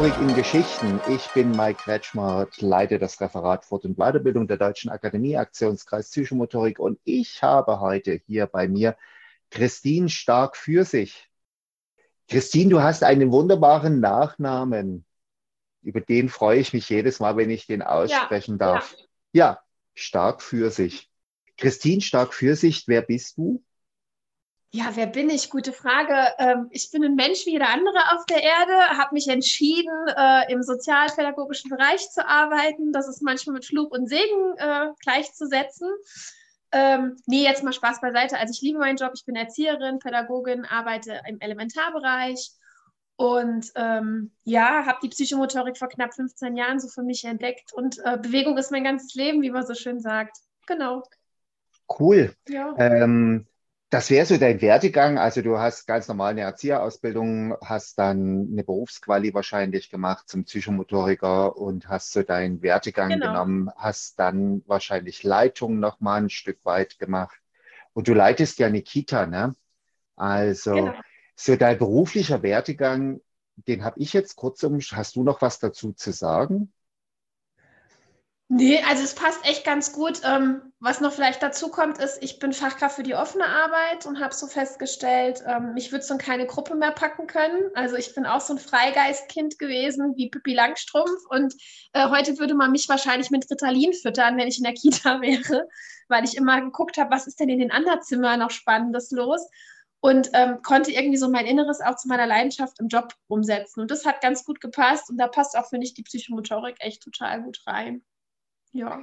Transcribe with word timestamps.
Psychomotorik 0.00 0.30
in 0.30 0.34
Geschichten. 0.34 1.00
Ich 1.10 1.28
bin 1.34 1.50
Mike 1.50 1.82
Kretschmer, 1.82 2.48
leite 2.60 2.98
das 2.98 3.20
Referat 3.20 3.66
Fort- 3.66 3.84
und 3.84 3.98
Weiterbildung 3.98 4.48
der 4.48 4.56
Deutschen 4.56 4.90
Akademie, 4.90 5.36
Aktionskreis 5.36 6.08
Psychomotorik 6.10 6.78
und 6.78 6.98
ich 7.04 7.42
habe 7.42 7.80
heute 7.80 8.18
hier 8.26 8.46
bei 8.46 8.66
mir 8.66 8.96
Christine 9.50 10.08
Stark 10.08 10.56
für 10.56 10.86
sich. 10.86 11.28
Christine, 12.28 12.70
du 12.70 12.82
hast 12.82 13.04
einen 13.04 13.30
wunderbaren 13.30 14.00
Nachnamen. 14.00 15.04
Über 15.82 16.00
den 16.00 16.30
freue 16.30 16.60
ich 16.60 16.72
mich 16.72 16.88
jedes 16.88 17.20
Mal, 17.20 17.36
wenn 17.36 17.50
ich 17.50 17.66
den 17.66 17.82
aussprechen 17.82 18.52
ja, 18.52 18.56
darf. 18.56 18.96
Ja. 18.96 19.06
ja, 19.32 19.60
Stark 19.92 20.40
für 20.40 20.70
sich. 20.70 21.10
Christine 21.58 22.00
Stark 22.00 22.32
für 22.32 22.56
sich, 22.56 22.88
wer 22.88 23.02
bist 23.02 23.36
du? 23.36 23.62
Ja, 24.72 24.90
wer 24.94 25.06
bin 25.06 25.30
ich? 25.30 25.50
Gute 25.50 25.72
Frage. 25.72 26.14
Ähm, 26.38 26.68
ich 26.70 26.92
bin 26.92 27.02
ein 27.02 27.16
Mensch 27.16 27.44
wie 27.44 27.52
jeder 27.52 27.70
andere 27.70 27.98
auf 28.14 28.24
der 28.26 28.40
Erde, 28.40 28.72
habe 28.98 29.14
mich 29.14 29.26
entschieden, 29.26 30.06
äh, 30.16 30.52
im 30.52 30.62
sozialpädagogischen 30.62 31.70
Bereich 31.70 32.08
zu 32.10 32.24
arbeiten. 32.26 32.92
Das 32.92 33.08
ist 33.08 33.20
manchmal 33.20 33.54
mit 33.54 33.66
Fluch 33.66 33.90
und 33.90 34.08
Segen 34.08 34.56
äh, 34.58 34.86
gleichzusetzen. 35.02 35.88
Ähm, 36.70 37.16
nee, 37.26 37.42
jetzt 37.42 37.64
mal 37.64 37.72
Spaß 37.72 38.00
beiseite. 38.00 38.38
Also 38.38 38.52
ich 38.52 38.60
liebe 38.62 38.78
meinen 38.78 38.96
Job, 38.96 39.10
ich 39.16 39.24
bin 39.24 39.34
Erzieherin, 39.34 39.98
Pädagogin, 39.98 40.64
arbeite 40.64 41.20
im 41.26 41.40
Elementarbereich 41.40 42.52
und 43.16 43.72
ähm, 43.74 44.30
ja, 44.44 44.86
habe 44.86 45.00
die 45.02 45.08
Psychomotorik 45.08 45.78
vor 45.78 45.88
knapp 45.88 46.14
15 46.14 46.56
Jahren 46.56 46.78
so 46.78 46.86
für 46.86 47.02
mich 47.02 47.24
entdeckt 47.24 47.72
und 47.72 47.98
äh, 48.04 48.18
Bewegung 48.18 48.56
ist 48.56 48.70
mein 48.70 48.84
ganzes 48.84 49.14
Leben, 49.14 49.42
wie 49.42 49.50
man 49.50 49.66
so 49.66 49.74
schön 49.74 49.98
sagt. 49.98 50.36
Genau. 50.66 51.02
Cool. 51.98 52.32
Ja. 52.48 52.72
Ähm, 52.78 53.48
das 53.90 54.08
wäre 54.08 54.24
so 54.24 54.36
dein 54.36 54.62
Werdegang. 54.62 55.18
Also 55.18 55.42
du 55.42 55.58
hast 55.58 55.86
ganz 55.86 56.06
normal 56.06 56.30
eine 56.30 56.42
Erzieherausbildung, 56.42 57.56
hast 57.62 57.98
dann 57.98 58.48
eine 58.52 58.62
Berufsquali 58.62 59.34
wahrscheinlich 59.34 59.90
gemacht 59.90 60.28
zum 60.28 60.44
Psychomotoriker 60.44 61.56
und 61.56 61.88
hast 61.88 62.12
so 62.12 62.22
deinen 62.22 62.62
Werdegang 62.62 63.10
genau. 63.10 63.26
genommen, 63.26 63.70
hast 63.74 64.20
dann 64.20 64.62
wahrscheinlich 64.66 65.24
Leitung 65.24 65.80
noch 65.80 65.98
mal 65.98 66.22
ein 66.22 66.30
Stück 66.30 66.64
weit 66.64 67.00
gemacht. 67.00 67.36
Und 67.92 68.06
du 68.06 68.14
leitest 68.14 68.60
ja 68.60 68.68
eine 68.68 68.82
Kita, 68.82 69.26
ne? 69.26 69.56
Also 70.14 70.74
genau. 70.74 70.94
so 71.34 71.56
dein 71.56 71.76
beruflicher 71.76 72.44
Werdegang, 72.44 73.20
den 73.56 73.84
habe 73.84 73.98
ich 73.98 74.12
jetzt 74.12 74.36
kurzum. 74.36 74.78
Hast 74.78 75.16
du 75.16 75.24
noch 75.24 75.42
was 75.42 75.58
dazu 75.58 75.92
zu 75.92 76.12
sagen? 76.12 76.72
Nee, 78.52 78.82
also 78.82 79.04
es 79.04 79.14
passt 79.14 79.46
echt 79.46 79.64
ganz 79.64 79.92
gut. 79.92 80.22
Ähm, 80.24 80.72
was 80.80 81.00
noch 81.00 81.12
vielleicht 81.12 81.40
dazu 81.40 81.68
kommt, 81.68 81.98
ist, 81.98 82.20
ich 82.20 82.40
bin 82.40 82.52
Fachkraft 82.52 82.96
für 82.96 83.04
die 83.04 83.14
offene 83.14 83.46
Arbeit 83.46 84.06
und 84.06 84.18
habe 84.18 84.34
so 84.34 84.48
festgestellt, 84.48 85.40
ähm, 85.46 85.72
mich 85.74 85.92
würde 85.92 86.04
so 86.04 86.14
in 86.14 86.18
keine 86.18 86.46
Gruppe 86.46 86.74
mehr 86.74 86.90
packen 86.90 87.28
können. 87.28 87.70
Also 87.74 87.94
ich 87.94 88.12
bin 88.12 88.26
auch 88.26 88.40
so 88.40 88.54
ein 88.54 88.58
Freigeistkind 88.58 89.60
gewesen 89.60 90.16
wie 90.16 90.30
Pippi 90.30 90.52
Langstrumpf 90.52 91.26
und 91.28 91.54
äh, 91.92 92.08
heute 92.08 92.40
würde 92.40 92.54
man 92.54 92.72
mich 92.72 92.88
wahrscheinlich 92.88 93.30
mit 93.30 93.48
Ritalin 93.48 93.92
füttern, 93.92 94.36
wenn 94.36 94.48
ich 94.48 94.58
in 94.58 94.64
der 94.64 94.74
Kita 94.74 95.20
wäre, 95.20 95.68
weil 96.08 96.24
ich 96.24 96.36
immer 96.36 96.60
geguckt 96.60 96.98
habe, 96.98 97.12
was 97.12 97.28
ist 97.28 97.38
denn 97.38 97.50
in 97.50 97.60
den 97.60 97.70
anderen 97.70 98.02
Zimmern 98.02 98.40
noch 98.40 98.50
Spannendes 98.50 99.12
los 99.12 99.46
und 100.00 100.28
ähm, 100.32 100.60
konnte 100.62 100.90
irgendwie 100.90 101.18
so 101.18 101.28
mein 101.28 101.46
Inneres 101.46 101.80
auch 101.80 101.94
zu 101.94 102.08
meiner 102.08 102.26
Leidenschaft 102.26 102.80
im 102.80 102.88
Job 102.88 103.14
umsetzen. 103.28 103.80
Und 103.80 103.92
das 103.92 104.04
hat 104.04 104.20
ganz 104.20 104.44
gut 104.44 104.60
gepasst 104.60 105.08
und 105.08 105.18
da 105.18 105.28
passt 105.28 105.56
auch, 105.56 105.68
finde 105.68 105.86
ich, 105.86 105.94
die 105.94 106.02
Psychomotorik 106.02 106.78
echt 106.80 107.00
total 107.04 107.42
gut 107.42 107.60
rein. 107.64 108.02
Ja. 108.72 109.02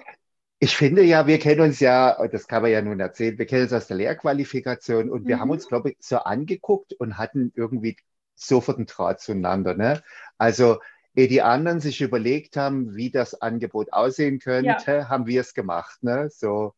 Ich 0.59 0.75
finde 0.75 1.03
ja, 1.03 1.27
wir 1.27 1.37
kennen 1.37 1.61
uns 1.61 1.79
ja, 1.79 2.27
das 2.27 2.47
kann 2.47 2.63
man 2.63 2.71
ja 2.71 2.81
nun 2.81 2.99
erzählen, 2.99 3.37
wir 3.37 3.45
kennen 3.45 3.63
uns 3.63 3.73
aus 3.73 3.87
der 3.87 3.97
Lehrqualifikation 3.97 5.09
und 5.09 5.23
mhm. 5.23 5.27
wir 5.27 5.39
haben 5.39 5.51
uns, 5.51 5.67
glaube 5.67 5.91
ich, 5.91 5.97
so 5.99 6.17
angeguckt 6.17 6.93
und 6.93 7.17
hatten 7.17 7.51
irgendwie 7.55 7.97
sofort 8.35 8.77
einen 8.77 8.87
Draht 8.87 9.21
zueinander. 9.21 9.75
Ne? 9.75 10.01
Also, 10.37 10.79
ehe 11.15 11.27
die 11.27 11.41
anderen 11.41 11.79
sich 11.79 12.01
überlegt 12.01 12.57
haben, 12.57 12.95
wie 12.95 13.11
das 13.11 13.39
Angebot 13.41 13.93
aussehen 13.93 14.39
könnte, 14.39 14.91
ja. 14.91 15.09
haben 15.09 15.25
wir 15.27 15.41
es 15.41 15.53
gemacht. 15.53 16.01
Ne? 16.03 16.29
So, 16.29 16.73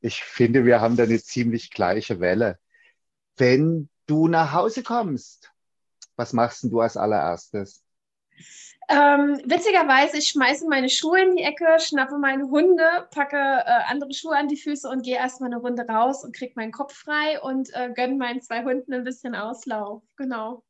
ich 0.00 0.22
finde, 0.22 0.64
wir 0.64 0.80
haben 0.80 0.96
da 0.96 1.04
eine 1.04 1.20
ziemlich 1.20 1.70
gleiche 1.70 2.20
Welle. 2.20 2.58
Wenn 3.36 3.88
du 4.06 4.28
nach 4.28 4.52
Hause 4.52 4.82
kommst, 4.82 5.52
was 6.16 6.32
machst 6.32 6.64
du 6.64 6.80
als 6.80 6.96
allererstes? 6.96 7.83
Ähm, 8.88 9.40
witzigerweise, 9.44 10.18
ich 10.18 10.28
schmeiße 10.28 10.68
meine 10.68 10.90
Schuhe 10.90 11.22
in 11.22 11.36
die 11.36 11.42
Ecke, 11.42 11.78
schnappe 11.80 12.18
meine 12.18 12.44
Hunde, 12.44 12.84
packe 13.10 13.36
äh, 13.36 13.82
andere 13.88 14.12
Schuhe 14.12 14.36
an 14.36 14.48
die 14.48 14.58
Füße 14.58 14.88
und 14.88 15.02
gehe 15.02 15.16
erstmal 15.16 15.50
eine 15.50 15.60
Runde 15.60 15.86
raus 15.86 16.22
und 16.22 16.36
kriege 16.36 16.52
meinen 16.56 16.72
Kopf 16.72 16.94
frei 16.94 17.40
und 17.40 17.70
äh, 17.72 17.90
gönne 17.94 18.16
meinen 18.16 18.42
zwei 18.42 18.62
Hunden 18.62 18.92
ein 18.92 19.04
bisschen 19.04 19.34
Auslauf. 19.34 20.02
Genau. 20.16 20.62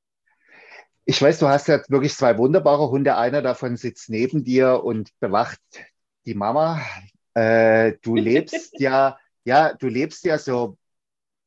Ich 1.04 1.20
weiß, 1.20 1.40
du 1.40 1.48
hast 1.48 1.66
ja 1.66 1.80
wirklich 1.88 2.14
zwei 2.14 2.38
wunderbare 2.38 2.88
Hunde. 2.88 3.16
Einer 3.16 3.42
davon 3.42 3.76
sitzt 3.76 4.08
neben 4.08 4.44
dir 4.44 4.84
und 4.84 5.10
bewacht 5.18 5.60
die 6.24 6.34
Mama. 6.34 6.80
Äh, 7.34 7.94
du 8.00 8.14
lebst 8.14 8.78
ja, 8.78 9.18
ja, 9.44 9.74
du 9.74 9.88
lebst 9.88 10.24
ja 10.24 10.38
so 10.38 10.78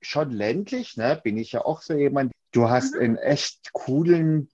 schon 0.01 0.31
ländlich, 0.31 0.97
ne? 0.97 1.19
Bin 1.23 1.37
ich 1.37 1.53
ja 1.53 1.65
auch 1.65 1.81
so 1.81 1.93
jemand. 1.93 2.33
Du 2.51 2.69
hast 2.69 2.93
mhm. 2.93 3.01
einen 3.01 3.17
echt 3.17 3.71
coolen 3.73 4.49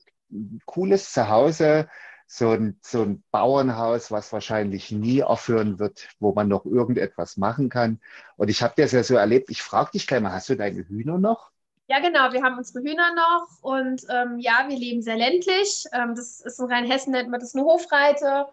cooles 0.66 1.12
Zuhause, 1.12 1.88
so 2.28 2.52
ein, 2.52 2.80
so 2.82 3.04
ein 3.04 3.24
Bauernhaus, 3.32 4.12
was 4.12 4.34
wahrscheinlich 4.34 4.92
nie 4.92 5.24
aufhören 5.24 5.78
wird, 5.80 6.08
wo 6.20 6.34
man 6.34 6.48
noch 6.48 6.66
irgendetwas 6.66 7.38
machen 7.38 7.70
kann. 7.70 8.00
Und 8.38 8.50
ich 8.50 8.64
habe 8.64 8.74
das 8.78 8.92
ja 8.92 9.04
so 9.04 9.16
erlebt. 9.16 9.50
Ich 9.50 9.62
frage 9.62 9.92
dich 9.92 10.08
gleich 10.08 10.22
mal, 10.22 10.32
hast 10.32 10.50
du 10.50 10.56
deine 10.56 10.88
Hühner 10.88 11.18
noch? 11.18 11.52
Ja, 11.88 12.00
genau. 12.00 12.32
Wir 12.32 12.42
haben 12.42 12.58
unsere 12.58 12.84
Hühner 12.84 13.14
noch 13.14 13.48
und 13.62 14.04
ähm, 14.10 14.40
ja, 14.40 14.66
wir 14.68 14.78
leben 14.78 15.02
sehr 15.02 15.18
ländlich. 15.18 15.86
Ähm, 15.92 16.16
das 16.16 16.40
ist 16.40 16.60
in 16.60 16.66
Rheinhessen 16.66 17.12
nennt 17.12 17.30
man 17.30 17.40
das 17.40 17.54
eine 17.54 17.66
Hofreite. 17.66 18.48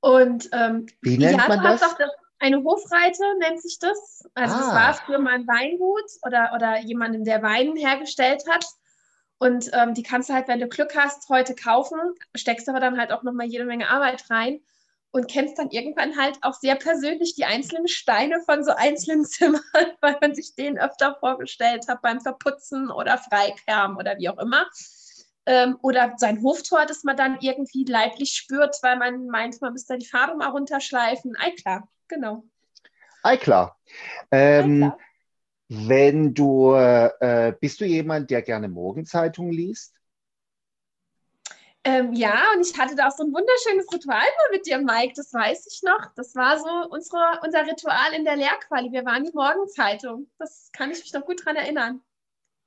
Und 0.00 0.48
ähm, 0.52 0.86
wie 1.00 1.18
nennt 1.18 1.38
ja, 1.38 1.48
man 1.48 1.62
das? 1.62 1.80
das? 1.80 1.94
Eine 2.38 2.64
Hofreite 2.64 3.22
nennt 3.40 3.60
sich 3.60 3.78
das. 3.78 4.24
Also 4.34 4.54
ah. 4.54 4.58
das 4.58 4.74
war 4.74 4.94
früher 4.94 5.18
mal 5.18 5.34
ein 5.34 5.46
Weingut 5.46 6.10
oder, 6.24 6.52
oder 6.54 6.80
jemanden, 6.80 7.24
der 7.24 7.42
Wein 7.42 7.76
hergestellt 7.76 8.42
hat. 8.48 8.64
Und 9.42 9.70
ähm, 9.72 9.92
die 9.92 10.04
kannst 10.04 10.28
du 10.28 10.34
halt, 10.34 10.46
wenn 10.46 10.60
du 10.60 10.68
Glück 10.68 10.94
hast, 10.96 11.28
heute 11.28 11.56
kaufen, 11.56 11.98
steckst 12.32 12.68
aber 12.68 12.78
dann 12.78 12.96
halt 12.96 13.10
auch 13.10 13.24
nochmal 13.24 13.46
jede 13.46 13.64
Menge 13.64 13.90
Arbeit 13.90 14.30
rein 14.30 14.60
und 15.10 15.28
kennst 15.28 15.58
dann 15.58 15.70
irgendwann 15.70 16.16
halt 16.16 16.38
auch 16.42 16.54
sehr 16.54 16.76
persönlich 16.76 17.34
die 17.34 17.44
einzelnen 17.44 17.88
Steine 17.88 18.40
von 18.46 18.62
so 18.62 18.70
einzelnen 18.70 19.24
Zimmern, 19.26 19.60
weil 20.00 20.16
man 20.20 20.36
sich 20.36 20.54
denen 20.54 20.78
öfter 20.78 21.16
vorgestellt 21.18 21.88
hat 21.88 22.02
beim 22.02 22.20
Verputzen 22.20 22.88
oder 22.88 23.18
Freikerben 23.18 23.96
oder 23.96 24.16
wie 24.16 24.28
auch 24.28 24.38
immer. 24.38 24.64
Ähm, 25.44 25.76
oder 25.82 26.14
sein 26.18 26.40
Hoftor, 26.44 26.86
das 26.86 27.02
man 27.02 27.16
dann 27.16 27.38
irgendwie 27.40 27.84
leiblich 27.84 28.34
spürt, 28.34 28.76
weil 28.82 28.96
man 28.96 29.26
meint, 29.26 29.60
man 29.60 29.72
müsste 29.72 29.98
die 29.98 30.06
Farbe 30.06 30.36
mal 30.36 30.50
runterschleifen. 30.50 31.34
Ei 31.36 31.50
klar, 31.50 31.88
genau. 32.06 32.44
Ei 33.24 33.38
klar. 33.38 33.76
Ähm, 34.30 34.84
Ei 34.84 34.86
klar. 34.86 34.98
Wenn 35.74 36.34
du, 36.34 36.74
äh, 36.74 37.54
bist 37.58 37.80
du 37.80 37.86
jemand, 37.86 38.30
der 38.30 38.42
gerne 38.42 38.68
Morgenzeitungen 38.68 39.52
liest? 39.52 39.94
Ähm, 41.84 42.12
ja, 42.12 42.52
und 42.54 42.60
ich 42.60 42.78
hatte 42.78 42.94
da 42.94 43.08
auch 43.08 43.16
so 43.16 43.24
ein 43.24 43.32
wunderschönes 43.32 43.90
Ritual 43.92 44.18
mal 44.18 44.50
mit 44.52 44.66
dir, 44.66 44.78
Mike, 44.78 45.14
das 45.16 45.32
weiß 45.32 45.66
ich 45.72 45.82
noch. 45.82 46.12
Das 46.14 46.36
war 46.36 46.58
so 46.58 46.90
unsere, 46.90 47.40
unser 47.42 47.66
Ritual 47.66 48.12
in 48.14 48.24
der 48.24 48.36
Lehrquali. 48.36 48.92
Wir 48.92 49.06
waren 49.06 49.24
die 49.24 49.32
Morgenzeitung. 49.32 50.28
Das 50.38 50.68
kann 50.72 50.90
ich 50.90 51.00
mich 51.00 51.12
noch 51.14 51.24
gut 51.24 51.44
dran 51.44 51.56
erinnern. 51.56 52.02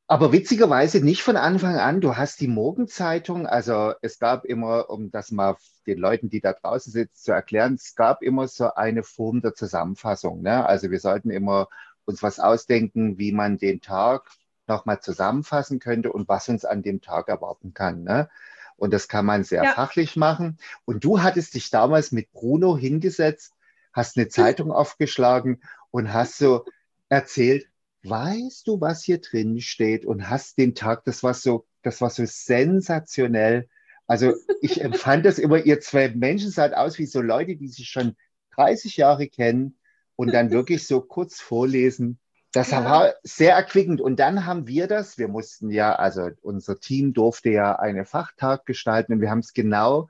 Aber 0.07 0.31
witzigerweise 0.31 1.03
nicht 1.03 1.21
von 1.21 1.37
Anfang 1.37 1.77
an. 1.77 2.01
Du 2.01 2.17
hast 2.17 2.41
die 2.41 2.47
Morgenzeitung, 2.47 3.45
also 3.45 3.93
es 4.01 4.17
gab 4.17 4.45
immer, 4.45 4.89
um 4.89 5.11
das 5.11 5.31
mal 5.31 5.57
den 5.85 5.99
Leuten, 5.99 6.29
die 6.29 6.41
da 6.41 6.53
draußen 6.53 6.91
sitzen, 6.91 7.23
zu 7.23 7.31
erklären, 7.31 7.75
es 7.75 7.95
gab 7.95 8.23
immer 8.23 8.47
so 8.47 8.73
eine 8.73 9.03
Form 9.03 9.41
der 9.41 9.53
Zusammenfassung. 9.53 10.41
Ne? 10.41 10.65
Also 10.65 10.89
wir 10.89 10.99
sollten 10.99 11.29
immer 11.29 11.67
uns 12.05 12.23
was 12.23 12.39
ausdenken, 12.39 13.17
wie 13.17 13.31
man 13.31 13.57
den 13.57 13.81
Tag 13.81 14.29
nochmal 14.67 14.99
zusammenfassen 14.99 15.79
könnte 15.79 16.11
und 16.11 16.27
was 16.27 16.49
uns 16.49 16.65
an 16.65 16.81
dem 16.81 17.01
Tag 17.01 17.27
erwarten 17.27 17.73
kann. 17.73 18.03
Ne? 18.03 18.29
Und 18.77 18.93
das 18.93 19.07
kann 19.07 19.25
man 19.25 19.43
sehr 19.43 19.63
ja. 19.63 19.73
fachlich 19.73 20.15
machen. 20.15 20.57
Und 20.85 21.03
du 21.03 21.21
hattest 21.21 21.53
dich 21.53 21.69
damals 21.69 22.11
mit 22.11 22.31
Bruno 22.31 22.77
hingesetzt, 22.77 23.53
hast 23.93 24.17
eine 24.17 24.27
Zeitung 24.27 24.71
aufgeschlagen 24.71 25.61
und 25.91 26.13
hast 26.13 26.37
so 26.37 26.65
erzählt, 27.09 27.67
weißt 28.03 28.67
du, 28.67 28.81
was 28.81 29.03
hier 29.03 29.19
drin 29.19 29.61
steht? 29.61 30.05
Und 30.05 30.29
hast 30.29 30.57
den 30.57 30.75
Tag, 30.75 31.05
das 31.05 31.23
war 31.23 31.33
so, 31.33 31.65
das 31.81 32.01
war 32.01 32.09
so 32.09 32.23
sensationell. 32.25 33.69
Also 34.07 34.33
ich 34.61 34.81
empfand 34.81 35.25
das 35.25 35.39
immer, 35.39 35.63
ihr 35.63 35.79
zwei 35.79 36.09
Menschen 36.09 36.51
seid 36.51 36.73
aus 36.73 36.97
wie 36.99 37.05
so 37.05 37.21
Leute, 37.21 37.55
die 37.55 37.67
sich 37.67 37.89
schon 37.89 38.15
30 38.55 38.97
Jahre 38.97 39.27
kennen 39.27 39.77
und 40.15 40.33
dann 40.33 40.51
wirklich 40.51 40.87
so 40.87 41.01
kurz 41.01 41.41
vorlesen. 41.41 42.19
Das 42.51 42.71
ja. 42.71 42.85
war 42.85 43.13
sehr 43.23 43.53
erquickend. 43.53 43.99
Und 43.99 44.19
dann 44.19 44.45
haben 44.45 44.67
wir 44.67 44.87
das, 44.87 45.17
wir 45.17 45.27
mussten 45.27 45.69
ja, 45.71 45.93
also 45.95 46.29
unser 46.41 46.79
Team 46.79 47.13
durfte 47.13 47.49
ja 47.49 47.75
einen 47.77 48.05
Fachtag 48.05 48.65
gestalten 48.65 49.13
und 49.13 49.21
wir 49.21 49.29
haben 49.29 49.39
es 49.39 49.53
genau 49.53 50.09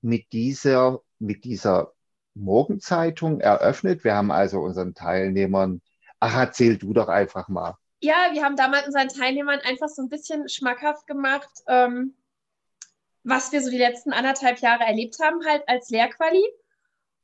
mit 0.00 0.32
dieser, 0.32 1.00
mit 1.18 1.44
dieser 1.44 1.92
Morgenzeitung 2.34 3.40
eröffnet. 3.40 4.02
Wir 4.02 4.16
haben 4.16 4.32
also 4.32 4.58
unseren 4.60 4.94
Teilnehmern, 4.94 5.82
ach, 6.18 6.36
erzähl 6.36 6.76
du 6.78 6.92
doch 6.92 7.08
einfach 7.08 7.48
mal. 7.48 7.76
Ja, 8.00 8.30
wir 8.32 8.42
haben 8.42 8.56
damals 8.56 8.86
unseren 8.86 9.08
Teilnehmern 9.08 9.60
einfach 9.60 9.88
so 9.88 10.02
ein 10.02 10.08
bisschen 10.08 10.48
schmackhaft 10.48 11.06
gemacht, 11.06 11.48
ähm, 11.68 12.14
was 13.22 13.52
wir 13.52 13.62
so 13.62 13.70
die 13.70 13.78
letzten 13.78 14.12
anderthalb 14.12 14.58
Jahre 14.58 14.84
erlebt 14.84 15.16
haben, 15.22 15.46
halt 15.46 15.62
als 15.68 15.88
Lehrquali 15.90 16.44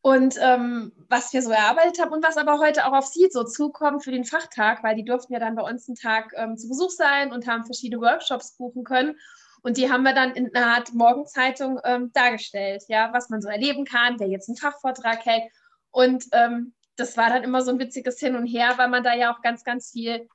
und 0.03 0.37
ähm, 0.41 0.93
was 1.09 1.33
wir 1.33 1.43
so 1.43 1.51
erarbeitet 1.51 2.01
haben 2.01 2.13
und 2.13 2.25
was 2.25 2.39
aber 2.39 2.59
heute 2.59 2.87
auch 2.87 2.93
auf 2.93 3.07
Sie 3.07 3.29
so 3.31 3.45
zukommt 3.45 4.03
für 4.03 4.13
den 4.13 4.25
Fachtag, 4.25 4.83
weil 4.83 4.97
die 4.97 5.05
durften 5.05 5.35
ja 5.35 5.39
dann 5.39 5.57
bei 5.57 5.63
uns 5.63 5.89
einen 5.89 5.97
Tag 5.97 6.33
ähm, 6.37 6.57
zu 6.57 6.69
Besuch 6.69 6.91
sein 6.91 7.33
und 7.33 7.47
haben 7.47 7.67
verschiedene 7.67 8.01
Workshops 8.01 8.57
buchen 8.57 8.85
können. 8.85 9.17
Und 9.63 9.77
die 9.77 9.91
haben 9.93 10.05
wir 10.05 10.15
dann 10.15 10.33
in 10.33 10.55
einer 10.55 10.75
Art 10.75 10.95
Morgenzeitung 10.95 11.81
ähm, 11.85 12.11
dargestellt, 12.15 12.85
ja, 12.89 13.13
was 13.13 13.29
man 13.29 13.43
so 13.43 13.49
erleben 13.51 13.85
kann, 13.85 14.19
wer 14.19 14.29
jetzt 14.29 14.49
einen 14.49 14.57
Fachvortrag 14.57 15.27
hält. 15.27 15.53
Und 15.91 16.25
ähm, 16.33 16.73
das 16.97 17.19
war 17.19 17.29
dann 17.29 17.45
immer 17.45 17.61
so 17.61 17.71
ein 17.71 17.79
witziges 17.79 18.19
Hin 18.19 18.37
und 18.37 18.47
Her, 18.47 18.79
weil 18.79 18.89
man 18.89 19.05
da 19.05 19.15
ja 19.15 19.35
auch 19.35 19.43
ganz, 19.43 19.65
ganz 19.65 19.91
viel, 19.91 20.29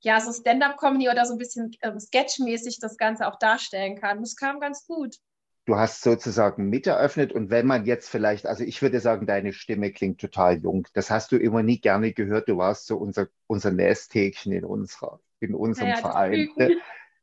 ja, 0.00 0.18
so 0.18 0.32
Stand-up-Comedy 0.32 1.10
oder 1.10 1.26
so 1.26 1.34
ein 1.34 1.38
bisschen 1.38 1.72
ähm, 1.82 2.00
sketchmäßig 2.00 2.78
das 2.80 2.96
Ganze 2.96 3.26
auch 3.26 3.38
darstellen 3.38 3.96
kann. 3.96 4.20
Das 4.22 4.34
kam 4.34 4.60
ganz 4.60 4.86
gut 4.86 5.16
du 5.70 5.78
hast 5.78 6.02
sozusagen 6.02 6.68
mit 6.68 6.88
eröffnet 6.88 7.32
und 7.32 7.48
wenn 7.48 7.64
man 7.64 7.86
jetzt 7.86 8.08
vielleicht, 8.08 8.44
also 8.44 8.64
ich 8.64 8.82
würde 8.82 8.98
sagen, 8.98 9.24
deine 9.24 9.52
Stimme 9.52 9.92
klingt 9.92 10.20
total 10.20 10.58
jung. 10.58 10.88
Das 10.94 11.12
hast 11.12 11.30
du 11.30 11.36
immer 11.36 11.62
nie 11.62 11.80
gerne 11.80 12.12
gehört. 12.12 12.48
Du 12.48 12.56
warst 12.56 12.88
so 12.88 12.96
unser, 12.96 13.28
unser 13.46 13.70
Nesthäkchen 13.70 14.50
in, 14.50 14.64
unserer, 14.64 15.20
in 15.38 15.54
unserem 15.54 15.90
naja, 15.90 16.00
Verein. 16.00 16.48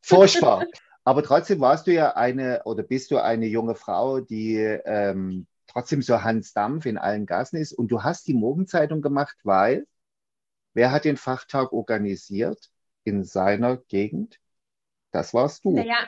Furchtbar. 0.02 0.66
Aber 1.04 1.24
trotzdem 1.24 1.60
warst 1.60 1.88
du 1.88 1.94
ja 1.94 2.16
eine 2.16 2.62
oder 2.64 2.84
bist 2.84 3.12
du 3.12 3.22
eine 3.22 3.48
junge 3.48 3.76
Frau, 3.76 4.22
die 4.22 4.56
ähm, 4.56 5.46
trotzdem 5.68 6.02
so 6.02 6.24
Hans 6.24 6.54
Dampf 6.54 6.86
in 6.86 6.98
allen 6.98 7.26
Gassen 7.26 7.58
ist. 7.58 7.74
Und 7.74 7.90
du 7.92 8.04
hast 8.04 8.30
die 8.30 8.34
Morgenzeitung 8.34 9.02
gemacht, 9.02 9.36
weil 9.44 9.86
wer 10.74 10.94
hat 10.94 11.04
den 11.04 11.18
Fachtag 11.18 11.74
organisiert 11.74 12.72
in 13.04 13.26
seiner 13.26 13.76
Gegend? 13.76 14.40
Das 15.12 15.34
warst 15.34 15.66
du. 15.66 15.76
Naja, 15.76 16.08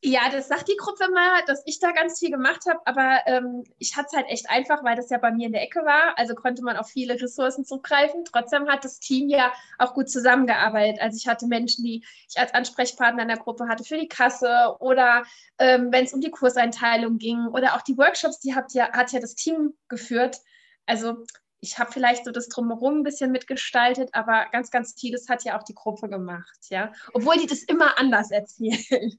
ja, 0.00 0.30
das 0.30 0.46
sagt 0.46 0.68
die 0.68 0.76
Gruppe 0.76 1.06
immer, 1.06 1.42
dass 1.46 1.62
ich 1.66 1.80
da 1.80 1.90
ganz 1.90 2.20
viel 2.20 2.30
gemacht 2.30 2.62
habe, 2.68 2.78
aber 2.84 3.20
ähm, 3.26 3.64
ich 3.78 3.96
hatte 3.96 4.06
es 4.10 4.16
halt 4.16 4.28
echt 4.28 4.48
einfach, 4.48 4.84
weil 4.84 4.94
das 4.94 5.10
ja 5.10 5.18
bei 5.18 5.32
mir 5.32 5.46
in 5.46 5.52
der 5.52 5.62
Ecke 5.62 5.80
war. 5.84 6.16
Also 6.16 6.34
konnte 6.36 6.62
man 6.62 6.76
auf 6.76 6.88
viele 6.88 7.20
Ressourcen 7.20 7.64
zugreifen. 7.64 8.24
Trotzdem 8.24 8.68
hat 8.68 8.84
das 8.84 9.00
Team 9.00 9.28
ja 9.28 9.52
auch 9.76 9.94
gut 9.94 10.08
zusammengearbeitet. 10.08 11.00
Also 11.00 11.16
ich 11.16 11.26
hatte 11.26 11.48
Menschen, 11.48 11.84
die 11.84 12.04
ich 12.28 12.38
als 12.38 12.54
Ansprechpartner 12.54 13.22
in 13.22 13.28
der 13.28 13.38
Gruppe 13.38 13.66
hatte 13.66 13.82
für 13.82 13.98
die 13.98 14.06
Kasse 14.06 14.76
oder 14.78 15.24
ähm, 15.58 15.90
wenn 15.90 16.04
es 16.04 16.12
um 16.12 16.20
die 16.20 16.30
Kurseinteilung 16.30 17.18
ging 17.18 17.48
oder 17.48 17.74
auch 17.74 17.82
die 17.82 17.98
Workshops, 17.98 18.38
die 18.38 18.54
hat 18.54 18.72
ja, 18.74 18.92
hat 18.92 19.10
ja 19.10 19.18
das 19.18 19.34
Team 19.34 19.74
geführt. 19.88 20.38
Also 20.86 21.24
ich 21.60 21.80
habe 21.80 21.90
vielleicht 21.90 22.24
so 22.24 22.30
das 22.30 22.48
Drumherum 22.48 23.00
ein 23.00 23.02
bisschen 23.02 23.32
mitgestaltet, 23.32 24.10
aber 24.12 24.46
ganz, 24.52 24.70
ganz 24.70 24.94
vieles 24.98 25.28
hat 25.28 25.42
ja 25.42 25.58
auch 25.58 25.64
die 25.64 25.74
Gruppe 25.74 26.08
gemacht, 26.08 26.58
ja. 26.68 26.92
Obwohl 27.14 27.36
die 27.36 27.46
das 27.46 27.64
immer 27.64 27.98
anders 27.98 28.30
erzählen. 28.30 29.18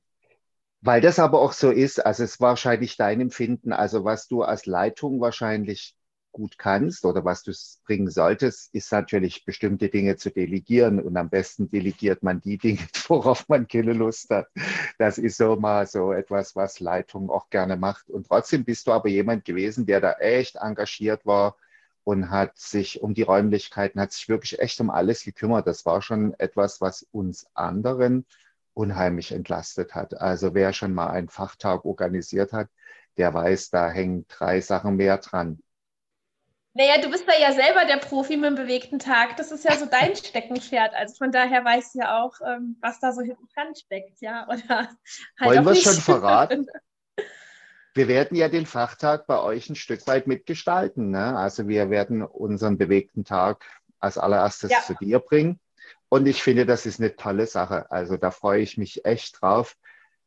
Weil 0.81 1.01
das 1.01 1.19
aber 1.19 1.41
auch 1.41 1.53
so 1.53 1.71
ist, 1.71 2.05
also 2.05 2.23
es 2.23 2.31
ist 2.33 2.41
wahrscheinlich 2.41 2.95
dein 2.95 3.19
Empfinden, 3.19 3.73
also 3.73 4.05
was 4.05 4.27
du 4.27 4.43
als 4.43 4.65
Leitung 4.65 5.19
wahrscheinlich 5.19 5.95
gut 6.31 6.57
kannst 6.57 7.05
oder 7.05 7.25
was 7.25 7.43
du 7.43 7.51
bringen 7.85 8.09
solltest, 8.09 8.73
ist 8.73 8.91
natürlich 8.91 9.45
bestimmte 9.45 9.89
Dinge 9.89 10.15
zu 10.15 10.29
delegieren 10.29 11.01
und 11.01 11.17
am 11.17 11.29
besten 11.29 11.69
delegiert 11.69 12.23
man 12.23 12.39
die 12.39 12.57
Dinge, 12.57 12.79
worauf 13.07 13.47
man 13.49 13.67
keine 13.67 13.93
Lust 13.93 14.29
hat. 14.29 14.47
Das 14.97 15.17
ist 15.17 15.37
so 15.37 15.55
mal 15.55 15.87
so 15.87 16.13
etwas, 16.13 16.55
was 16.55 16.79
Leitung 16.79 17.29
auch 17.29 17.49
gerne 17.49 17.75
macht. 17.75 18.09
Und 18.09 18.27
trotzdem 18.27 18.63
bist 18.63 18.87
du 18.87 18.91
aber 18.91 19.09
jemand 19.09 19.45
gewesen, 19.45 19.85
der 19.85 20.01
da 20.01 20.13
echt 20.13 20.55
engagiert 20.55 21.25
war 21.25 21.57
und 22.03 22.29
hat 22.29 22.57
sich 22.57 23.01
um 23.01 23.13
die 23.13 23.23
Räumlichkeiten, 23.23 23.99
hat 23.99 24.13
sich 24.13 24.29
wirklich 24.29 24.59
echt 24.59 24.79
um 24.79 24.89
alles 24.89 25.23
gekümmert. 25.23 25.67
Das 25.67 25.85
war 25.85 26.01
schon 26.01 26.33
etwas, 26.39 26.79
was 26.79 27.03
uns 27.11 27.47
anderen 27.53 28.25
unheimlich 28.79 29.33
entlastet 29.33 29.93
hat. 29.93 30.13
Also 30.19 30.53
wer 30.53 30.71
schon 30.71 30.93
mal 30.93 31.07
einen 31.07 31.27
Fachtag 31.27 31.83
organisiert 31.83 32.53
hat, 32.53 32.69
der 33.17 33.33
weiß, 33.33 33.71
da 33.71 33.89
hängen 33.89 34.25
drei 34.29 34.61
Sachen 34.61 34.95
mehr 34.95 35.17
dran. 35.17 35.61
Naja, 36.73 37.01
du 37.01 37.11
bist 37.11 37.27
da 37.27 37.33
ja 37.37 37.51
selber 37.51 37.83
der 37.83 37.97
Profi 37.97 38.37
mit 38.37 38.51
dem 38.51 38.55
bewegten 38.55 38.97
Tag. 38.97 39.35
Das 39.35 39.51
ist 39.51 39.65
ja 39.65 39.75
so 39.75 39.85
dein 39.85 40.15
Steckenpferd. 40.15 40.93
Also 40.93 41.15
von 41.15 41.33
daher 41.33 41.65
weißt 41.65 41.95
du 41.95 41.99
ja 41.99 42.23
auch, 42.23 42.35
ähm, 42.47 42.77
was 42.79 43.01
da 43.01 43.11
so 43.11 43.21
hinten 43.21 43.49
dran 43.53 43.75
steckt, 43.75 44.21
ja. 44.21 44.47
Oder 44.47 44.67
halt 44.69 44.89
Wollen 45.41 45.65
wir 45.65 45.71
es 45.73 45.83
schon 45.83 45.93
verraten? 45.95 46.67
Wir 47.95 48.07
werden 48.07 48.37
ja 48.37 48.47
den 48.47 48.67
Fachtag 48.67 49.25
bei 49.25 49.41
euch 49.41 49.67
ein 49.69 49.75
Stück 49.75 50.05
weit 50.07 50.27
mitgestalten. 50.27 51.09
Ne? 51.09 51.35
Also 51.35 51.67
wir 51.67 51.89
werden 51.89 52.21
unseren 52.21 52.77
bewegten 52.77 53.25
Tag 53.25 53.65
als 53.99 54.17
allererstes 54.17 54.69
ja. 54.71 54.79
zu 54.81 54.93
dir 54.93 55.19
bringen. 55.19 55.59
Und 56.09 56.25
ich 56.25 56.41
finde, 56.41 56.65
das 56.65 56.85
ist 56.85 56.99
eine 56.99 57.15
tolle 57.15 57.45
Sache. 57.45 57.89
Also 57.91 58.17
da 58.17 58.31
freue 58.31 58.61
ich 58.61 58.77
mich 58.77 59.05
echt 59.05 59.41
drauf. 59.41 59.77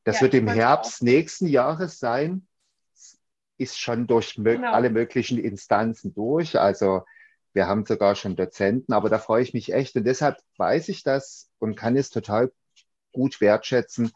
Das 0.05 0.17
ja, 0.17 0.23
wird 0.23 0.35
im 0.35 0.49
Herbst 0.49 1.03
auch. 1.03 1.05
nächsten 1.05 1.47
Jahres 1.47 1.99
sein. 1.99 2.47
Ist 3.59 3.79
schon 3.79 4.07
durch 4.07 4.35
genau. 4.37 4.73
alle 4.73 4.91
möglichen 4.91 5.39
Instanzen 5.39 6.15
durch. 6.15 6.59
Also 6.59 7.03
wir 7.53 7.67
haben 7.67 7.85
sogar 7.85 8.15
schon 8.15 8.37
Dozenten, 8.37 8.93
aber 8.93 9.09
da 9.09 9.19
freue 9.19 9.43
ich 9.43 9.55
mich 9.55 9.73
echt. 9.73 9.95
Und 9.97 10.05
deshalb 10.05 10.39
weiß 10.57 10.89
ich 10.89 11.03
das 11.03 11.51
und 11.59 11.77
kann 11.77 11.97
es 11.97 12.11
total 12.11 12.53
gut 13.13 13.41
wertschätzen, 13.41 14.11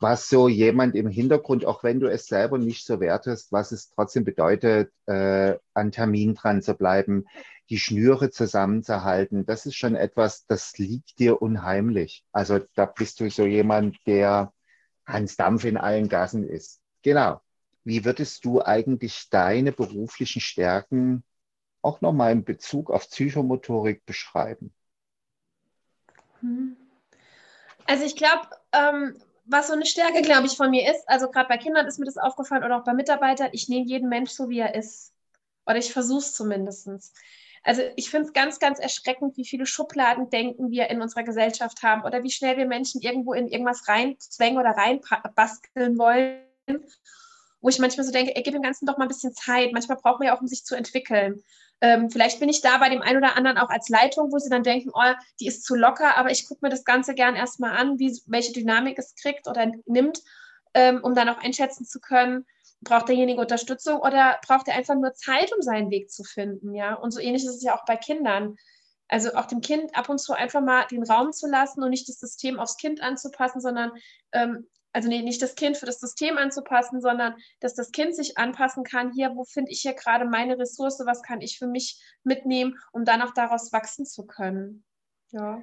was 0.00 0.28
so 0.28 0.48
jemand 0.48 0.96
im 0.96 1.08
Hintergrund, 1.08 1.66
auch 1.66 1.84
wenn 1.84 2.00
du 2.00 2.10
es 2.10 2.26
selber 2.26 2.56
nicht 2.58 2.86
so 2.86 3.00
wertest, 3.00 3.52
was 3.52 3.70
es 3.70 3.90
trotzdem 3.90 4.24
bedeutet, 4.24 4.90
äh, 5.06 5.56
an 5.74 5.92
Termin 5.92 6.34
dran 6.34 6.62
zu 6.62 6.74
bleiben, 6.74 7.26
die 7.68 7.78
Schnüre 7.78 8.30
zusammenzuhalten, 8.30 9.46
das 9.46 9.66
ist 9.66 9.76
schon 9.76 9.94
etwas, 9.94 10.46
das 10.46 10.76
liegt 10.78 11.18
dir 11.18 11.40
unheimlich. 11.40 12.24
Also 12.32 12.60
da 12.74 12.86
bist 12.86 13.20
du 13.20 13.30
so 13.30 13.44
jemand, 13.44 13.98
der 14.06 14.52
Hans 15.06 15.36
Dampf 15.36 15.64
in 15.64 15.76
allen 15.76 16.08
Gassen 16.08 16.48
ist. 16.48 16.80
Genau. 17.02 17.40
Wie 17.84 18.04
würdest 18.04 18.44
du 18.44 18.62
eigentlich 18.62 19.28
deine 19.30 19.72
beruflichen 19.72 20.40
Stärken 20.40 21.24
auch 21.82 22.00
nochmal 22.00 22.32
in 22.32 22.44
Bezug 22.44 22.90
auf 22.90 23.08
Psychomotorik 23.08 24.04
beschreiben? 24.04 24.72
Hm. 26.40 26.76
Also 27.86 28.04
ich 28.04 28.16
glaube, 28.16 28.48
ähm, 28.72 29.16
was 29.50 29.66
so 29.66 29.72
eine 29.72 29.86
Stärke, 29.86 30.22
glaube 30.22 30.46
ich, 30.46 30.56
von 30.56 30.70
mir 30.70 30.90
ist, 30.90 31.08
also 31.08 31.30
gerade 31.30 31.48
bei 31.48 31.58
Kindern 31.58 31.86
ist 31.86 31.98
mir 31.98 32.04
das 32.06 32.16
aufgefallen 32.16 32.64
oder 32.64 32.78
auch 32.78 32.84
bei 32.84 32.94
Mitarbeitern, 32.94 33.50
ich 33.52 33.68
nehme 33.68 33.86
jeden 33.86 34.08
Mensch 34.08 34.30
so, 34.30 34.48
wie 34.48 34.60
er 34.60 34.74
ist. 34.74 35.12
Oder 35.66 35.76
ich 35.76 35.92
versuche 35.92 36.20
es 36.20 36.32
zumindest. 36.32 36.88
Also 37.62 37.82
ich 37.96 38.10
finde 38.10 38.28
es 38.28 38.32
ganz, 38.32 38.58
ganz 38.58 38.78
erschreckend, 38.78 39.36
wie 39.36 39.44
viele 39.44 39.66
Schubladen 39.66 40.30
denken 40.30 40.70
wir 40.70 40.88
in 40.88 41.02
unserer 41.02 41.24
Gesellschaft 41.24 41.82
haben 41.82 42.04
oder 42.04 42.22
wie 42.22 42.30
schnell 42.30 42.56
wir 42.56 42.66
Menschen 42.66 43.02
irgendwo 43.02 43.34
in 43.34 43.48
irgendwas 43.48 43.86
reinzwängen 43.86 44.58
oder 44.58 44.70
reinbasteln 44.70 45.98
wollen. 45.98 46.42
Wo 47.60 47.68
ich 47.68 47.78
manchmal 47.78 48.06
so 48.06 48.12
denke, 48.12 48.34
ey, 48.34 48.42
gib 48.42 48.54
dem 48.54 48.62
Ganzen 48.62 48.86
doch 48.86 48.96
mal 48.96 49.04
ein 49.04 49.08
bisschen 49.08 49.34
Zeit. 49.34 49.72
Manchmal 49.72 49.98
braucht 49.98 50.18
man 50.18 50.28
ja 50.28 50.36
auch, 50.36 50.40
um 50.40 50.46
sich 50.46 50.64
zu 50.64 50.74
entwickeln. 50.74 51.42
Ähm, 51.82 52.10
vielleicht 52.10 52.40
bin 52.40 52.48
ich 52.48 52.60
da 52.60 52.78
bei 52.78 52.90
dem 52.90 53.00
einen 53.00 53.18
oder 53.18 53.36
anderen 53.36 53.56
auch 53.58 53.70
als 53.70 53.88
Leitung, 53.88 54.30
wo 54.32 54.38
sie 54.38 54.50
dann 54.50 54.62
denken, 54.62 54.90
oh, 54.92 55.14
die 55.40 55.46
ist 55.46 55.64
zu 55.64 55.74
locker, 55.74 56.16
aber 56.16 56.30
ich 56.30 56.46
gucke 56.46 56.64
mir 56.64 56.70
das 56.70 56.84
Ganze 56.84 57.14
gern 57.14 57.36
erstmal 57.36 57.76
an, 57.76 57.98
wie, 57.98 58.18
welche 58.26 58.52
Dynamik 58.52 58.98
es 58.98 59.14
kriegt 59.14 59.48
oder 59.48 59.72
nimmt, 59.86 60.20
ähm, 60.74 61.00
um 61.02 61.14
dann 61.14 61.28
auch 61.30 61.38
einschätzen 61.38 61.86
zu 61.86 62.00
können, 62.00 62.46
braucht 62.82 63.08
derjenige 63.08 63.40
Unterstützung 63.40 64.00
oder 64.00 64.38
braucht 64.46 64.68
er 64.68 64.74
einfach 64.74 64.94
nur 64.94 65.14
Zeit, 65.14 65.52
um 65.54 65.62
seinen 65.62 65.90
Weg 65.90 66.10
zu 66.10 66.22
finden, 66.22 66.74
ja? 66.74 66.94
Und 66.94 67.12
so 67.12 67.20
ähnlich 67.20 67.44
ist 67.44 67.56
es 67.56 67.62
ja 67.62 67.76
auch 67.76 67.84
bei 67.84 67.96
Kindern. 67.96 68.56
Also 69.08 69.34
auch 69.34 69.46
dem 69.46 69.60
Kind 69.60 69.96
ab 69.96 70.08
und 70.08 70.18
zu 70.18 70.34
einfach 70.34 70.60
mal 70.60 70.86
den 70.86 71.02
Raum 71.02 71.32
zu 71.32 71.48
lassen 71.48 71.82
und 71.82 71.90
nicht 71.90 72.08
das 72.08 72.20
System 72.20 72.60
aufs 72.60 72.76
Kind 72.76 73.02
anzupassen, 73.02 73.60
sondern 73.60 73.90
ähm, 74.32 74.68
also 74.92 75.08
nee, 75.08 75.22
nicht 75.22 75.40
das 75.40 75.54
Kind 75.54 75.76
für 75.76 75.86
das 75.86 76.00
System 76.00 76.36
anzupassen, 76.36 77.00
sondern 77.00 77.34
dass 77.60 77.74
das 77.74 77.92
Kind 77.92 78.14
sich 78.14 78.38
anpassen 78.38 78.84
kann, 78.84 79.12
hier, 79.12 79.32
wo 79.34 79.44
finde 79.44 79.70
ich 79.70 79.80
hier 79.80 79.94
gerade 79.94 80.24
meine 80.24 80.58
Ressource, 80.58 81.00
was 81.04 81.22
kann 81.22 81.40
ich 81.40 81.58
für 81.58 81.66
mich 81.66 82.00
mitnehmen, 82.24 82.76
um 82.92 83.04
dann 83.04 83.22
auch 83.22 83.32
daraus 83.32 83.72
wachsen 83.72 84.04
zu 84.04 84.26
können. 84.26 84.84
Ja. 85.30 85.62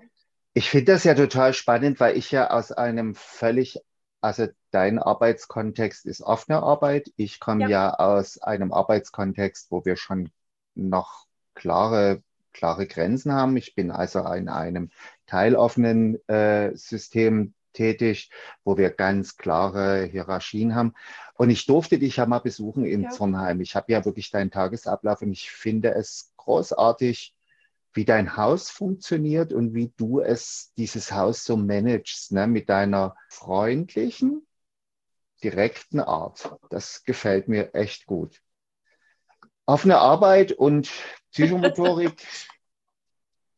Ich 0.53 0.69
finde 0.69 0.93
das 0.93 1.03
ja 1.03 1.13
total 1.13 1.53
spannend, 1.53 1.99
weil 1.99 2.17
ich 2.17 2.31
ja 2.31 2.49
aus 2.49 2.71
einem 2.71 3.15
völlig, 3.15 3.79
also 4.21 4.47
dein 4.71 4.97
Arbeitskontext 4.97 6.05
ist 6.05 6.21
offene 6.21 6.63
Arbeit. 6.63 7.11
Ich 7.15 7.39
komme 7.39 7.63
ja. 7.63 7.69
ja 7.69 7.93
aus 7.93 8.39
einem 8.39 8.71
Arbeitskontext, 8.71 9.71
wo 9.71 9.85
wir 9.85 9.97
schon 9.97 10.31
noch 10.73 11.25
klare, 11.53 12.23
klare 12.53 12.87
Grenzen 12.87 13.33
haben. 13.33 13.57
Ich 13.57 13.75
bin 13.75 13.91
also 13.91 14.19
in 14.33 14.49
einem 14.49 14.89
teiloffenen 15.27 16.17
äh, 16.27 16.75
System 16.75 17.53
tätig, 17.77 18.31
wo 18.63 18.77
wir 18.77 18.89
ganz 18.89 19.37
klare 19.37 20.05
Hierarchien 20.05 20.75
haben. 20.75 20.93
Und 21.35 21.49
ich 21.49 21.65
durfte 21.65 21.99
dich 21.99 22.17
ja 22.17 22.25
mal 22.25 22.39
besuchen 22.39 22.85
in 22.85 23.03
ja. 23.03 23.09
Zornheim. 23.09 23.61
Ich 23.61 23.75
habe 23.75 23.91
ja 23.91 24.03
wirklich 24.03 24.31
deinen 24.31 24.51
Tagesablauf 24.51 25.21
und 25.21 25.31
ich 25.31 25.51
finde 25.51 25.93
es 25.93 26.33
großartig, 26.37 27.35
wie 27.93 28.05
dein 28.05 28.37
Haus 28.37 28.69
funktioniert 28.69 29.53
und 29.53 29.73
wie 29.73 29.93
du 29.97 30.19
es, 30.19 30.71
dieses 30.77 31.11
Haus 31.11 31.43
so 31.43 31.57
managst, 31.57 32.31
ne, 32.31 32.47
mit 32.47 32.69
deiner 32.69 33.15
freundlichen, 33.29 34.45
direkten 35.43 35.99
Art. 35.99 36.55
Das 36.69 37.03
gefällt 37.03 37.47
mir 37.47 37.73
echt 37.73 38.05
gut. 38.05 38.41
Offene 39.65 39.97
Arbeit 39.97 40.51
und 40.51 40.91
Psychomotorik, 41.31 42.25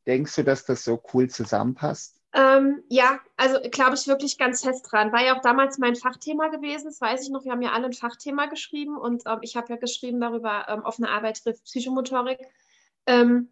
denkst 0.06 0.36
du, 0.36 0.44
dass 0.44 0.66
das 0.66 0.84
so 0.84 1.02
cool 1.14 1.30
zusammenpasst? 1.30 2.19
Ähm, 2.32 2.84
ja, 2.90 3.20
also 3.38 3.60
glaube 3.72 3.96
ich 3.96 4.08
wirklich 4.08 4.38
ganz 4.38 4.62
fest 4.64 4.88
dran. 4.90 5.12
War 5.12 5.26
ja 5.26 5.36
auch 5.36 5.42
damals 5.42 5.80
mein 5.80 5.96
Fachthema 5.96 6.50
gewesen, 6.50 6.86
das 6.86 7.02
weiß 7.02 7.24
ich 7.24 7.30
noch. 7.30 7.44
Wir 7.44 7.52
haben 7.52 7.62
ja 7.62 7.72
alle 7.72 7.86
ein 7.86 7.94
Fachthema 7.94 8.46
geschrieben 8.46 8.98
und 8.98 9.24
ähm, 9.26 9.40
ich 9.42 9.56
habe 9.56 9.74
ja 9.74 9.78
geschrieben 9.78 10.22
darüber, 10.22 10.68
ähm, 10.70 10.84
offene 10.84 11.10
Arbeit 11.10 11.42
trifft 11.44 11.64
Psychomotorik. 11.64 12.40
Ähm, 13.08 13.50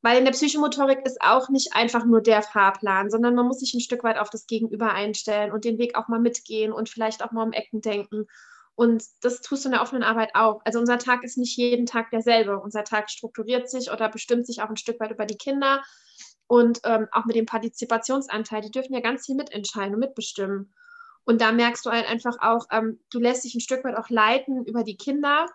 weil 0.00 0.18
in 0.18 0.24
der 0.24 0.32
Psychomotorik 0.32 1.04
ist 1.04 1.20
auch 1.20 1.48
nicht 1.48 1.74
einfach 1.74 2.04
nur 2.04 2.22
der 2.22 2.40
Fahrplan, 2.42 3.10
sondern 3.10 3.34
man 3.34 3.46
muss 3.46 3.60
sich 3.60 3.74
ein 3.74 3.80
Stück 3.80 4.04
weit 4.04 4.18
auf 4.18 4.30
das 4.30 4.46
Gegenüber 4.46 4.92
einstellen 4.92 5.52
und 5.52 5.64
den 5.64 5.78
Weg 5.78 5.96
auch 5.96 6.08
mal 6.08 6.20
mitgehen 6.20 6.72
und 6.72 6.88
vielleicht 6.88 7.22
auch 7.24 7.32
mal 7.32 7.42
um 7.42 7.52
Ecken 7.52 7.80
denken. 7.80 8.26
Und 8.76 9.04
das 9.22 9.40
tust 9.40 9.64
du 9.64 9.68
in 9.68 9.72
der 9.72 9.82
offenen 9.82 10.02
Arbeit 10.02 10.30
auch. 10.34 10.60
Also 10.64 10.78
unser 10.78 10.98
Tag 10.98 11.24
ist 11.24 11.38
nicht 11.38 11.56
jeden 11.56 11.86
Tag 11.86 12.10
derselbe. 12.10 12.60
Unser 12.60 12.84
Tag 12.84 13.10
strukturiert 13.10 13.68
sich 13.68 13.90
oder 13.90 14.08
bestimmt 14.08 14.46
sich 14.46 14.62
auch 14.62 14.68
ein 14.68 14.76
Stück 14.76 15.00
weit 15.00 15.10
über 15.10 15.26
die 15.26 15.38
Kinder 15.38 15.82
und 16.46 16.80
ähm, 16.84 17.08
auch 17.12 17.24
mit 17.24 17.36
dem 17.36 17.46
Partizipationsanteil. 17.46 18.62
Die 18.62 18.70
dürfen 18.70 18.94
ja 18.94 19.00
ganz 19.00 19.26
viel 19.26 19.34
mitentscheiden 19.34 19.94
und 19.94 20.00
mitbestimmen. 20.00 20.74
Und 21.24 21.40
da 21.40 21.52
merkst 21.52 21.84
du 21.84 21.90
halt 21.90 22.08
einfach 22.08 22.36
auch, 22.40 22.66
ähm, 22.70 23.00
du 23.10 23.18
lässt 23.18 23.44
dich 23.44 23.54
ein 23.54 23.60
Stück 23.60 23.84
weit 23.84 23.96
auch 23.96 24.10
leiten 24.10 24.64
über 24.64 24.84
die 24.84 24.96
Kinder, 24.96 25.46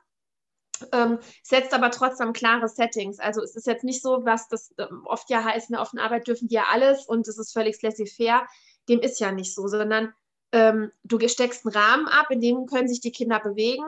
ähm, 0.92 1.20
setzt 1.44 1.74
aber 1.74 1.92
trotzdem 1.92 2.34
klare 2.34 2.68
Settings. 2.68 3.20
Also 3.20 3.42
es 3.42 3.56
ist 3.56 3.68
jetzt 3.68 3.84
nicht 3.84 4.02
so, 4.02 4.26
was 4.26 4.50
das 4.50 4.74
ähm, 4.78 5.04
oft 5.06 5.30
ja 5.30 5.44
heißt, 5.44 5.70
in 5.70 5.74
der 5.74 5.82
offenen 5.82 6.04
Arbeit 6.04 6.28
dürfen 6.28 6.50
die 6.50 6.56
ja 6.56 6.66
alles 6.72 7.06
und 7.06 7.28
es 7.28 7.38
ist 7.38 7.54
völlig 7.54 7.82
laissez-faire. 7.82 8.46
Dem 8.90 9.00
ist 9.00 9.20
ja 9.20 9.32
nicht 9.32 9.56
so, 9.56 9.68
sondern 9.68 10.14
ähm, 10.52 10.92
du 11.04 11.26
steckst 11.28 11.66
einen 11.66 11.76
Rahmen 11.76 12.08
ab, 12.08 12.28
in 12.32 12.42
dem 12.42 12.66
können 12.66 12.90
sich 12.90 13.00
die 13.00 13.12
Kinder 13.12 13.40
bewegen. 13.40 13.86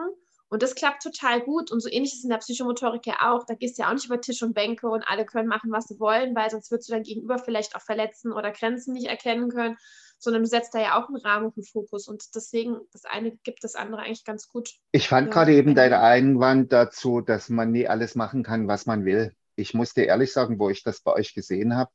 Und 0.54 0.62
das 0.62 0.76
klappt 0.76 1.02
total 1.02 1.40
gut. 1.40 1.72
Und 1.72 1.80
so 1.80 1.88
ähnlich 1.88 2.12
ist 2.12 2.18
es 2.18 2.24
in 2.24 2.30
der 2.30 2.36
Psychomotorik 2.36 3.04
ja 3.08 3.32
auch. 3.32 3.44
Da 3.44 3.54
gehst 3.54 3.76
du 3.76 3.82
ja 3.82 3.88
auch 3.88 3.94
nicht 3.94 4.06
über 4.06 4.20
Tisch 4.20 4.40
und 4.40 4.54
Bänke 4.54 4.88
und 4.88 5.02
alle 5.02 5.26
können 5.26 5.48
machen, 5.48 5.72
was 5.72 5.88
sie 5.88 5.98
wollen, 5.98 6.36
weil 6.36 6.48
sonst 6.48 6.70
würdest 6.70 6.88
du 6.88 6.92
dein 6.92 7.02
Gegenüber 7.02 7.38
vielleicht 7.38 7.74
auch 7.74 7.80
verletzen 7.80 8.32
oder 8.32 8.52
Grenzen 8.52 8.92
nicht 8.92 9.08
erkennen 9.08 9.50
können, 9.50 9.76
sondern 10.20 10.44
du 10.44 10.48
setzt 10.48 10.72
da 10.72 10.80
ja 10.80 10.96
auch 10.96 11.08
einen 11.08 11.16
Rahmen 11.16 11.46
und 11.46 11.56
einen 11.56 11.64
Fokus. 11.64 12.06
Und 12.06 12.22
deswegen, 12.36 12.76
das 12.92 13.04
eine 13.04 13.32
gibt 13.38 13.64
das 13.64 13.74
andere 13.74 14.02
eigentlich 14.02 14.24
ganz 14.24 14.46
gut. 14.46 14.70
Ich 14.92 15.08
fand 15.08 15.26
ja. 15.26 15.32
gerade 15.32 15.54
eben 15.54 15.74
deinen 15.74 15.94
Einwand 15.94 16.72
dazu, 16.72 17.20
dass 17.20 17.48
man 17.48 17.72
nie 17.72 17.88
alles 17.88 18.14
machen 18.14 18.44
kann, 18.44 18.68
was 18.68 18.86
man 18.86 19.04
will. 19.04 19.34
Ich 19.56 19.74
musste 19.74 20.02
ehrlich 20.02 20.32
sagen, 20.32 20.60
wo 20.60 20.70
ich 20.70 20.84
das 20.84 21.00
bei 21.00 21.14
euch 21.14 21.34
gesehen 21.34 21.74
habe, 21.74 21.90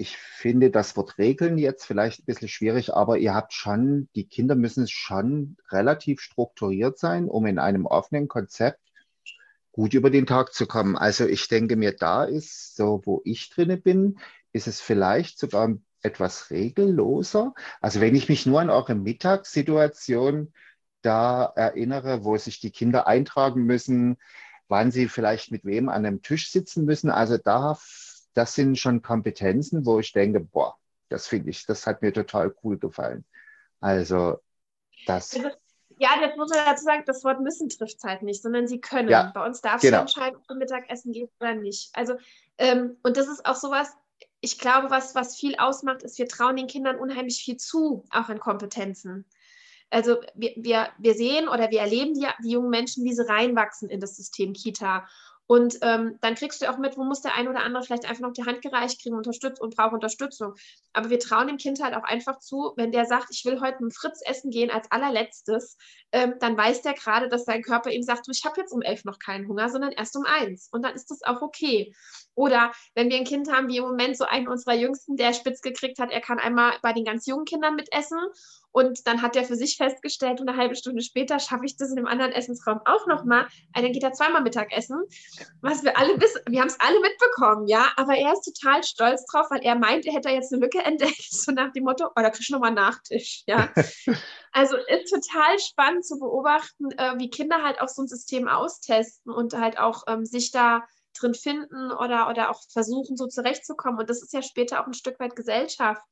ich 0.00 0.16
finde 0.16 0.70
das 0.70 0.96
Wort 0.96 1.18
Regeln 1.18 1.58
jetzt 1.58 1.84
vielleicht 1.84 2.20
ein 2.20 2.24
bisschen 2.24 2.48
schwierig, 2.48 2.94
aber 2.94 3.18
ihr 3.18 3.34
habt 3.34 3.52
schon, 3.52 4.08
die 4.14 4.26
Kinder 4.26 4.54
müssen 4.54 4.88
schon 4.88 5.58
relativ 5.70 6.22
strukturiert 6.22 6.98
sein, 6.98 7.28
um 7.28 7.44
in 7.44 7.58
einem 7.58 7.84
offenen 7.84 8.26
Konzept 8.26 8.80
gut 9.72 9.92
über 9.92 10.08
den 10.08 10.24
Tag 10.24 10.54
zu 10.54 10.66
kommen. 10.66 10.96
Also 10.96 11.26
ich 11.26 11.48
denke 11.48 11.76
mir, 11.76 11.94
da 11.94 12.24
ist 12.24 12.76
so, 12.76 13.02
wo 13.04 13.20
ich 13.26 13.50
drinne 13.50 13.76
bin, 13.76 14.18
ist 14.52 14.68
es 14.68 14.80
vielleicht 14.80 15.38
sogar 15.38 15.76
etwas 16.00 16.50
regelloser. 16.50 17.52
Also 17.82 18.00
wenn 18.00 18.14
ich 18.14 18.30
mich 18.30 18.46
nur 18.46 18.62
an 18.62 18.70
eure 18.70 18.94
Mittagssituation 18.94 20.54
da 21.02 21.44
erinnere, 21.44 22.24
wo 22.24 22.38
sich 22.38 22.58
die 22.58 22.70
Kinder 22.70 23.06
eintragen 23.06 23.64
müssen, 23.64 24.16
wann 24.66 24.92
sie 24.92 25.08
vielleicht 25.08 25.52
mit 25.52 25.66
wem 25.66 25.90
an 25.90 26.06
einem 26.06 26.22
Tisch 26.22 26.50
sitzen 26.50 26.86
müssen. 26.86 27.10
Also 27.10 27.36
da 27.36 27.78
das 28.34 28.54
sind 28.54 28.78
schon 28.78 29.02
Kompetenzen, 29.02 29.84
wo 29.86 29.98
ich 29.98 30.12
denke, 30.12 30.40
boah, 30.40 30.76
das 31.08 31.26
finde 31.26 31.50
ich, 31.50 31.66
das 31.66 31.86
hat 31.86 32.02
mir 32.02 32.12
total 32.12 32.54
cool 32.62 32.78
gefallen. 32.78 33.24
Also 33.80 34.38
das. 35.06 35.34
Ja, 35.98 36.10
das 36.20 36.36
muss 36.36 36.48
man 36.50 36.64
dazu 36.64 36.84
sagen, 36.84 37.02
das 37.04 37.24
Wort 37.24 37.40
müssen 37.40 37.68
trifft 37.68 37.98
es 37.98 38.04
halt 38.04 38.22
nicht, 38.22 38.42
sondern 38.42 38.66
sie 38.66 38.80
können. 38.80 39.10
Ja, 39.10 39.32
Bei 39.34 39.44
uns 39.44 39.60
darfst 39.60 39.82
genau. 39.82 39.98
du 39.98 40.00
entscheiden, 40.02 40.36
ob 40.36 40.46
du 40.46 40.54
Mittagessen 40.54 41.12
gehst 41.12 41.34
oder 41.40 41.54
nicht. 41.54 41.90
Also, 41.92 42.14
ähm, 42.56 42.96
und 43.02 43.18
das 43.18 43.28
ist 43.28 43.44
auch 43.44 43.56
sowas, 43.56 43.92
ich 44.40 44.58
glaube, 44.58 44.90
was, 44.90 45.14
was 45.14 45.36
viel 45.36 45.56
ausmacht, 45.56 46.02
ist, 46.02 46.18
wir 46.18 46.26
trauen 46.26 46.56
den 46.56 46.68
Kindern 46.68 46.96
unheimlich 46.96 47.42
viel 47.44 47.58
zu, 47.58 48.04
auch 48.10 48.28
an 48.30 48.40
Kompetenzen. 48.40 49.26
Also 49.90 50.20
wir, 50.34 50.52
wir, 50.56 50.88
wir 50.98 51.14
sehen 51.14 51.48
oder 51.48 51.70
wir 51.70 51.80
erleben 51.80 52.14
die, 52.14 52.26
die 52.44 52.52
jungen 52.52 52.70
Menschen, 52.70 53.04
wie 53.04 53.12
sie 53.12 53.28
reinwachsen 53.28 53.90
in 53.90 54.00
das 54.00 54.16
System 54.16 54.52
Kita. 54.52 55.06
Und 55.50 55.78
ähm, 55.82 56.16
dann 56.20 56.36
kriegst 56.36 56.62
du 56.62 56.70
auch 56.70 56.78
mit, 56.78 56.96
wo 56.96 57.02
muss 57.02 57.22
der 57.22 57.34
ein 57.34 57.48
oder 57.48 57.64
andere 57.64 57.82
vielleicht 57.82 58.08
einfach 58.08 58.22
noch 58.22 58.32
die 58.32 58.44
Hand 58.44 58.62
gereicht 58.62 59.02
kriegen 59.02 59.16
unterstützt 59.16 59.60
und 59.60 59.74
braucht 59.74 59.94
Unterstützung. 59.94 60.54
Aber 60.92 61.10
wir 61.10 61.18
trauen 61.18 61.48
dem 61.48 61.56
Kind 61.56 61.82
halt 61.82 61.96
auch 61.96 62.04
einfach 62.04 62.38
zu, 62.38 62.72
wenn 62.76 62.92
der 62.92 63.04
sagt, 63.04 63.30
ich 63.32 63.44
will 63.44 63.60
heute 63.60 63.82
mit 63.82 63.92
Fritz 63.92 64.20
essen 64.24 64.52
gehen 64.52 64.70
als 64.70 64.88
allerletztes, 64.92 65.76
ähm, 66.12 66.34
dann 66.40 66.56
weiß 66.56 66.82
der 66.82 66.94
gerade, 66.94 67.28
dass 67.28 67.44
sein 67.44 67.62
Körper 67.62 67.90
ihm 67.90 68.02
sagt, 68.02 68.26
du, 68.26 68.32
ich 68.32 68.44
habe 68.44 68.60
jetzt 68.60 68.72
um 68.72 68.82
elf 68.82 69.04
noch 69.04 69.18
keinen 69.18 69.48
Hunger, 69.48 69.68
sondern 69.68 69.92
erst 69.92 70.16
um 70.16 70.24
eins. 70.24 70.68
Und 70.72 70.82
dann 70.82 70.94
ist 70.94 71.10
das 71.10 71.22
auch 71.22 71.42
okay. 71.42 71.94
Oder 72.34 72.72
wenn 72.94 73.10
wir 73.10 73.16
ein 73.16 73.24
Kind 73.24 73.52
haben, 73.52 73.68
wie 73.68 73.78
im 73.78 73.84
Moment 73.84 74.16
so 74.16 74.24
einen 74.24 74.48
unserer 74.48 74.74
Jüngsten, 74.74 75.16
der 75.16 75.32
spitz 75.32 75.60
gekriegt 75.60 75.98
hat, 75.98 76.10
er 76.10 76.20
kann 76.20 76.38
einmal 76.38 76.74
bei 76.82 76.92
den 76.92 77.04
ganz 77.04 77.26
jungen 77.26 77.44
Kindern 77.44 77.76
mitessen 77.76 78.18
und 78.72 79.06
dann 79.06 79.20
hat 79.20 79.36
er 79.36 79.44
für 79.44 79.56
sich 79.56 79.76
festgestellt, 79.76 80.40
eine 80.40 80.56
halbe 80.56 80.76
Stunde 80.76 81.02
später 81.02 81.38
schaffe 81.40 81.64
ich 81.64 81.76
das 81.76 81.90
in 81.90 81.96
dem 81.96 82.06
anderen 82.06 82.32
Essensraum 82.32 82.80
auch 82.84 83.06
nochmal. 83.06 83.48
Dann 83.74 83.92
geht 83.92 84.02
er 84.02 84.12
zweimal 84.12 84.42
Mittag 84.42 84.72
essen. 84.72 85.02
Was 85.60 85.82
wir 85.82 85.98
alle 85.98 86.20
wissen, 86.20 86.40
wir 86.48 86.60
haben 86.60 86.68
es 86.68 86.78
alle 86.78 87.00
mitbekommen, 87.00 87.66
ja. 87.66 87.88
Aber 87.96 88.14
er 88.14 88.32
ist 88.32 88.42
total 88.42 88.84
stolz 88.84 89.24
drauf, 89.26 89.46
weil 89.50 89.62
er 89.62 89.74
meint, 89.74 90.06
er 90.06 90.14
hätte 90.14 90.30
jetzt 90.30 90.52
eine 90.52 90.62
Lücke 90.62 90.78
entdeckt, 90.84 91.22
so 91.30 91.52
nach 91.52 91.72
dem 91.72 91.84
Motto, 91.84 92.06
oh, 92.06 92.12
da 92.14 92.30
kriegst 92.30 92.48
du 92.50 92.54
nochmal 92.54 92.72
Nachtisch, 92.72 93.42
ja. 93.46 93.70
Also 94.52 94.76
ist 94.76 95.10
total 95.10 95.58
spannend 95.60 96.04
zu 96.04 96.18
beobachten, 96.18 96.90
äh, 96.92 97.18
wie 97.18 97.30
Kinder 97.30 97.62
halt 97.62 97.80
auch 97.80 97.88
so 97.88 98.02
ein 98.02 98.08
System 98.08 98.48
austesten 98.48 99.32
und 99.32 99.54
halt 99.54 99.78
auch 99.78 100.04
ähm, 100.08 100.24
sich 100.24 100.50
da 100.50 100.84
drin 101.18 101.34
finden 101.34 101.92
oder, 101.92 102.28
oder 102.28 102.50
auch 102.50 102.60
versuchen, 102.72 103.16
so 103.16 103.26
zurechtzukommen. 103.26 104.00
Und 104.00 104.10
das 104.10 104.22
ist 104.22 104.32
ja 104.32 104.42
später 104.42 104.80
auch 104.80 104.86
ein 104.86 104.94
Stück 104.94 105.20
weit 105.20 105.36
Gesellschaft. 105.36 106.02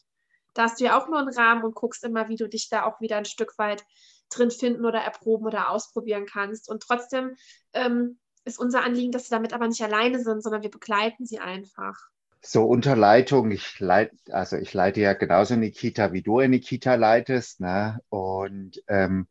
Da 0.55 0.65
hast 0.65 0.81
du 0.81 0.85
ja 0.85 0.99
auch 0.99 1.09
nur 1.09 1.19
einen 1.19 1.35
Rahmen 1.35 1.65
und 1.65 1.75
guckst 1.75 2.05
immer, 2.05 2.29
wie 2.29 2.37
du 2.37 2.49
dich 2.49 2.69
da 2.69 2.85
auch 2.85 3.01
wieder 3.01 3.17
ein 3.17 3.25
Stück 3.25 3.59
weit 3.59 3.85
drin 4.31 4.51
finden 4.51 4.85
oder 4.85 5.01
erproben 5.01 5.47
oder 5.47 5.71
ausprobieren 5.71 6.27
kannst. 6.27 6.69
Und 6.69 6.83
trotzdem 6.83 7.37
ähm, 7.73 8.19
ist 8.45 8.59
unser 8.59 8.83
Anliegen, 8.83 9.13
dass 9.13 9.25
sie 9.25 9.31
damit 9.31 9.53
aber 9.53 9.69
nicht 9.69 9.83
alleine 9.83 10.23
sind, 10.23 10.43
sondern 10.43 10.63
wir 10.63 10.71
begleiten 10.71 11.27
sie 11.27 11.39
einfach. 11.39 11.97
So 12.41 12.65
unter 12.65 12.95
Leitung, 12.97 13.51
ich 13.51 13.81
leite, 13.81 14.17
also 14.31 14.57
ich 14.57 14.73
leite 14.73 15.01
ja 15.01 15.13
genauso 15.13 15.55
eine 15.55 15.71
Kita, 15.71 16.13
wie 16.13 16.23
du 16.23 16.39
eine 16.39 16.61
Kita 16.61 16.95
leitest. 16.95 17.61
Ne? 17.61 18.01
Und 18.09 18.83
ähm, 18.87 19.27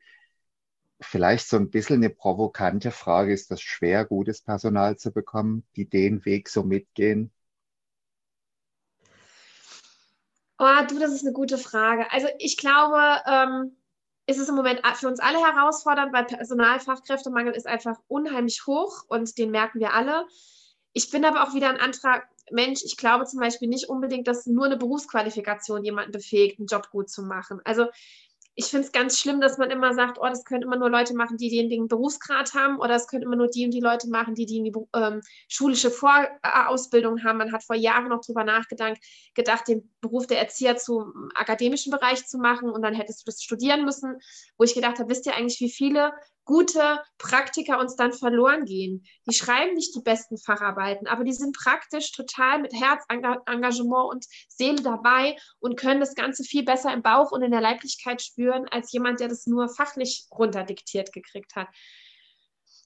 vielleicht 1.00 1.48
so 1.48 1.58
ein 1.58 1.70
bisschen 1.70 1.98
eine 1.98 2.10
provokante 2.10 2.92
Frage, 2.92 3.34
ist 3.34 3.52
das 3.52 3.62
schwer, 3.62 4.06
gutes 4.06 4.42
Personal 4.42 4.98
zu 4.98 5.12
bekommen, 5.12 5.64
die 5.76 5.88
den 5.88 6.26
Weg 6.26 6.50
so 6.50 6.64
mitgehen? 6.64 7.32
Oh, 10.60 10.86
du, 10.90 11.00
das 11.00 11.14
ist 11.14 11.24
eine 11.24 11.34
gute 11.34 11.58
Frage. 11.58 12.12
Also 12.12 12.28
ich 12.40 12.58
glaube, 12.58 13.00
ähm, 13.28 13.78
ist 14.26 14.40
es 14.40 14.50
im 14.50 14.56
Moment 14.56 14.82
für 14.96 15.08
uns 15.08 15.20
alle 15.20 15.38
herausfordernd, 15.38 16.12
weil 16.14 16.26
Personalfachkräftemangel 16.26 17.54
ist 17.54 17.68
einfach 17.68 17.98
unheimlich 18.08 18.66
hoch 18.66 19.04
und 19.08 19.38
den 19.38 19.52
merken 19.52 19.80
wir 19.80 19.94
alle. 19.94 20.26
Ich 20.94 21.12
bin 21.12 21.24
aber 21.26 21.44
auch 21.44 21.54
wieder 21.54 21.70
ein 21.70 21.80
Antrag, 21.80 22.28
Mensch, 22.52 22.82
ich 22.84 22.98
glaube 22.98 23.26
zum 23.26 23.40
Beispiel 23.40 23.68
nicht 23.68 23.90
unbedingt, 23.90 24.28
dass 24.28 24.46
nur 24.46 24.66
eine 24.66 24.78
Berufsqualifikation 24.78 25.84
jemanden 25.84 26.12
befähigt, 26.12 26.60
einen 26.60 26.68
Job 26.68 26.90
gut 26.90 27.10
zu 27.10 27.24
machen. 27.24 27.60
Also 27.64 27.88
ich 28.60 28.66
finde 28.66 28.88
es 28.88 28.92
ganz 28.92 29.20
schlimm, 29.20 29.40
dass 29.40 29.60
man 29.60 29.70
immer 29.70 29.94
sagt, 29.94 30.18
oh, 30.20 30.26
das 30.26 30.44
können 30.44 30.64
immer 30.64 30.78
nur 30.78 30.90
Leute 30.90 31.14
machen, 31.14 31.38
die 31.38 31.50
den, 31.50 31.70
den 31.70 31.88
Berufsgrad 31.88 32.56
haben 32.56 32.80
oder 32.80 32.96
es 32.96 33.08
können 33.08 33.22
immer 33.22 33.36
nur 33.36 33.50
die 33.50 33.66
und 33.66 33.72
die 33.72 33.80
Leute 33.80 34.10
machen, 34.10 34.34
die 34.34 34.48
die 34.48 34.74
ähm, 34.96 35.22
schulische 35.48 35.92
Vorausbildung 35.92 37.24
haben. 37.24 37.38
Man 37.38 37.52
hat 37.52 37.64
vor 37.64 37.76
Jahren 37.76 38.10
noch 38.10 38.22
darüber 38.26 38.44
nachgedacht, 38.44 38.98
gedacht, 39.36 39.68
den 39.68 39.94
Beruf 40.02 40.26
der 40.26 40.40
Erzieher 40.40 40.76
zum 40.76 41.30
akademischen 41.36 41.92
Bereich 41.92 42.26
zu 42.26 42.40
machen 42.40 42.72
und 42.72 42.82
dann 42.82 42.96
hättest 42.96 43.22
du 43.22 43.26
das 43.26 43.44
studieren 43.44 43.86
müssen, 43.86 44.18
wo 44.58 44.64
ich 44.64 44.74
gedacht 44.74 44.98
habe, 44.98 45.10
wisst 45.10 45.28
ihr 45.28 45.36
eigentlich, 45.36 45.60
wie 45.60 45.70
viele 45.70 46.14
gute 46.48 47.04
Praktiker 47.18 47.78
uns 47.78 47.96
dann 47.96 48.14
verloren 48.14 48.66
gehen. 48.66 49.06
Die 49.30 49.36
schreiben 49.36 49.76
nicht 49.76 49.94
die 49.96 50.02
besten 50.02 50.38
Facharbeiten, 50.38 51.06
aber 51.06 51.24
die 51.24 51.34
sind 51.34 51.56
praktisch 51.56 52.14
total 52.14 52.62
mit 52.62 52.74
Herzengagement 52.74 54.10
und 54.10 54.26
Seele 54.48 54.82
dabei 54.82 55.36
und 55.60 55.78
können 55.78 56.00
das 56.00 56.16
Ganze 56.16 56.44
viel 56.44 56.64
besser 56.64 56.92
im 56.94 57.04
Bauch 57.04 57.32
und 57.32 57.44
in 57.44 57.52
der 57.52 57.62
Leiblichkeit 57.62 58.22
spüren, 58.22 58.66
als 58.72 58.92
jemand, 58.92 59.20
der 59.20 59.28
das 59.28 59.46
nur 59.46 59.70
fachlich 59.70 60.26
runterdiktiert 60.32 61.14
gekriegt 61.14 61.56
hat. 61.56 61.68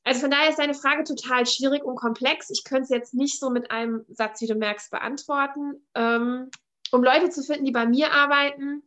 Also 0.03 0.21
von 0.21 0.31
daher 0.31 0.49
ist 0.49 0.57
deine 0.57 0.73
Frage 0.73 1.03
total 1.03 1.45
schwierig 1.45 1.83
und 1.83 1.95
komplex. 1.95 2.49
Ich 2.49 2.63
könnte 2.63 2.83
es 2.83 2.89
jetzt 2.89 3.13
nicht 3.13 3.39
so 3.39 3.51
mit 3.51 3.69
einem 3.69 4.03
Satz, 4.09 4.41
wie 4.41 4.47
du 4.47 4.55
merkst, 4.55 4.89
beantworten. 4.89 5.87
Ähm, 5.93 6.49
um 6.91 7.03
Leute 7.03 7.29
zu 7.29 7.43
finden, 7.43 7.65
die 7.65 7.71
bei 7.71 7.85
mir 7.85 8.11
arbeiten, 8.11 8.81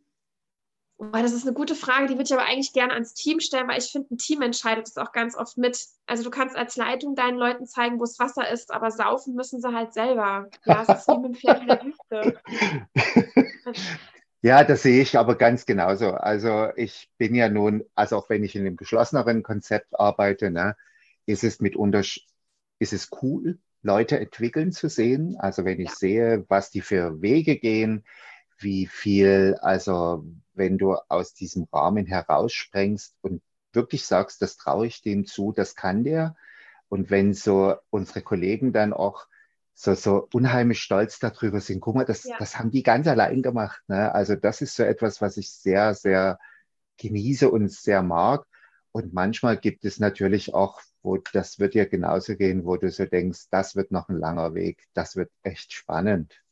Oh, 0.97 1.07
das 1.11 1.33
ist 1.33 1.43
eine 1.45 1.53
gute 1.53 1.75
Frage, 1.75 2.07
die 2.07 2.13
würde 2.13 2.23
ich 2.23 2.33
aber 2.33 2.45
eigentlich 2.45 2.71
gerne 2.71 2.93
ans 2.93 3.13
Team 3.13 3.41
stellen, 3.41 3.67
weil 3.67 3.79
ich 3.79 3.91
finde, 3.91 4.13
ein 4.13 4.17
Team 4.17 4.41
entscheidet 4.41 4.87
es 4.87 4.95
auch 4.97 5.11
ganz 5.11 5.35
oft 5.35 5.57
mit. 5.57 5.77
Also 6.05 6.23
du 6.23 6.29
kannst 6.29 6.55
als 6.55 6.77
Leitung 6.77 7.15
deinen 7.15 7.37
Leuten 7.37 7.65
zeigen, 7.65 7.99
wo 7.99 8.05
es 8.05 8.17
Wasser 8.17 8.49
ist, 8.49 8.71
aber 8.71 8.91
saufen 8.91 9.35
müssen 9.35 9.59
sie 9.59 9.73
halt 9.73 9.93
selber. 9.93 10.47
Ja, 10.63 10.83
es 10.83 10.89
ist 10.89 11.07
wie 11.09 11.17
mit 11.17 11.25
dem 11.25 11.35
Pferd 11.35 11.61
in 11.61 11.67
der 11.67 11.81
Wüste. 11.83 12.39
Ja, 14.45 14.63
das 14.63 14.83
sehe 14.83 15.01
ich 15.01 15.17
aber 15.17 15.39
ganz 15.39 15.65
genauso. 15.65 16.11
Also 16.11 16.67
ich 16.75 17.09
bin 17.17 17.33
ja 17.33 17.49
nun, 17.49 17.83
also 17.95 18.17
auch 18.17 18.29
wenn 18.29 18.43
ich 18.43 18.55
in 18.55 18.61
einem 18.61 18.77
geschlosseneren 18.77 19.41
Konzept 19.41 19.99
arbeite, 19.99 20.51
ne, 20.51 20.75
ist 21.25 21.43
es 21.43 21.61
mitunter, 21.61 22.01
ist 22.77 22.93
es 22.93 23.09
cool, 23.23 23.57
Leute 23.81 24.19
entwickeln 24.19 24.71
zu 24.71 24.87
sehen. 24.87 25.35
Also 25.39 25.65
wenn 25.65 25.79
ich 25.79 25.89
ja. 25.89 25.95
sehe, 25.95 26.45
was 26.47 26.69
die 26.69 26.81
für 26.81 27.23
Wege 27.23 27.57
gehen, 27.57 28.05
wie 28.59 28.85
viel, 28.85 29.57
also 29.61 30.23
wenn 30.55 30.77
du 30.77 30.95
aus 31.09 31.33
diesem 31.33 31.67
Rahmen 31.71 32.05
heraussprengst 32.05 33.15
und 33.21 33.41
wirklich 33.73 34.05
sagst, 34.05 34.41
das 34.41 34.57
traue 34.57 34.87
ich 34.87 35.01
dem 35.01 35.25
zu, 35.25 35.51
das 35.51 35.75
kann 35.75 36.03
der. 36.03 36.35
Und 36.89 37.09
wenn 37.09 37.33
so 37.33 37.75
unsere 37.89 38.21
Kollegen 38.21 38.71
dann 38.73 38.93
auch 38.93 39.27
so, 39.73 39.93
so 39.93 40.27
unheimlich 40.33 40.81
stolz 40.81 41.19
darüber 41.19 41.59
sind, 41.59 41.81
guck 41.81 41.95
mal, 41.95 42.05
das, 42.05 42.23
ja. 42.23 42.37
das 42.39 42.57
haben 42.57 42.71
die 42.71 42.83
ganz 42.83 43.07
allein 43.07 43.41
gemacht. 43.41 43.81
Ne? 43.87 44.13
Also 44.13 44.35
das 44.35 44.61
ist 44.61 44.75
so 44.75 44.83
etwas, 44.83 45.21
was 45.21 45.37
ich 45.37 45.51
sehr, 45.51 45.93
sehr 45.93 46.39
genieße 46.97 47.49
und 47.49 47.71
sehr 47.71 48.01
mag. 48.01 48.45
Und 48.93 49.13
manchmal 49.13 49.57
gibt 49.57 49.83
es 49.83 49.99
natürlich 49.99 50.53
auch, 50.53 50.81
wo 51.01 51.17
das 51.17 51.59
wird 51.59 51.73
dir 51.73 51.85
genauso 51.85 52.37
gehen, 52.37 52.63
wo 52.63 52.77
du 52.77 52.89
so 52.89 53.05
denkst, 53.05 53.49
das 53.51 53.75
wird 53.75 53.91
noch 53.91 54.07
ein 54.07 54.17
langer 54.17 54.53
Weg, 54.53 54.85
das 54.93 55.17
wird 55.17 55.29
echt 55.43 55.73
spannend 55.73 56.44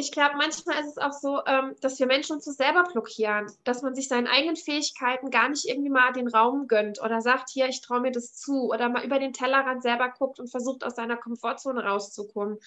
ich 0.00 0.12
glaube, 0.12 0.36
manchmal 0.36 0.78
ist 0.78 0.90
es 0.90 0.98
auch 0.98 1.12
so, 1.12 1.40
ähm, 1.44 1.74
dass 1.80 1.98
wir 1.98 2.06
Menschen 2.06 2.36
uns 2.36 2.44
so 2.44 2.52
selber 2.52 2.84
blockieren, 2.84 3.50
dass 3.64 3.82
man 3.82 3.96
sich 3.96 4.06
seinen 4.06 4.28
eigenen 4.28 4.54
Fähigkeiten 4.54 5.28
gar 5.28 5.48
nicht 5.48 5.66
irgendwie 5.66 5.90
mal 5.90 6.12
den 6.12 6.28
Raum 6.28 6.68
gönnt 6.68 7.02
oder 7.02 7.20
sagt, 7.20 7.50
hier, 7.50 7.68
ich 7.68 7.80
traue 7.80 8.00
mir 8.00 8.12
das 8.12 8.36
zu 8.36 8.70
oder 8.70 8.88
mal 8.88 9.04
über 9.04 9.18
den 9.18 9.32
Tellerrand 9.32 9.82
selber 9.82 10.08
guckt 10.16 10.38
und 10.38 10.52
versucht, 10.52 10.84
aus 10.84 10.94
seiner 10.94 11.16
Komfortzone 11.16 11.84
rauszukommen. 11.84 12.58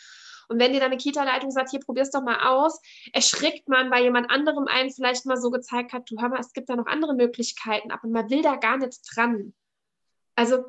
Und 0.49 0.59
wenn 0.59 0.73
dir 0.73 0.81
deine 0.81 0.97
Kita-Leitung 0.97 1.51
sagt, 1.51 1.69
hier, 1.69 1.79
probier's 1.79 2.11
doch 2.11 2.21
mal 2.21 2.49
aus, 2.49 2.81
erschrickt 3.13 3.69
man, 3.69 3.89
weil 3.91 4.03
jemand 4.03 4.29
anderem 4.29 4.67
einen 4.67 4.91
vielleicht 4.91 5.25
mal 5.25 5.37
so 5.37 5.51
gezeigt 5.51 5.93
hat, 5.93 6.11
du 6.11 6.19
hör 6.19 6.27
mal, 6.27 6.41
es 6.41 6.51
gibt 6.51 6.69
da 6.69 6.75
noch 6.75 6.87
andere 6.87 7.15
Möglichkeiten, 7.15 7.91
aber 7.91 8.09
man 8.09 8.29
will 8.29 8.41
da 8.41 8.57
gar 8.57 8.75
nicht 8.75 8.99
dran. 9.15 9.53
Also 10.35 10.65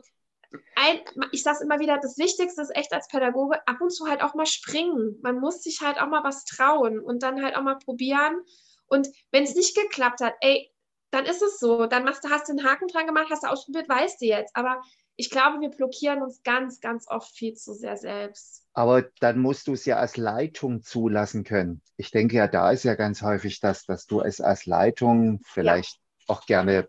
ein, 0.77 1.01
ich 1.33 1.43
sage 1.43 1.57
es 1.57 1.63
immer 1.63 1.79
wieder, 1.79 1.99
das 1.99 2.19
Wichtigste 2.19 2.63
ist 2.63 2.75
echt 2.75 2.93
als 2.93 3.09
Pädagoge, 3.09 3.67
ab 3.67 3.81
und 3.81 3.91
zu 3.91 4.07
halt 4.07 4.23
auch 4.23 4.35
mal 4.35 4.47
springen. 4.47 5.19
Man 5.23 5.41
muss 5.41 5.63
sich 5.63 5.81
halt 5.81 6.01
auch 6.01 6.09
mal 6.09 6.25
was 6.25 6.45
trauen 6.45 7.01
und 7.01 7.23
dann 7.23 7.43
halt 7.43 7.57
auch 7.57 7.63
mal 7.63 7.79
probieren. 7.79 8.43
Und 8.87 9.09
wenn 9.31 9.45
es 9.45 9.55
nicht 9.55 9.77
geklappt 9.77 10.21
hat, 10.21 10.35
ey, 10.41 10.71
dann 11.11 11.27
ist 11.27 11.43
es 11.43 11.59
so. 11.59 11.87
Dann 11.87 12.05
machst 12.05 12.25
du, 12.25 12.31
hast 12.31 12.49
du 12.49 12.53
einen 12.53 12.65
Haken 12.65 12.89
dran 12.89 13.07
gemacht, 13.07 13.27
hast 13.31 13.45
du 13.45 13.49
ausprobiert, 13.49 13.89
weißt 13.89 14.21
du 14.21 14.27
jetzt. 14.27 14.57
Aber 14.57 14.83
ich 15.17 15.31
glaube, 15.31 15.61
wir 15.61 15.71
blockieren 15.71 16.23
uns 16.23 16.43
ganz, 16.43 16.81
ganz 16.81 17.07
oft 17.09 17.31
viel 17.37 17.55
zu 17.55 17.75
sehr 17.75 17.97
selbst. 17.97 18.65
Aber 18.73 19.03
dann 19.21 19.39
musst 19.39 19.69
du 19.69 19.75
es 19.75 19.85
ja 19.85 19.97
als 19.97 20.17
Leitung 20.17 20.83
zulassen 20.83 21.45
können. 21.45 21.83
Ich 21.97 22.11
denke 22.11 22.37
ja, 22.37 22.49
da 22.49 22.71
ist 22.71 22.85
ja 22.85 22.95
ganz 22.95 23.23
häufig 23.23 23.61
das, 23.61 23.85
dass 23.85 24.07
du 24.07 24.21
es 24.21 24.41
als 24.41 24.65
Leitung 24.67 25.41
vielleicht 25.45 25.95
ja. 25.95 26.35
auch 26.35 26.47
gerne 26.47 26.89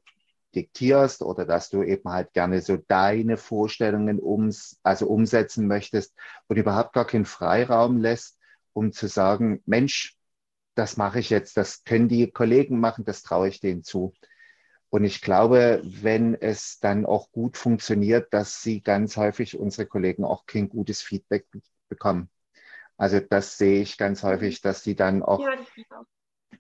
diktierst 0.56 1.22
oder 1.22 1.46
dass 1.46 1.70
du 1.70 1.84
eben 1.84 2.10
halt 2.10 2.34
gerne 2.34 2.62
so 2.62 2.78
deine 2.78 3.38
Vorstellungen 3.38 4.22
ums, 4.22 4.80
also 4.84 5.08
umsetzen 5.08 5.68
möchtest 5.68 6.16
und 6.48 6.58
überhaupt 6.58 6.94
gar 6.94 7.06
keinen 7.06 7.26
Freiraum 7.26 7.98
lässt, 7.98 8.40
um 8.74 8.92
zu 8.92 9.08
sagen, 9.08 9.62
Mensch, 9.66 10.18
das 10.76 10.98
mache 10.98 11.20
ich 11.20 11.30
jetzt, 11.30 11.58
das 11.58 11.84
können 11.84 12.08
die 12.08 12.32
Kollegen 12.32 12.80
machen, 12.80 13.06
das 13.06 13.24
traue 13.24 13.48
ich 13.48 13.60
denen 13.60 13.84
zu. 13.84 14.14
Und 14.90 15.04
ich 15.04 15.22
glaube, 15.22 15.82
wenn 15.84 16.36
es 16.36 16.80
dann 16.80 17.06
auch 17.06 17.32
gut 17.32 17.58
funktioniert, 17.58 18.32
dass 18.34 18.62
sie 18.62 18.82
ganz 18.82 19.18
häufig 19.18 19.58
unsere 19.58 19.88
Kollegen 19.88 20.24
auch 20.24 20.46
kein 20.46 20.70
gutes 20.70 21.02
Feedback 21.02 21.48
bekommen. 21.90 22.30
Also 22.96 23.20
das 23.20 23.58
sehe 23.58 23.82
ich 23.82 23.98
ganz 23.98 24.22
häufig, 24.22 24.62
dass 24.62 24.84
sie 24.84 24.96
dann 24.96 25.24
auch 25.24 25.40
ja, 25.40 25.56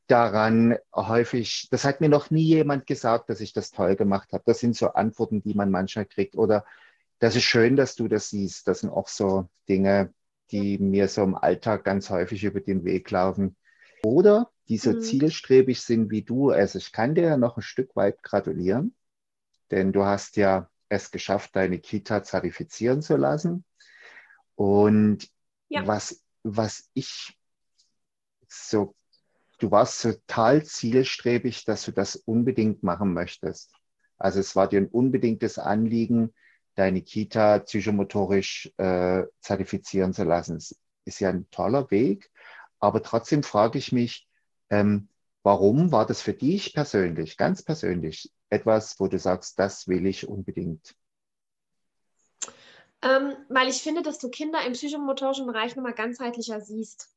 daran 0.07 0.77
häufig, 0.93 1.67
das 1.71 1.85
hat 1.85 2.01
mir 2.01 2.09
noch 2.09 2.31
nie 2.31 2.43
jemand 2.43 2.87
gesagt, 2.87 3.29
dass 3.29 3.41
ich 3.41 3.53
das 3.53 3.71
toll 3.71 3.95
gemacht 3.95 4.33
habe. 4.33 4.43
Das 4.45 4.59
sind 4.59 4.75
so 4.75 4.93
Antworten, 4.93 5.41
die 5.41 5.53
man 5.53 5.71
manchmal 5.71 6.05
kriegt. 6.05 6.35
Oder 6.35 6.65
das 7.19 7.35
ist 7.35 7.43
schön, 7.43 7.75
dass 7.75 7.95
du 7.95 8.07
das 8.07 8.29
siehst. 8.29 8.67
Das 8.67 8.79
sind 8.79 8.89
auch 8.89 9.07
so 9.07 9.49
Dinge, 9.69 10.13
die 10.51 10.77
mir 10.77 11.07
so 11.07 11.23
im 11.23 11.35
Alltag 11.35 11.83
ganz 11.83 12.09
häufig 12.09 12.43
über 12.43 12.61
den 12.61 12.83
Weg 12.83 13.09
laufen. 13.11 13.55
Oder 14.03 14.51
die 14.67 14.77
so 14.77 14.91
mhm. 14.91 15.01
zielstrebig 15.01 15.81
sind 15.81 16.11
wie 16.11 16.21
du. 16.21 16.49
Also 16.49 16.77
ich 16.77 16.91
kann 16.91 17.15
dir 17.15 17.23
ja 17.23 17.37
noch 17.37 17.57
ein 17.57 17.63
Stück 17.63 17.95
weit 17.95 18.21
gratulieren, 18.23 18.95
denn 19.71 19.91
du 19.91 20.03
hast 20.03 20.37
ja 20.37 20.69
es 20.89 21.11
geschafft, 21.11 21.55
deine 21.55 21.79
Kita 21.79 22.23
zertifizieren 22.23 23.01
zu 23.01 23.17
lassen. 23.17 23.65
Und 24.55 25.27
ja. 25.69 25.85
was, 25.87 26.21
was 26.43 26.89
ich 26.93 27.37
so 28.47 28.95
du 29.63 29.71
warst 29.71 30.01
total 30.01 30.65
zielstrebig, 30.65 31.63
dass 31.63 31.85
du 31.85 31.93
das 31.93 32.17
unbedingt 32.17 32.83
machen 32.83 33.13
möchtest. 33.13 33.71
Also 34.17 34.41
es 34.41 34.57
war 34.57 34.67
dir 34.67 34.81
ein 34.81 34.87
unbedingtes 34.87 35.57
Anliegen, 35.57 36.33
deine 36.75 37.01
Kita 37.01 37.59
psychomotorisch 37.59 38.73
äh, 38.75 39.23
zertifizieren 39.39 40.11
zu 40.11 40.25
lassen. 40.25 40.57
Es 40.57 40.77
ist 41.05 41.21
ja 41.21 41.29
ein 41.29 41.49
toller 41.49 41.89
Weg, 41.91 42.29
aber 42.79 43.01
trotzdem 43.01 43.41
frage 43.41 43.77
ich 43.77 43.93
mich, 43.93 44.27
ähm, 44.69 45.07
warum 45.43 45.93
war 45.93 46.05
das 46.05 46.21
für 46.21 46.33
dich 46.33 46.73
persönlich, 46.73 47.37
ganz 47.37 47.63
persönlich, 47.63 48.33
etwas, 48.49 48.99
wo 48.99 49.07
du 49.07 49.17
sagst, 49.17 49.59
das 49.59 49.87
will 49.87 50.05
ich 50.05 50.27
unbedingt? 50.27 50.93
Ähm, 53.01 53.37
weil 53.47 53.69
ich 53.69 53.81
finde, 53.81 54.01
dass 54.01 54.19
du 54.19 54.29
Kinder 54.29 54.65
im 54.65 54.73
psychomotorischen 54.73 55.47
Bereich 55.47 55.77
nochmal 55.77 55.93
ganzheitlicher 55.93 56.59
siehst 56.59 57.13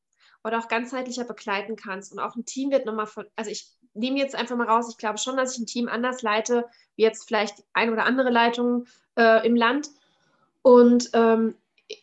oder 0.47 0.59
auch 0.61 0.69
ganzheitlicher 0.69 1.25
begleiten 1.25 1.77
kannst. 1.77 2.13
Und 2.13 2.21
auch 2.21 2.37
ein 2.37 2.45
Team 2.45 2.71
wird 2.71 2.87
nochmal 2.87 3.07
von, 3.07 3.27
also 3.35 3.51
ich 3.51 3.69
nehme 3.95 4.19
jetzt 4.19 4.35
einfach 4.35 4.57
mal 4.57 4.69
raus, 4.69 4.89
ich 4.91 4.99
glaube 4.99 5.19
schon, 5.19 5.37
dass 5.37 5.55
ich 5.55 5.59
ein 5.61 5.67
Team 5.67 5.89
anders 5.89 6.23
leite, 6.23 6.67
wie 6.95 7.03
jetzt 7.03 7.27
vielleicht 7.27 7.65
ein 7.73 7.93
oder 7.93 8.05
andere 8.05 8.31
Leitung 8.31 8.87
äh, 9.17 9.45
im 9.47 9.57
Land. 9.57 9.91
Und 10.63 11.11
ähm, 11.15 11.57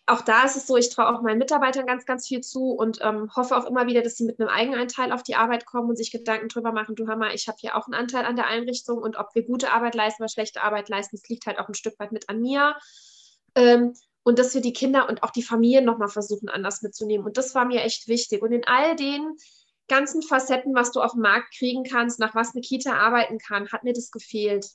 auch 0.05 0.21
da 0.21 0.43
ist 0.43 0.55
es 0.55 0.67
so, 0.67 0.77
ich 0.77 0.89
traue 0.89 1.07
auch 1.07 1.21
meinen 1.21 1.39
Mitarbeitern 1.39 1.85
ganz, 1.85 2.05
ganz 2.05 2.27
viel 2.27 2.41
zu 2.41 2.71
und 2.71 2.99
ähm, 3.01 3.29
hoffe 3.35 3.55
auch 3.57 3.65
immer 3.65 3.87
wieder, 3.87 4.01
dass 4.01 4.15
sie 4.15 4.25
mit 4.25 4.39
einem 4.39 4.49
Eigenanteil 4.49 5.11
auf 5.11 5.23
die 5.23 5.35
Arbeit 5.35 5.65
kommen 5.65 5.89
und 5.89 5.97
sich 5.97 6.11
Gedanken 6.11 6.47
drüber 6.47 6.71
machen, 6.71 6.95
du 6.95 7.03
mal, 7.03 7.33
ich 7.33 7.47
habe 7.47 7.57
hier 7.59 7.75
auch 7.75 7.85
einen 7.85 7.95
Anteil 7.95 8.25
an 8.25 8.35
der 8.35 8.47
Einrichtung 8.47 8.97
und 8.97 9.17
ob 9.17 9.35
wir 9.35 9.43
gute 9.43 9.71
Arbeit 9.71 9.95
leisten 9.95 10.23
oder 10.23 10.29
schlechte 10.29 10.63
Arbeit 10.63 10.89
leisten, 10.89 11.17
das 11.17 11.27
liegt 11.27 11.45
halt 11.45 11.59
auch 11.59 11.67
ein 11.67 11.73
Stück 11.73 11.99
weit 11.99 12.13
mit 12.13 12.29
an 12.29 12.41
mir. 12.41 12.75
Ähm, 13.55 13.93
und 14.23 14.39
dass 14.39 14.53
wir 14.53 14.61
die 14.61 14.73
Kinder 14.73 15.09
und 15.09 15.23
auch 15.23 15.31
die 15.31 15.43
Familien 15.43 15.85
nochmal 15.85 16.07
versuchen, 16.07 16.49
anders 16.49 16.81
mitzunehmen. 16.81 17.25
Und 17.25 17.37
das 17.37 17.53
war 17.55 17.65
mir 17.65 17.81
echt 17.83 18.07
wichtig. 18.07 18.41
Und 18.41 18.51
in 18.51 18.63
all 18.65 18.95
den 18.95 19.35
ganzen 19.87 20.21
Facetten, 20.21 20.73
was 20.73 20.91
du 20.91 21.01
auf 21.01 21.11
dem 21.11 21.21
Markt 21.21 21.53
kriegen 21.57 21.83
kannst, 21.83 22.19
nach 22.19 22.33
was 22.35 22.53
eine 22.53 22.61
Kita 22.61 22.93
arbeiten 22.93 23.37
kann, 23.37 23.69
hat 23.71 23.83
mir 23.83 23.93
das 23.93 24.11
gefehlt. 24.11 24.67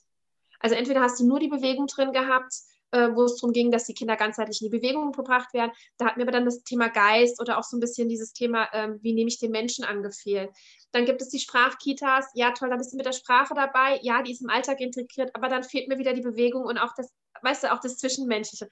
Also 0.59 0.75
entweder 0.75 1.01
hast 1.01 1.19
du 1.19 1.25
nur 1.25 1.39
die 1.39 1.47
Bewegung 1.47 1.87
drin 1.87 2.11
gehabt, 2.11 2.53
äh, 2.91 3.09
wo 3.13 3.23
es 3.23 3.37
darum 3.37 3.53
ging, 3.53 3.71
dass 3.71 3.85
die 3.85 3.93
Kinder 3.93 4.15
ganzheitlich 4.15 4.61
in 4.61 4.69
die 4.69 4.77
Bewegung 4.77 5.11
gebracht 5.11 5.53
werden. 5.53 5.71
Da 5.97 6.05
hat 6.05 6.17
mir 6.17 6.23
aber 6.23 6.31
dann 6.31 6.45
das 6.45 6.63
Thema 6.63 6.89
Geist 6.89 7.39
oder 7.39 7.57
auch 7.57 7.63
so 7.63 7.77
ein 7.77 7.79
bisschen 7.79 8.09
dieses 8.09 8.33
Thema, 8.33 8.67
ähm, 8.73 8.99
wie 9.01 9.13
nehme 9.13 9.29
ich 9.29 9.39
den 9.39 9.51
Menschen 9.51 9.83
angefehlt. 9.83 10.51
Dann 10.91 11.05
gibt 11.05 11.21
es 11.21 11.29
die 11.29 11.39
Sprachkitas. 11.39 12.29
Ja, 12.33 12.51
toll, 12.51 12.69
da 12.69 12.77
bist 12.77 12.93
du 12.93 12.97
mit 12.97 13.05
der 13.05 13.13
Sprache 13.13 13.53
dabei. 13.53 13.99
Ja, 14.01 14.21
die 14.21 14.31
ist 14.31 14.41
im 14.41 14.49
Alltag 14.49 14.79
integriert, 14.79 15.31
aber 15.33 15.49
dann 15.49 15.63
fehlt 15.63 15.87
mir 15.87 15.97
wieder 15.97 16.13
die 16.13 16.21
Bewegung 16.21 16.63
und 16.63 16.77
auch 16.77 16.93
das, 16.95 17.11
weißt 17.41 17.63
du, 17.63 17.73
auch 17.73 17.79
das 17.79 17.97
Zwischenmenschliche. 17.97 18.69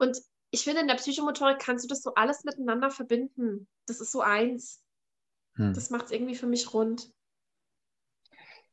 Und 0.00 0.18
ich 0.50 0.64
finde, 0.64 0.80
in 0.80 0.88
der 0.88 0.96
Psychomotorik 0.96 1.58
kannst 1.58 1.84
du 1.84 1.88
das 1.88 2.02
so 2.02 2.14
alles 2.14 2.44
miteinander 2.44 2.90
verbinden. 2.90 3.68
Das 3.86 4.00
ist 4.00 4.10
so 4.10 4.20
eins. 4.20 4.82
Hm. 5.54 5.74
Das 5.74 5.90
macht 5.90 6.06
es 6.06 6.10
irgendwie 6.10 6.34
für 6.34 6.46
mich 6.46 6.72
rund. 6.72 7.10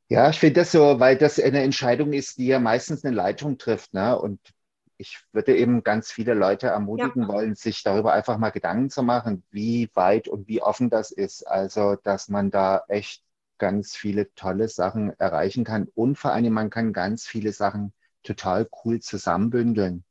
Ja, 0.07 0.29
ich 0.29 0.39
finde 0.39 0.61
das 0.61 0.71
so, 0.71 0.99
weil 0.99 1.17
das 1.17 1.37
eine 1.37 1.61
Entscheidung 1.61 2.13
ist, 2.13 2.37
die 2.37 2.47
ja 2.47 2.59
meistens 2.59 3.03
eine 3.03 3.13
Leitung 3.13 3.57
trifft. 3.57 3.93
Ne? 3.93 4.17
Und 4.17 4.39
ich 4.95 5.19
würde 5.33 5.55
eben 5.57 5.83
ganz 5.83 6.11
viele 6.11 6.33
Leute 6.33 6.67
ermutigen 6.67 7.23
ja. 7.23 7.27
wollen, 7.27 7.55
sich 7.55 7.83
darüber 7.83 8.13
einfach 8.13 8.37
mal 8.37 8.51
Gedanken 8.51 8.89
zu 8.89 9.03
machen, 9.03 9.43
wie 9.51 9.89
weit 9.93 10.29
und 10.29 10.47
wie 10.47 10.61
offen 10.61 10.89
das 10.89 11.11
ist. 11.11 11.45
Also, 11.45 11.97
dass 12.03 12.29
man 12.29 12.51
da 12.51 12.83
echt 12.87 13.21
ganz 13.57 13.95
viele 13.97 14.33
tolle 14.33 14.69
Sachen 14.69 15.11
erreichen 15.19 15.65
kann. 15.65 15.89
Und 15.93 16.17
vor 16.17 16.31
allem, 16.31 16.53
man 16.53 16.69
kann 16.69 16.93
ganz 16.93 17.27
viele 17.27 17.51
Sachen 17.51 17.91
total 18.23 18.69
cool 18.85 19.01
zusammenbündeln. 19.01 20.05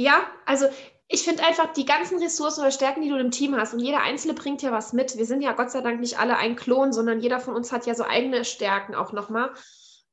Ja, 0.00 0.26
also 0.46 0.64
ich 1.08 1.24
finde 1.24 1.44
einfach 1.44 1.74
die 1.74 1.84
ganzen 1.84 2.22
Ressourcen 2.22 2.62
oder 2.62 2.70
Stärken, 2.70 3.02
die 3.02 3.10
du 3.10 3.18
im 3.18 3.30
Team 3.30 3.54
hast 3.54 3.74
und 3.74 3.80
jeder 3.80 4.00
Einzelne 4.00 4.32
bringt 4.32 4.62
ja 4.62 4.72
was 4.72 4.94
mit. 4.94 5.18
Wir 5.18 5.26
sind 5.26 5.42
ja 5.42 5.52
Gott 5.52 5.70
sei 5.70 5.82
Dank 5.82 6.00
nicht 6.00 6.18
alle 6.18 6.38
ein 6.38 6.56
Klon, 6.56 6.94
sondern 6.94 7.20
jeder 7.20 7.38
von 7.38 7.54
uns 7.54 7.70
hat 7.70 7.84
ja 7.84 7.94
so 7.94 8.04
eigene 8.04 8.46
Stärken 8.46 8.94
auch 8.94 9.12
nochmal. 9.12 9.50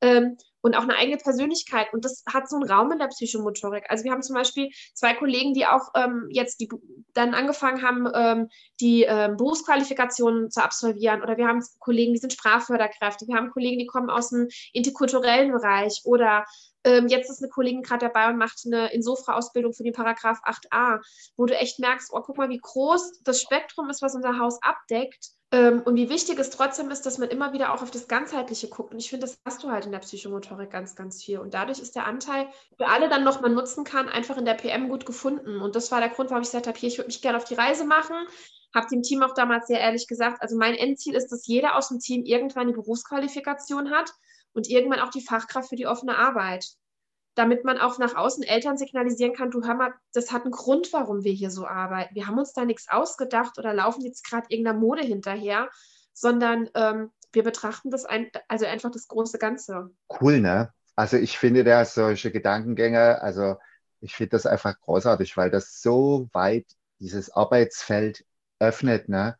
Ähm, 0.01 0.35
und 0.59 0.75
auch 0.75 0.81
eine 0.81 0.97
eigene 0.97 1.17
Persönlichkeit. 1.17 1.93
Und 1.93 2.03
das 2.03 2.23
hat 2.31 2.49
so 2.49 2.57
einen 2.57 2.69
Raum 2.69 2.91
in 2.91 2.99
der 2.99 3.07
Psychomotorik. 3.07 3.85
Also 3.87 4.03
wir 4.03 4.11
haben 4.11 4.21
zum 4.21 4.35
Beispiel 4.35 4.69
zwei 4.93 5.13
Kollegen, 5.13 5.53
die 5.53 5.65
auch 5.65 5.91
ähm, 5.95 6.27
jetzt 6.31 6.59
die, 6.59 6.67
dann 7.13 7.33
angefangen 7.33 7.81
haben, 7.81 8.09
ähm, 8.13 8.49
die 8.81 9.03
ähm, 9.03 9.37
Berufsqualifikationen 9.37 10.51
zu 10.51 10.61
absolvieren. 10.61 11.21
Oder 11.21 11.37
wir 11.37 11.47
haben 11.47 11.63
Kollegen, 11.79 12.13
die 12.13 12.19
sind 12.19 12.33
Sprachförderkräfte. 12.33 13.25
Wir 13.27 13.37
haben 13.37 13.51
Kollegen, 13.51 13.79
die 13.79 13.85
kommen 13.85 14.09
aus 14.09 14.31
dem 14.31 14.49
interkulturellen 14.73 15.53
Bereich 15.53 16.01
oder 16.03 16.43
Ähm, 16.83 17.07
jetzt 17.07 17.29
ist 17.29 17.41
eine 17.41 17.49
Kollegin 17.49 17.81
gerade 17.81 18.05
dabei 18.05 18.29
und 18.29 18.37
macht 18.37 18.61
eine 18.65 18.93
Insofra-Ausbildung 18.93 19.73
für 19.73 19.83
den 19.83 19.93
Paragraph 19.93 20.39
8a, 20.43 20.99
wo 21.35 21.45
du 21.45 21.57
echt 21.57 21.79
merkst, 21.79 22.11
oh, 22.13 22.21
guck 22.21 22.37
mal, 22.37 22.49
wie 22.49 22.59
groß 22.59 23.23
das 23.23 23.41
Spektrum 23.41 23.89
ist, 23.89 24.01
was 24.01 24.15
unser 24.15 24.39
Haus 24.39 24.59
abdeckt. 24.61 25.31
Ähm, 25.49 25.81
und 25.85 25.95
wie 25.95 26.09
wichtig 26.09 26.37
es 26.39 26.49
trotzdem 26.49 26.91
ist, 26.91 27.05
dass 27.05 27.19
man 27.19 27.29
immer 27.29 27.53
wieder 27.53 27.73
auch 27.73 27.81
auf 27.81 27.91
das 27.91 28.09
Ganzheitliche 28.09 28.67
guckt. 28.67 28.93
Und 28.93 28.99
ich 28.99 29.09
finde, 29.09 29.25
das 29.25 29.39
hast 29.45 29.63
du 29.63 29.69
halt 29.69 29.85
in 29.85 29.93
der 29.93 29.99
Psychomotorik 29.99 30.69
ganz, 30.69 30.95
ganz 30.95 31.23
viel. 31.23 31.39
Und 31.39 31.53
dadurch 31.53 31.79
ist 31.79 31.95
der 31.95 32.05
Anteil 32.05 32.47
für 32.75 32.87
alle 32.87 33.07
dann 33.07 33.23
nochmal 33.23 33.51
nutzen 33.51 33.85
kann, 33.85 34.09
einfach 34.09 34.37
in 34.37 34.43
der 34.43 34.55
PM 34.55 34.89
gut 34.89 35.05
gefunden. 35.05 35.61
Und 35.61 35.75
das 35.75 35.89
war 35.91 36.01
der 36.01 36.09
Grund, 36.09 36.31
warum 36.31 36.41
ich 36.41 36.49
gesagt 36.49 36.67
habe, 36.67 36.77
hier, 36.77 36.89
ich 36.89 36.97
würde 36.97 37.07
mich 37.07 37.21
gerne 37.21 37.37
auf 37.37 37.45
die 37.45 37.55
Reise 37.55 37.85
machen. 37.85 38.15
Habe 38.75 38.87
dem 38.91 39.03
Team 39.03 39.23
auch 39.23 39.33
damals 39.33 39.67
sehr 39.67 39.79
ehrlich 39.79 40.07
gesagt, 40.07 40.41
also 40.41 40.57
mein 40.57 40.75
Endziel 40.75 41.15
ist, 41.15 41.31
dass 41.31 41.47
jeder 41.47 41.77
aus 41.77 41.87
dem 41.87 41.99
Team 41.99 42.25
irgendwann 42.25 42.67
die 42.67 42.73
Berufsqualifikation 42.73 43.91
hat 43.91 44.11
und 44.57 44.67
irgendwann 44.69 44.99
auch 44.99 45.11
die 45.11 45.21
Fachkraft 45.21 45.69
für 45.69 45.77
die 45.77 45.87
offene 45.87 46.17
Arbeit 46.17 46.65
damit 47.37 47.63
man 47.63 47.77
auch 47.77 47.99
nach 47.99 48.15
außen 48.15 48.43
Eltern 48.43 48.77
signalisieren 48.77 49.33
kann, 49.33 49.51
du 49.51 49.63
hör 49.63 49.75
mal, 49.75 49.93
das 50.13 50.31
hat 50.31 50.43
einen 50.43 50.51
Grund, 50.51 50.91
warum 50.91 51.23
wir 51.23 51.31
hier 51.31 51.51
so 51.51 51.67
arbeiten. 51.67 52.15
Wir 52.15 52.25
haben 52.25 52.39
uns 52.39 52.53
da 52.53 52.65
nichts 52.65 52.87
ausgedacht 52.89 53.59
oder 53.59 53.73
laufen 53.73 54.03
jetzt 54.03 54.27
gerade 54.27 54.47
irgendeiner 54.49 54.79
Mode 54.79 55.03
hinterher, 55.03 55.69
sondern 56.13 56.67
ähm, 56.73 57.11
wir 57.31 57.43
betrachten 57.43 57.91
das 57.91 58.05
ein, 58.05 58.31
also 58.47 58.65
einfach 58.65 58.89
das 58.89 59.07
große 59.07 59.37
Ganze. 59.37 59.91
Cool, 60.19 60.39
ne? 60.39 60.73
Also 60.95 61.17
ich 61.17 61.37
finde 61.37 61.63
da 61.63 61.85
solche 61.85 62.31
Gedankengänge, 62.31 63.21
also 63.21 63.57
ich 64.01 64.15
finde 64.15 64.31
das 64.31 64.47
einfach 64.47 64.79
großartig, 64.79 65.37
weil 65.37 65.51
das 65.51 65.79
so 65.79 66.29
weit 66.33 66.65
dieses 66.99 67.29
Arbeitsfeld 67.29 68.25
öffnet, 68.57 69.09
ne? 69.09 69.37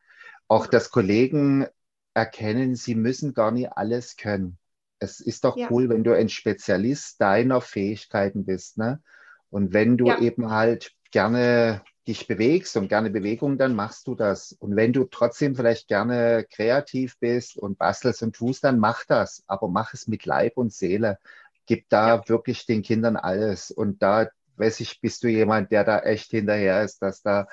Auch 0.47 0.67
dass 0.67 0.91
Kollegen 0.91 1.65
erkennen, 2.13 2.75
sie 2.75 2.93
müssen 2.93 3.33
gar 3.33 3.49
nicht 3.49 3.71
alles 3.71 4.17
können 4.17 4.59
es 4.99 5.19
ist 5.19 5.43
doch 5.43 5.57
ja. 5.57 5.67
cool, 5.69 5.89
wenn 5.89 6.03
du 6.03 6.15
ein 6.15 6.29
Spezialist 6.29 7.21
deiner 7.21 7.61
Fähigkeiten 7.61 8.45
bist, 8.45 8.77
ne? 8.77 9.01
Und 9.49 9.73
wenn 9.73 9.97
du 9.97 10.07
ja. 10.07 10.19
eben 10.19 10.51
halt 10.51 10.91
gerne 11.11 11.81
dich 12.07 12.27
bewegst 12.27 12.77
und 12.77 12.87
gerne 12.87 13.09
Bewegung, 13.09 13.57
dann 13.57 13.75
machst 13.75 14.07
du 14.07 14.15
das. 14.15 14.53
Und 14.53 14.75
wenn 14.75 14.93
du 14.93 15.05
trotzdem 15.05 15.55
vielleicht 15.55 15.87
gerne 15.87 16.45
kreativ 16.49 17.17
bist 17.19 17.57
und 17.57 17.77
bastelst 17.77 18.23
und 18.23 18.35
tust, 18.35 18.63
dann 18.63 18.79
mach 18.79 19.05
das. 19.05 19.43
Aber 19.47 19.67
mach 19.67 19.93
es 19.93 20.07
mit 20.07 20.25
Leib 20.25 20.57
und 20.57 20.73
Seele. 20.73 21.19
Gib 21.65 21.89
da 21.89 22.15
ja. 22.15 22.29
wirklich 22.29 22.65
den 22.65 22.81
Kindern 22.81 23.17
alles. 23.17 23.71
Und 23.71 24.01
da, 24.01 24.29
weiß 24.55 24.79
ich, 24.79 25.01
bist 25.01 25.23
du 25.23 25.27
jemand, 25.27 25.71
der 25.71 25.83
da 25.83 25.99
echt 25.99 26.31
hinterher 26.31 26.83
ist, 26.83 27.01
dass 27.01 27.21
da 27.21 27.47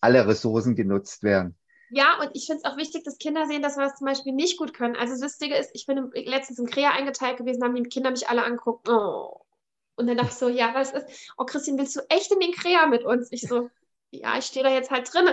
alle 0.00 0.26
Ressourcen 0.26 0.74
genutzt 0.74 1.22
werden. 1.22 1.56
Ja, 1.94 2.18
und 2.22 2.30
ich 2.32 2.46
finde 2.46 2.62
es 2.64 2.70
auch 2.70 2.78
wichtig, 2.78 3.04
dass 3.04 3.18
Kinder 3.18 3.46
sehen, 3.46 3.60
dass 3.60 3.76
wir 3.76 3.84
das 3.84 3.98
zum 3.98 4.06
Beispiel 4.06 4.32
nicht 4.32 4.56
gut 4.56 4.72
können. 4.72 4.96
Also 4.96 5.12
das 5.12 5.20
Lustige 5.20 5.56
ist, 5.56 5.70
ich 5.74 5.84
bin 5.84 6.10
letztens 6.14 6.58
im 6.58 6.66
Krea 6.66 6.90
eingeteilt 6.90 7.36
gewesen, 7.36 7.62
haben 7.62 7.74
die 7.74 7.82
Kinder 7.82 8.10
mich 8.10 8.30
alle 8.30 8.44
angeguckt. 8.44 8.88
Oh. 8.88 9.42
Und 9.96 10.06
dann 10.06 10.16
dachte 10.16 10.30
ich 10.30 10.38
so, 10.38 10.48
ja, 10.48 10.72
was 10.72 10.92
ist? 10.92 11.06
Oh, 11.36 11.44
Christine, 11.44 11.76
willst 11.76 11.94
du 11.94 12.00
echt 12.08 12.32
in 12.32 12.40
den 12.40 12.52
Krea 12.52 12.86
mit 12.86 13.04
uns? 13.04 13.30
Ich 13.30 13.42
so, 13.42 13.68
ja, 14.10 14.38
ich 14.38 14.46
stehe 14.46 14.64
da 14.64 14.70
jetzt 14.70 14.90
halt 14.90 15.12
drin. 15.12 15.28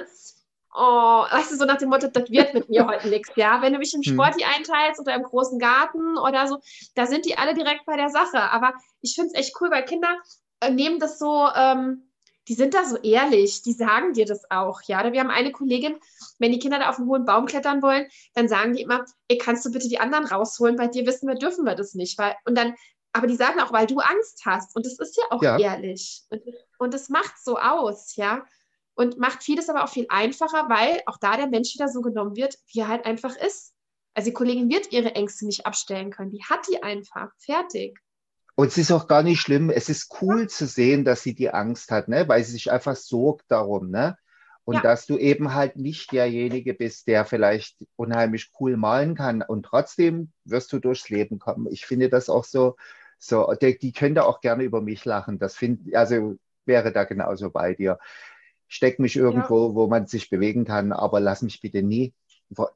Oh, 0.76 1.24
weißt 1.32 1.54
du, 1.54 1.56
so 1.56 1.64
nach 1.64 1.78
dem 1.78 1.90
Motto, 1.90 2.10
das 2.10 2.30
wird 2.30 2.54
mit 2.54 2.68
mir 2.70 2.86
heute 2.86 3.08
nichts, 3.08 3.32
ja. 3.38 3.62
Wenn 3.62 3.72
du 3.72 3.80
mich 3.80 3.94
im 3.94 4.02
hm. 4.02 4.14
Sporti 4.14 4.44
einteilst 4.44 5.00
oder 5.00 5.16
im 5.16 5.24
großen 5.24 5.60
Garten 5.60 6.18
oder 6.18 6.46
so, 6.48 6.60
da 6.96 7.06
sind 7.06 7.26
die 7.26 7.38
alle 7.38 7.54
direkt 7.54 7.86
bei 7.86 7.96
der 7.96 8.10
Sache. 8.10 8.52
Aber 8.52 8.74
ich 9.00 9.16
finde 9.16 9.30
es 9.34 9.40
echt 9.40 9.56
cool, 9.62 9.72
weil 9.72 9.86
Kinder 9.86 10.14
äh, 10.60 10.72
nehmen 10.72 11.00
das 11.00 11.20
so, 11.20 11.48
ähm, 11.56 12.09
die 12.50 12.56
sind 12.56 12.74
da 12.74 12.84
so 12.84 12.98
ehrlich, 12.98 13.62
die 13.62 13.74
sagen 13.74 14.14
dir 14.14 14.26
das 14.26 14.50
auch, 14.50 14.82
ja. 14.82 15.14
wir 15.14 15.20
haben 15.20 15.30
eine 15.30 15.52
Kollegin, 15.52 15.98
wenn 16.40 16.52
die 16.52 16.58
Kinder 16.58 16.80
da 16.80 16.90
auf 16.90 16.98
einen 16.98 17.08
hohen 17.08 17.26
Baum 17.26 17.46
klettern 17.46 17.84
wollen, 17.84 18.08
dann 18.34 18.50
sagen 18.50 18.74
die 18.74 18.82
immer, 18.82 19.06
ey, 19.28 19.38
kannst 19.38 19.64
du 19.66 19.72
bitte 19.72 19.88
die 19.88 20.00
anderen 20.00 20.26
rausholen, 20.26 20.76
bei 20.76 20.88
dir 20.88 21.06
wissen 21.06 21.28
wir, 21.28 21.36
dürfen 21.36 21.64
wir 21.64 21.76
das 21.76 21.94
nicht, 21.94 22.18
weil, 22.18 22.36
und 22.46 22.58
dann, 22.58 22.74
aber 23.14 23.28
die 23.28 23.36
sagen 23.36 23.60
auch, 23.60 23.72
weil 23.72 23.86
du 23.86 24.00
Angst 24.00 24.42
hast 24.46 24.76
und 24.76 24.86
das 24.86 24.98
ist 24.98 25.16
ja 25.16 25.24
auch 25.30 25.44
ja. 25.44 25.60
ehrlich 25.60 26.24
und, 26.32 26.42
und 26.80 26.94
das 26.94 27.10
macht 27.10 27.36
so 27.42 27.58
aus, 27.58 28.16
ja. 28.16 28.44
Und 28.96 29.18
macht 29.18 29.44
vieles 29.44 29.70
aber 29.70 29.86
auch 29.86 29.90
viel 29.90 30.08
einfacher, 30.10 30.68
weil 30.68 31.02
auch 31.06 31.16
da 31.22 31.38
der 31.38 31.48
Mensch 31.48 31.74
wieder 31.74 31.88
so 31.88 32.02
genommen 32.02 32.36
wird, 32.36 32.58
wie 32.68 32.80
er 32.80 32.90
halt 32.90 33.06
einfach 33.06 33.34
ist. 33.38 33.74
Also 34.14 34.30
die 34.30 34.34
Kollegin 34.34 34.70
wird 34.70 34.92
ihre 34.92 35.16
Ängste 35.16 35.46
nicht 35.46 35.66
abstellen 35.66 36.12
können. 36.12 36.32
Die 36.32 36.44
hat 36.44 36.68
die 36.70 36.84
einfach. 36.84 37.30
Fertig. 37.38 37.98
Und 38.60 38.68
es 38.68 38.78
ist 38.78 38.92
auch 38.92 39.08
gar 39.08 39.24
nicht 39.24 39.40
schlimm. 39.40 39.70
Es 39.70 39.88
ist 39.88 40.18
cool 40.22 40.50
zu 40.50 40.68
sehen, 40.68 41.06
dass 41.06 41.24
sie 41.24 41.34
die 41.34 41.50
Angst 41.50 41.92
hat, 41.92 42.10
ne? 42.10 42.28
weil 42.28 42.44
sie 42.44 42.52
sich 42.52 42.74
einfach 42.74 42.98
sorgt 42.98 43.50
darum. 43.50 43.90
Ne? 43.90 44.18
Und 44.66 44.76
ja. 44.76 44.82
dass 44.82 45.06
du 45.06 45.18
eben 45.18 45.54
halt 45.54 45.78
nicht 45.78 46.12
derjenige 46.12 46.74
bist, 46.74 47.08
der 47.08 47.24
vielleicht 47.24 47.78
unheimlich 47.96 48.52
cool 48.60 48.76
malen 48.76 49.16
kann 49.16 49.42
und 49.42 49.64
trotzdem 49.64 50.34
wirst 50.44 50.74
du 50.74 50.80
durchs 50.80 51.08
Leben 51.08 51.40
kommen. 51.40 51.68
Ich 51.72 51.86
finde 51.86 52.10
das 52.10 52.28
auch 52.28 52.44
so, 52.44 52.76
so, 53.18 53.50
die, 53.62 53.80
die 53.80 53.94
können 53.94 54.16
da 54.16 54.24
auch 54.24 54.42
gerne 54.42 54.64
über 54.64 54.82
mich 54.82 55.06
lachen. 55.06 55.40
Das 55.40 55.56
finde, 55.56 55.98
also 55.98 56.36
wäre 56.66 56.92
da 56.92 57.06
genauso 57.06 57.52
bei 57.52 57.76
dir. 57.76 57.98
Steck 58.68 59.00
mich 59.00 59.16
irgendwo, 59.16 59.70
ja. 59.70 59.76
wo 59.76 59.88
man 59.88 60.06
sich 60.08 60.30
bewegen 60.30 60.66
kann, 60.66 60.92
aber 60.92 61.22
lass 61.22 61.44
mich 61.44 61.62
bitte 61.62 61.82
nie, 61.82 62.14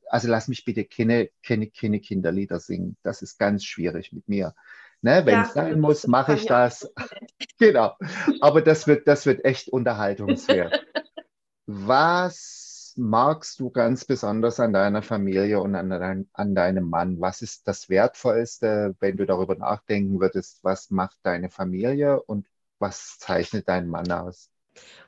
also 0.08 0.30
lass 0.30 0.48
mich 0.48 0.64
bitte 0.64 0.86
keine, 0.86 1.30
keine, 1.46 1.70
keine 1.70 2.00
Kinderlieder 2.00 2.62
singen. 2.62 2.96
Das 3.04 3.22
ist 3.22 3.38
ganz 3.38 3.66
schwierig 3.66 4.14
mit 4.14 4.30
mir. 4.30 4.56
Ne, 5.04 5.26
wenn 5.26 5.34
ja, 5.34 5.42
es 5.42 5.54
sein 5.54 5.82
muss, 5.82 6.08
mache 6.08 6.36
ich 6.36 6.46
das. 6.46 6.90
genau. 7.60 7.94
Aber 8.40 8.62
das 8.62 8.88
wird, 8.88 9.06
das 9.06 9.26
wird 9.26 9.44
echt 9.44 9.68
unterhaltungswert. 9.68 10.82
Was 11.66 12.94
magst 12.96 13.60
du 13.60 13.70
ganz 13.70 14.06
besonders 14.06 14.62
an 14.62 14.72
deiner 14.72 15.02
Familie 15.02 15.60
und 15.60 15.76
an, 15.76 15.90
dein, 15.90 16.30
an 16.32 16.56
deinem 16.56 16.90
Mann? 16.90 17.20
Was 17.20 17.42
ist 17.42 17.68
das 17.68 17.90
Wertvollste, 17.90 18.96
wenn 19.02 19.18
du 19.18 19.26
darüber 19.26 19.56
nachdenken 19.56 20.22
würdest? 20.22 20.64
Was 20.64 20.90
macht 20.90 21.18
deine 21.24 21.50
Familie 21.50 22.22
und 22.22 22.48
was 22.80 23.20
zeichnet 23.20 23.68
deinen 23.68 23.90
Mann 23.90 24.10
aus? 24.10 24.50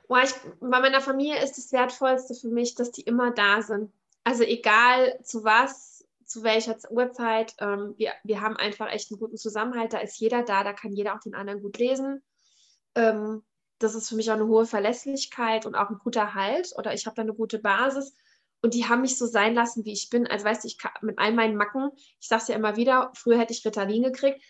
Oh, 0.09 0.17
ich, 0.21 0.33
bei 0.59 0.81
meiner 0.81 0.99
Familie 0.99 1.41
ist 1.41 1.57
das 1.57 1.71
Wertvollste 1.71 2.35
für 2.35 2.49
mich, 2.49 2.75
dass 2.75 2.91
die 2.91 3.03
immer 3.03 3.31
da 3.31 3.61
sind. 3.61 3.93
Also 4.25 4.43
egal 4.43 5.17
zu 5.23 5.45
was, 5.45 5.94
zu 6.25 6.43
welcher 6.43 6.77
Uhrzeit. 6.89 7.55
Ähm, 7.59 7.93
wir, 7.97 8.13
wir 8.23 8.41
haben 8.41 8.57
einfach 8.57 8.91
echt 8.91 9.11
einen 9.11 9.19
guten 9.19 9.37
Zusammenhalt. 9.37 9.93
Da 9.93 9.99
ist 9.99 10.19
jeder 10.19 10.43
da, 10.43 10.63
da 10.63 10.73
kann 10.73 10.91
jeder 10.91 11.15
auch 11.15 11.19
den 11.19 11.35
anderen 11.35 11.61
gut 11.61 11.77
lesen. 11.77 12.23
Ähm, 12.95 13.43
das 13.79 13.95
ist 13.95 14.09
für 14.09 14.15
mich 14.15 14.29
auch 14.31 14.35
eine 14.35 14.47
hohe 14.47 14.65
Verlässlichkeit 14.65 15.65
und 15.65 15.75
auch 15.75 15.89
ein 15.89 15.99
guter 15.99 16.33
Halt 16.33 16.73
oder 16.77 16.93
ich 16.93 17.05
habe 17.05 17.15
da 17.15 17.21
eine 17.21 17.33
gute 17.33 17.59
Basis. 17.59 18.15
Und 18.61 18.73
die 18.73 18.87
haben 18.87 19.01
mich 19.01 19.17
so 19.17 19.27
sein 19.27 19.53
lassen, 19.53 19.85
wie 19.85 19.93
ich 19.93 20.09
bin. 20.09 20.25
Also 20.25 20.45
weißt 20.45 20.63
du, 20.63 20.67
ich 20.67 20.77
mit 21.01 21.19
all 21.19 21.33
meinen 21.33 21.55
Macken, 21.55 21.91
ich 22.19 22.27
sage 22.27 22.41
es 22.41 22.47
ja 22.47 22.55
immer 22.55 22.77
wieder, 22.77 23.11
früher 23.15 23.37
hätte 23.37 23.53
ich 23.53 23.65
Ritalin 23.65 24.03
gekriegt. 24.03 24.41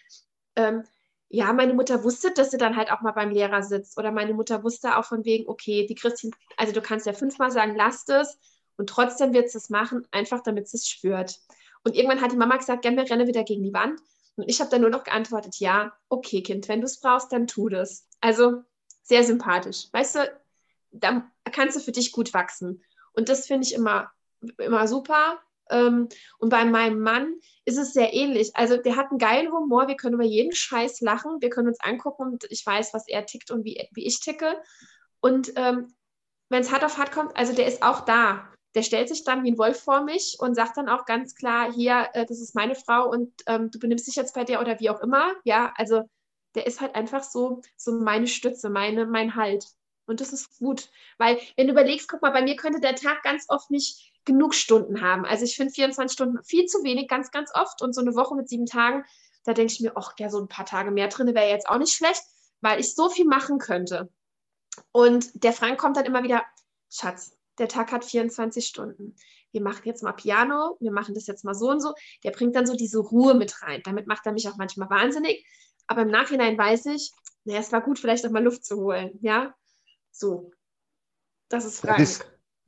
Ähm, 0.56 0.84
ja, 1.28 1.52
meine 1.52 1.74
Mutter 1.74 2.04
wusste, 2.04 2.32
dass 2.32 2.52
sie 2.52 2.58
dann 2.58 2.78
halt 2.78 2.92
auch 2.92 3.02
mal 3.02 3.12
beim 3.12 3.32
Lehrer 3.32 3.64
sitzt. 3.64 3.98
Oder 3.98 4.12
meine 4.12 4.34
Mutter 4.34 4.64
wusste 4.64 4.98
auch 4.98 5.06
von 5.06 5.26
wegen, 5.26 5.50
okay, 5.50 5.86
die 5.86 5.96
Christine, 5.96 6.32
also 6.56 6.72
du 6.72 6.82
kannst 6.82 7.06
ja 7.06 7.14
fünfmal 7.14 7.52
sagen, 7.52 7.76
lasst 7.76 8.10
es. 8.10 8.40
Und 8.78 8.90
trotzdem 8.90 9.34
wird 9.34 9.50
sie 9.50 9.58
es 9.58 9.70
machen, 9.70 10.08
einfach 10.12 10.42
damit 10.44 10.68
sie 10.70 10.78
es 10.78 10.88
spürt. 10.88 11.40
Und 11.86 11.96
irgendwann 11.96 12.22
hat 12.22 12.32
die 12.32 12.38
Mama 12.38 12.58
gesagt, 12.58 12.82
gern, 12.82 12.98
wir 12.98 13.10
rennen 13.10 13.28
wieder 13.28 13.44
gegen 13.44 13.64
die 13.64 13.74
Wand. 13.74 14.02
Und 14.36 14.50
ich 14.50 14.60
habe 14.60 14.70
dann 14.70 14.82
nur 14.82 14.90
noch 14.90 15.04
geantwortet, 15.04 15.56
ja, 15.60 15.94
okay, 16.10 16.42
Kind, 16.42 16.68
wenn 16.68 16.82
du 16.82 16.86
es 16.86 17.00
brauchst, 17.00 17.32
dann 17.32 17.48
tu 17.48 17.70
das. 17.70 18.08
Also 18.20 18.64
sehr 19.04 19.24
sympathisch. 19.24 19.88
Weißt 19.94 20.16
du, 20.16 20.42
da 20.92 21.32
kannst 21.52 21.78
du 21.78 21.80
für 21.80 21.92
dich 21.92 22.12
gut 22.12 22.34
wachsen. 22.34 22.84
Und 23.14 23.30
das 23.30 23.48
finde 23.48 23.68
ich 23.68 23.74
immer, 23.74 24.12
immer 24.58 24.88
super. 24.88 25.40
Ähm, 25.70 26.10
und 26.40 26.50
bei 26.50 26.66
meinem 26.66 27.00
Mann 27.02 27.36
ist 27.66 27.78
es 27.78 27.94
sehr 27.94 28.14
ähnlich. 28.14 28.56
Also 28.56 28.78
der 28.78 28.96
hat 28.96 29.12
einen 29.12 29.20
geilen 29.20 29.52
Humor, 29.52 29.88
wir 29.88 29.96
können 29.96 30.16
über 30.16 30.26
jeden 30.26 30.54
Scheiß 30.54 31.02
lachen, 31.02 31.38
wir 31.40 31.50
können 31.50 31.68
uns 31.68 31.80
angucken 31.80 32.24
und 32.24 32.46
ich 32.50 32.66
weiß, 32.66 32.94
was 32.94 33.08
er 33.08 33.26
tickt 33.26 33.52
und 33.52 33.64
wie, 33.64 33.88
wie 33.94 34.06
ich 34.06 34.20
ticke. 34.20 34.62
Und 35.22 35.54
ähm, 35.56 35.94
wenn 36.50 36.62
es 36.62 36.72
hart 36.72 36.84
auf 36.84 36.98
hart 36.98 37.12
kommt, 37.12 37.36
also 37.38 37.54
der 37.54 37.68
ist 37.68 37.84
auch 37.84 38.02
da 38.02 38.48
der 38.76 38.84
stellt 38.84 39.08
sich 39.08 39.24
dann 39.24 39.44
wie 39.44 39.52
ein 39.52 39.58
Wolf 39.58 39.82
vor 39.82 40.04
mich 40.04 40.38
und 40.40 40.54
sagt 40.54 40.78
dann 40.78 40.90
auch 40.90 41.06
ganz 41.06 41.34
klar, 41.36 41.72
hier, 41.72 42.10
äh, 42.14 42.26
das 42.26 42.42
ist 42.42 42.56
meine 42.56 42.76
Frau 42.76 43.10
und 43.10 43.32
ähm, 43.48 43.72
du 43.72 43.80
benimmst 43.80 44.08
dich 44.08 44.16
jetzt 44.16 44.36
bei 44.36 44.44
der 44.44 44.62
oder 44.62 44.80
wie 44.80 44.90
auch 44.90 45.00
immer. 45.00 45.34
Ja, 45.46 45.74
also 45.78 46.04
der 46.56 46.68
ist 46.68 46.82
halt 46.82 46.96
einfach 46.96 47.24
so, 47.24 47.62
so 47.78 47.94
meine 47.94 48.28
Stütze, 48.28 48.70
meine, 48.70 49.06
mein 49.06 49.36
Halt. 49.36 49.66
Und 50.06 50.22
das 50.22 50.34
ist 50.34 50.60
gut, 50.60 50.90
weil 51.18 51.40
wenn 51.56 51.68
du 51.68 51.74
überlegst, 51.74 52.08
guck 52.08 52.22
mal, 52.22 52.32
bei 52.32 52.44
mir 52.44 52.56
könnte 52.56 52.80
der 52.80 52.96
Tag 52.96 53.24
ganz 53.24 53.46
oft 53.48 53.72
nicht 53.72 54.14
genug 54.26 54.54
Stunden 54.54 55.02
haben. 55.02 55.26
Also 55.26 55.46
ich 55.46 55.56
finde 55.56 55.74
24 55.74 56.14
Stunden 56.14 56.44
viel 56.44 56.66
zu 56.66 56.84
wenig, 56.84 57.08
ganz, 57.08 57.32
ganz 57.32 57.52
oft. 57.54 57.82
Und 57.82 57.94
so 57.94 58.02
eine 58.02 58.16
Woche 58.16 58.36
mit 58.36 58.50
sieben 58.50 58.66
Tagen, 58.66 59.04
da 59.44 59.54
denke 59.54 59.74
ich 59.74 59.80
mir, 59.80 59.94
ach 59.96 60.14
ja, 60.20 60.30
so 60.30 60.40
ein 60.40 60.48
paar 60.48 60.66
Tage 60.66 60.92
mehr 60.92 61.08
drin 61.08 61.34
wäre 61.34 61.50
jetzt 61.50 61.70
auch 61.70 61.78
nicht 61.78 61.94
schlecht, 61.94 62.22
weil 62.62 62.80
ich 62.80 62.94
so 62.94 63.10
viel 63.10 63.26
machen 63.26 63.58
könnte. 63.58 64.10
Und 64.92 65.44
der 65.44 65.54
Frank 65.54 65.80
kommt 65.80 65.98
dann 65.98 66.06
immer 66.06 66.24
wieder, 66.24 66.44
Schatz, 66.90 67.35
der 67.60 67.68
Tag 67.68 67.92
hat 67.92 68.06
24 68.06 68.66
Stunden. 68.66 69.16
Wir 69.52 69.62
machen 69.62 69.84
jetzt 69.86 70.04
mal 70.04 70.14
Piano, 70.14 70.78
wir 70.80 70.92
machen 70.92 71.16
das 71.16 71.28
jetzt 71.28 71.46
mal 71.46 71.56
so 71.56 71.70
und 71.70 71.82
so. 71.82 71.94
Der 72.24 72.32
bringt 72.32 72.56
dann 72.56 72.66
so 72.68 72.76
diese 72.76 73.00
Ruhe 73.00 73.34
mit 73.34 73.62
rein. 73.62 73.82
Damit 73.84 74.08
macht 74.08 74.26
er 74.26 74.34
mich 74.34 74.48
auch 74.48 74.58
manchmal 74.58 74.90
wahnsinnig. 74.90 75.46
Aber 75.88 76.02
im 76.02 76.10
Nachhinein 76.10 76.58
weiß 76.58 76.88
ich, 76.88 77.12
naja, 77.46 77.60
es 77.60 77.72
war 77.72 77.82
gut, 77.82 78.00
vielleicht 78.00 78.26
auch 78.26 78.32
mal 78.32 78.44
Luft 78.44 78.66
zu 78.66 78.78
holen. 78.78 79.18
Ja, 79.22 79.56
so. 80.12 80.52
Das 81.48 81.64
ist 81.64 81.80
Frank. 81.80 82.00
Das, 82.00 82.26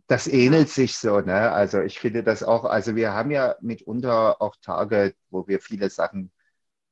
das 0.08 0.28
ähnelt 0.28 0.68
ja. 0.68 0.74
sich 0.74 0.98
so, 0.98 1.20
ne? 1.20 1.52
Also 1.52 1.82
ich 1.82 2.00
finde 2.00 2.24
das 2.24 2.44
auch, 2.44 2.64
also 2.64 2.96
wir 2.96 3.14
haben 3.14 3.32
ja 3.32 3.56
mitunter 3.60 4.42
auch 4.42 4.56
Tage, 4.62 5.16
wo 5.30 5.48
wir 5.48 5.60
viele 5.60 5.90
Sachen 5.90 6.32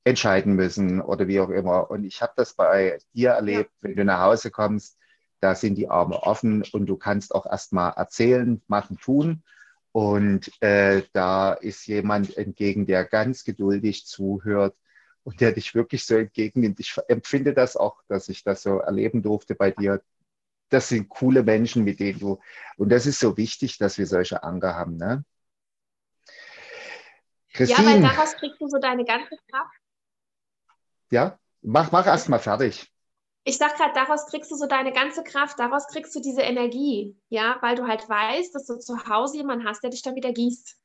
entscheiden 0.03 0.55
müssen 0.55 1.01
oder 1.01 1.27
wie 1.27 1.39
auch 1.39 1.49
immer. 1.49 1.89
Und 1.89 2.03
ich 2.03 2.21
habe 2.21 2.33
das 2.35 2.53
bei 2.53 2.97
dir 3.13 3.31
erlebt, 3.31 3.71
ja. 3.81 3.89
wenn 3.89 3.95
du 3.95 4.05
nach 4.05 4.21
Hause 4.21 4.51
kommst, 4.51 4.97
da 5.45 5.53
sind 5.53 5.75
die 5.75 5.89
Arme 5.89 6.23
offen 6.23 6.63
und 6.71 6.87
du 6.87 6.97
kannst 6.97 7.35
auch 7.35 7.45
erstmal 7.45 7.93
erzählen, 7.95 8.63
machen, 8.65 8.97
tun. 8.97 9.43
Und 9.91 10.51
äh, 10.59 11.03
da 11.13 11.53
ist 11.53 11.85
jemand 11.85 12.35
entgegen, 12.35 12.87
der 12.87 13.05
ganz 13.05 13.43
geduldig 13.43 14.07
zuhört 14.07 14.75
und 15.23 15.41
der 15.41 15.51
dich 15.51 15.75
wirklich 15.75 16.03
so 16.03 16.15
entgegennimmt. 16.15 16.79
Ich 16.79 16.97
empfinde 17.09 17.53
das 17.53 17.77
auch, 17.77 18.01
dass 18.07 18.27
ich 18.27 18.43
das 18.43 18.63
so 18.63 18.79
erleben 18.79 19.21
durfte 19.21 19.53
bei 19.53 19.69
dir. 19.69 20.01
Das 20.69 20.89
sind 20.89 21.09
coole 21.09 21.43
Menschen, 21.43 21.83
mit 21.83 21.99
denen 21.99 22.17
du, 22.17 22.39
und 22.77 22.89
das 22.89 23.05
ist 23.05 23.19
so 23.19 23.37
wichtig, 23.37 23.77
dass 23.77 23.99
wir 23.99 24.07
solche 24.07 24.41
Anker 24.41 24.73
haben. 24.73 24.97
Ne? 24.97 25.23
Christine, 27.53 27.87
ja, 27.87 27.93
weil 27.93 28.01
daraus 28.01 28.35
kriegst 28.35 28.59
du 28.59 28.67
so 28.67 28.79
deine 28.79 29.05
ganze 29.05 29.37
Kraft. 29.51 29.77
Ja, 31.11 31.37
mach, 31.61 31.91
mach 31.91 32.07
erst 32.07 32.29
mal 32.29 32.39
fertig. 32.39 32.91
Ich 33.47 33.59
sag 33.59 33.77
gerade, 33.77 33.93
daraus 33.93 34.25
kriegst 34.25 34.49
du 34.49 34.55
so 34.55 34.65
deine 34.65 34.91
ganze 34.91 35.23
Kraft, 35.23 35.59
daraus 35.59 35.85
kriegst 35.87 36.15
du 36.15 36.19
diese 36.19 36.41
Energie, 36.41 37.15
ja, 37.29 37.57
weil 37.61 37.75
du 37.75 37.87
halt 37.87 38.09
weißt, 38.09 38.55
dass 38.55 38.65
du 38.65 38.79
zu 38.79 39.07
Hause 39.07 39.37
jemanden 39.37 39.67
hast, 39.67 39.83
der 39.83 39.91
dich 39.91 40.01
dann 40.01 40.15
wieder 40.15 40.33
gießt. 40.33 40.75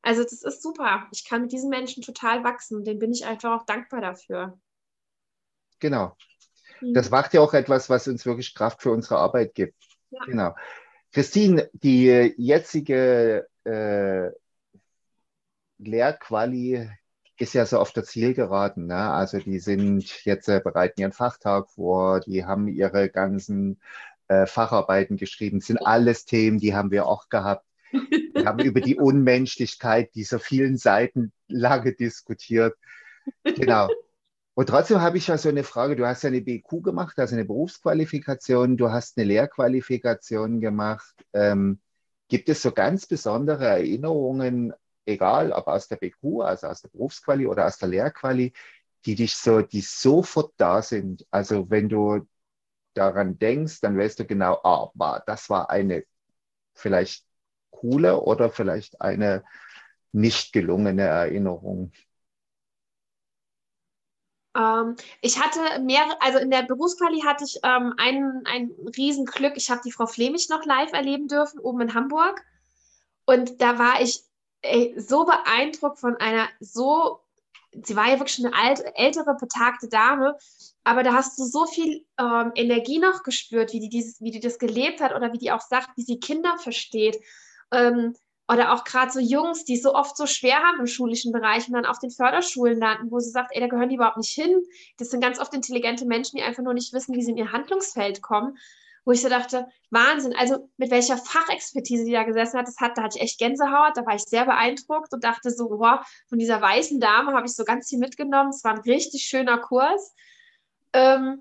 Also 0.00 0.22
das 0.22 0.42
ist 0.42 0.62
super. 0.62 1.06
Ich 1.12 1.28
kann 1.28 1.42
mit 1.42 1.52
diesen 1.52 1.68
Menschen 1.68 2.02
total 2.02 2.44
wachsen. 2.44 2.82
Den 2.82 2.98
bin 2.98 3.12
ich 3.12 3.26
einfach 3.26 3.60
auch 3.60 3.66
dankbar 3.66 4.00
dafür. 4.00 4.58
Genau. 5.80 6.16
Mhm. 6.80 6.94
Das 6.94 7.10
macht 7.10 7.34
ja 7.34 7.42
auch 7.42 7.52
etwas, 7.52 7.90
was 7.90 8.08
uns 8.08 8.24
wirklich 8.24 8.54
Kraft 8.54 8.80
für 8.80 8.90
unsere 8.90 9.18
Arbeit 9.18 9.54
gibt. 9.54 9.76
Ja. 10.10 10.24
Genau. 10.24 10.54
Christine, 11.12 11.68
die 11.74 12.06
jetzige 12.38 13.48
äh, 13.64 14.30
Lehrquali 15.76 16.90
ist 17.38 17.54
ja 17.54 17.66
so 17.66 17.78
auf 17.78 17.92
der 17.92 18.04
Zielgeraden. 18.04 18.86
Ne? 18.86 18.96
Also 18.96 19.38
die 19.38 19.58
sind 19.58 20.24
jetzt 20.24 20.48
äh, 20.48 20.60
bereiten 20.62 21.00
ihren 21.00 21.12
Fachtag 21.12 21.70
vor, 21.70 22.20
die 22.20 22.44
haben 22.44 22.68
ihre 22.68 23.08
ganzen 23.08 23.80
äh, 24.28 24.46
Facharbeiten 24.46 25.16
geschrieben, 25.16 25.60
sind 25.60 25.78
alles 25.78 26.24
Themen, 26.24 26.58
die 26.58 26.74
haben 26.74 26.90
wir 26.90 27.06
auch 27.06 27.28
gehabt. 27.28 27.64
Wir 27.90 28.44
haben 28.44 28.60
über 28.60 28.80
die 28.80 28.96
Unmenschlichkeit 28.96 30.14
dieser 30.14 30.38
vielen 30.38 30.76
Seiten 30.76 31.32
lange 31.48 31.92
diskutiert. 31.92 32.76
Genau. 33.44 33.88
Und 34.54 34.68
trotzdem 34.68 35.00
habe 35.00 35.18
ich 35.18 35.28
ja 35.28 35.38
so 35.38 35.48
eine 35.48 35.62
Frage. 35.62 35.96
Du 35.96 36.06
hast 36.06 36.22
ja 36.24 36.28
eine 36.28 36.40
BQ 36.40 36.82
gemacht, 36.82 37.18
also 37.18 37.34
eine 37.34 37.44
Berufsqualifikation, 37.44 38.76
du 38.76 38.90
hast 38.90 39.16
eine 39.16 39.26
Lehrqualifikation 39.26 40.60
gemacht. 40.60 41.14
Ähm, 41.32 41.78
gibt 42.28 42.48
es 42.48 42.62
so 42.62 42.72
ganz 42.72 43.06
besondere 43.06 43.66
Erinnerungen 43.66 44.74
egal 45.08 45.52
ob 45.52 45.66
aus 45.66 45.88
der 45.88 45.96
BQ, 45.96 46.42
also 46.42 46.68
aus 46.68 46.82
der 46.82 46.88
Berufsquali 46.90 47.46
oder 47.46 47.66
aus 47.66 47.78
der 47.78 47.88
Lehrquali, 47.88 48.52
die 49.04 49.14
dich 49.14 49.34
so, 49.36 49.62
die 49.62 49.80
sofort 49.80 50.52
da 50.56 50.82
sind. 50.82 51.26
Also 51.30 51.70
wenn 51.70 51.88
du 51.88 52.26
daran 52.94 53.38
denkst, 53.38 53.80
dann 53.80 53.98
weißt 53.98 54.20
du 54.20 54.26
genau, 54.26 54.60
ah, 54.64 54.90
war, 54.94 55.22
das 55.26 55.48
war 55.50 55.70
eine 55.70 56.04
vielleicht 56.74 57.24
coole 57.70 58.20
oder 58.20 58.50
vielleicht 58.50 59.00
eine 59.00 59.44
nicht 60.12 60.52
gelungene 60.52 61.02
Erinnerung. 61.02 61.92
Ähm, 64.56 64.96
ich 65.20 65.40
hatte 65.40 65.80
mehrere, 65.80 66.20
also 66.20 66.38
in 66.38 66.50
der 66.50 66.62
Berufsquali 66.62 67.20
hatte 67.20 67.44
ich 67.44 67.60
ähm, 67.62 67.94
ein, 67.98 68.42
ein 68.46 68.72
Riesenglück. 68.96 69.56
Ich 69.56 69.70
habe 69.70 69.80
die 69.84 69.92
Frau 69.92 70.06
Flemich 70.06 70.48
noch 70.48 70.64
live 70.64 70.92
erleben 70.92 71.28
dürfen, 71.28 71.60
oben 71.60 71.82
in 71.82 71.94
Hamburg. 71.94 72.42
Und 73.26 73.60
da 73.60 73.78
war 73.78 74.00
ich 74.00 74.22
ey, 74.62 74.94
so 74.98 75.24
beeindruckt 75.24 75.98
von 75.98 76.16
einer 76.16 76.48
so, 76.60 77.20
sie 77.72 77.96
war 77.96 78.08
ja 78.08 78.18
wirklich 78.18 78.44
eine 78.44 78.54
alte, 78.54 78.96
ältere, 78.96 79.36
betagte 79.38 79.88
Dame, 79.88 80.36
aber 80.84 81.02
da 81.02 81.12
hast 81.14 81.38
du 81.38 81.44
so 81.44 81.66
viel 81.66 82.06
ähm, 82.18 82.52
Energie 82.54 82.98
noch 82.98 83.22
gespürt, 83.22 83.72
wie 83.72 83.80
die, 83.80 83.88
dieses, 83.88 84.20
wie 84.20 84.30
die 84.30 84.40
das 84.40 84.58
gelebt 84.58 85.00
hat 85.00 85.14
oder 85.14 85.32
wie 85.32 85.38
die 85.38 85.52
auch 85.52 85.60
sagt, 85.60 85.90
wie 85.96 86.02
sie 86.02 86.18
Kinder 86.20 86.56
versteht. 86.58 87.18
Ähm, 87.72 88.14
oder 88.50 88.72
auch 88.72 88.84
gerade 88.84 89.12
so 89.12 89.20
Jungs, 89.20 89.66
die 89.66 89.76
so 89.76 89.94
oft 89.94 90.16
so 90.16 90.24
schwer 90.24 90.56
haben 90.60 90.80
im 90.80 90.86
schulischen 90.86 91.32
Bereich 91.32 91.68
und 91.68 91.74
dann 91.74 91.84
auf 91.84 91.98
den 91.98 92.10
Förderschulen 92.10 92.80
landen, 92.80 93.10
wo 93.10 93.18
sie 93.18 93.28
sagt, 93.28 93.50
ey, 93.52 93.60
da 93.60 93.66
gehören 93.66 93.90
die 93.90 93.96
überhaupt 93.96 94.16
nicht 94.16 94.32
hin. 94.32 94.62
Das 94.96 95.10
sind 95.10 95.20
ganz 95.20 95.38
oft 95.38 95.52
intelligente 95.52 96.06
Menschen, 96.06 96.38
die 96.38 96.42
einfach 96.42 96.62
nur 96.62 96.72
nicht 96.72 96.94
wissen, 96.94 97.14
wie 97.14 97.22
sie 97.22 97.32
in 97.32 97.36
ihr 97.36 97.52
Handlungsfeld 97.52 98.22
kommen 98.22 98.56
wo 99.08 99.12
ich 99.12 99.22
so 99.22 99.30
dachte, 99.30 99.66
Wahnsinn, 99.88 100.34
also 100.36 100.68
mit 100.76 100.90
welcher 100.90 101.16
Fachexpertise 101.16 102.04
die 102.04 102.12
da 102.12 102.24
gesessen 102.24 102.58
hat, 102.58 102.68
das 102.68 102.76
hat, 102.76 102.98
da 102.98 103.04
hatte 103.04 103.16
ich 103.16 103.22
echt 103.22 103.38
Gänsehaut, 103.38 103.96
da 103.96 104.04
war 104.04 104.14
ich 104.14 104.24
sehr 104.24 104.44
beeindruckt 104.44 105.14
und 105.14 105.24
dachte 105.24 105.50
so, 105.50 105.70
wow, 105.70 106.00
von 106.28 106.38
dieser 106.38 106.60
weißen 106.60 107.00
Dame 107.00 107.32
habe 107.32 107.46
ich 107.46 107.56
so 107.56 107.64
ganz 107.64 107.88
viel 107.88 107.98
mitgenommen. 107.98 108.50
Es 108.50 108.62
war 108.64 108.74
ein 108.74 108.82
richtig 108.82 109.22
schöner 109.22 109.56
Kurs. 109.56 110.14
Ähm, 110.92 111.40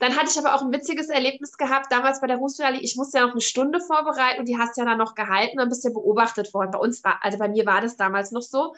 dann 0.00 0.16
hatte 0.16 0.28
ich 0.30 0.38
aber 0.38 0.54
auch 0.54 0.60
ein 0.60 0.70
witziges 0.70 1.08
Erlebnis 1.08 1.56
gehabt, 1.56 1.90
damals 1.90 2.20
bei 2.20 2.26
der 2.26 2.34
Berufsschule. 2.34 2.78
Ich 2.78 2.94
musste 2.96 3.16
ja 3.16 3.24
noch 3.24 3.32
eine 3.32 3.40
Stunde 3.40 3.80
vorbereiten 3.80 4.40
und 4.40 4.46
die 4.46 4.58
hast 4.58 4.76
ja 4.76 4.84
dann 4.84 4.98
noch 4.98 5.14
gehalten, 5.14 5.56
dann 5.56 5.70
bist 5.70 5.84
du 5.84 5.88
ja 5.88 5.94
beobachtet 5.94 6.52
worden. 6.52 6.72
Bei 6.72 6.78
uns 6.78 7.02
war, 7.04 7.24
also 7.24 7.38
bei 7.38 7.48
mir 7.48 7.64
war 7.64 7.80
das 7.80 7.96
damals 7.96 8.32
noch 8.32 8.42
so. 8.42 8.74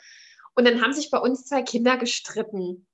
Und 0.55 0.69
dann 0.69 0.81
haben 0.81 0.93
sich 0.93 1.11
bei 1.11 1.19
uns 1.19 1.47
zwei 1.47 1.63
Kinder 1.63 1.97
gestritten. 1.97 2.87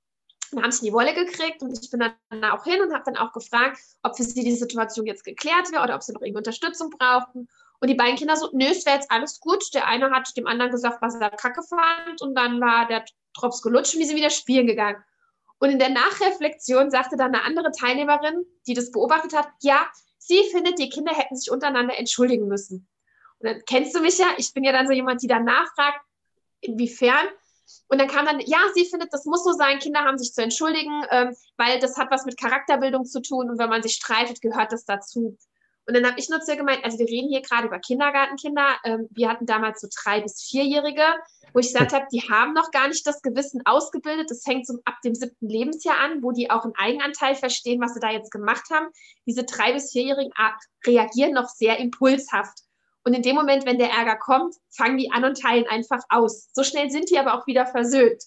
Dann 0.51 0.63
haben 0.63 0.71
sie 0.71 0.85
die 0.85 0.93
Wolle 0.93 1.13
gekriegt 1.13 1.61
und 1.61 1.77
ich 1.81 1.89
bin 1.89 1.99
dann 1.99 2.43
auch 2.45 2.63
hin 2.63 2.81
und 2.81 2.93
habe 2.93 3.03
dann 3.05 3.17
auch 3.17 3.33
gefragt, 3.33 3.79
ob 4.03 4.15
für 4.15 4.23
sie 4.23 4.43
die 4.43 4.55
Situation 4.55 5.05
jetzt 5.05 5.23
geklärt 5.23 5.71
wäre 5.71 5.83
oder 5.83 5.95
ob 5.95 6.03
sie 6.03 6.13
noch 6.13 6.21
irgendeine 6.21 6.39
Unterstützung 6.39 6.89
brauchten. 6.89 7.47
Und 7.79 7.89
die 7.89 7.95
beiden 7.95 8.15
Kinder 8.15 8.35
so, 8.35 8.49
nö, 8.53 8.65
es 8.65 8.85
wäre 8.85 8.95
jetzt 8.95 9.11
alles 9.11 9.39
gut. 9.39 9.63
Der 9.73 9.87
eine 9.87 10.09
hat 10.11 10.35
dem 10.35 10.47
anderen 10.47 10.71
gesagt, 10.71 11.01
was 11.01 11.15
er 11.15 11.29
kacke 11.29 11.61
fand 11.63 12.21
und 12.21 12.35
dann 12.35 12.59
war 12.59 12.87
der 12.87 13.05
Drops 13.35 13.61
gelutscht 13.61 13.93
und 13.93 14.01
die 14.01 14.07
sind 14.07 14.15
wieder 14.15 14.29
spielen 14.29 14.67
gegangen. 14.67 15.03
Und 15.59 15.71
in 15.71 15.79
der 15.79 15.89
Nachreflexion 15.89 16.91
sagte 16.91 17.17
dann 17.17 17.33
eine 17.33 17.43
andere 17.43 17.71
Teilnehmerin, 17.71 18.45
die 18.67 18.73
das 18.73 18.91
beobachtet 18.91 19.35
hat, 19.35 19.49
ja, 19.61 19.87
sie 20.17 20.43
findet, 20.51 20.79
die 20.79 20.89
Kinder 20.89 21.13
hätten 21.13 21.35
sich 21.35 21.51
untereinander 21.51 21.97
entschuldigen 21.97 22.47
müssen. 22.47 22.87
Und 23.39 23.49
dann 23.49 23.61
kennst 23.65 23.95
du 23.95 24.01
mich 24.01 24.17
ja, 24.17 24.27
ich 24.37 24.53
bin 24.53 24.63
ja 24.63 24.71
dann 24.71 24.87
so 24.87 24.93
jemand, 24.93 25.21
die 25.21 25.27
dann 25.27 25.45
nachfragt, 25.45 25.99
inwiefern. 26.61 27.27
Und 27.87 27.99
dann 27.99 28.07
kam 28.07 28.25
dann, 28.25 28.39
ja, 28.39 28.59
sie 28.73 28.85
findet, 28.85 29.13
das 29.13 29.25
muss 29.25 29.43
so 29.43 29.51
sein, 29.53 29.79
Kinder 29.79 30.01
haben 30.01 30.17
sich 30.17 30.33
zu 30.33 30.41
entschuldigen, 30.41 31.03
ähm, 31.11 31.35
weil 31.57 31.79
das 31.79 31.97
hat 31.97 32.11
was 32.11 32.25
mit 32.25 32.39
Charakterbildung 32.39 33.05
zu 33.05 33.21
tun 33.21 33.49
und 33.49 33.59
wenn 33.59 33.69
man 33.69 33.83
sich 33.83 33.93
streitet, 33.93 34.41
gehört 34.41 34.71
das 34.71 34.85
dazu. 34.85 35.37
Und 35.87 35.93
dann 35.93 36.05
habe 36.05 36.19
ich 36.19 36.29
nur 36.29 36.41
zu 36.41 36.51
ihr 36.51 36.57
gemeint, 36.57 36.83
also 36.83 36.99
wir 36.99 37.07
reden 37.07 37.29
hier 37.29 37.41
gerade 37.41 37.67
über 37.67 37.79
Kindergartenkinder. 37.79 38.75
Ähm, 38.83 39.07
wir 39.11 39.29
hatten 39.29 39.45
damals 39.45 39.79
so 39.79 39.87
drei- 40.03 40.19
bis 40.19 40.43
vierjährige, 40.43 41.03
wo 41.53 41.59
ich 41.59 41.67
gesagt 41.67 41.93
habe, 41.93 42.05
die 42.11 42.29
haben 42.29 42.53
noch 42.53 42.71
gar 42.71 42.89
nicht 42.89 43.07
das 43.07 43.21
Gewissen 43.21 43.61
ausgebildet. 43.65 44.29
Das 44.29 44.43
fängt 44.43 44.67
so 44.67 44.79
ab 44.83 44.95
dem 45.05 45.15
siebten 45.15 45.47
Lebensjahr 45.47 45.97
an, 45.97 46.21
wo 46.21 46.33
die 46.33 46.51
auch 46.51 46.65
einen 46.65 46.75
Eigenanteil 46.75 47.35
verstehen, 47.35 47.79
was 47.79 47.93
sie 47.93 48.01
da 48.01 48.11
jetzt 48.11 48.31
gemacht 48.31 48.65
haben. 48.69 48.87
Diese 49.25 49.45
drei- 49.45 49.71
bis 49.71 49.93
vierjährigen 49.93 50.33
reagieren 50.85 51.31
noch 51.31 51.47
sehr 51.47 51.79
impulshaft. 51.79 52.66
Und 53.07 53.13
in 53.13 53.21
dem 53.21 53.37
Moment, 53.37 53.65
wenn 53.65 53.77
der 53.77 53.91
Ärger 53.91 54.17
kommt, 54.17 54.53
fangen 54.69 54.97
die 54.97 55.13
an 55.13 55.23
und 55.23 55.41
teilen 55.41 55.65
einfach 55.69 56.03
aus. 56.09 56.49
So 56.51 56.65
schnell 56.65 56.89
sind 56.89 57.09
die 57.09 57.17
aber 57.17 57.35
auch 57.35 57.47
wieder 57.47 57.65
versöhnt. 57.65 58.21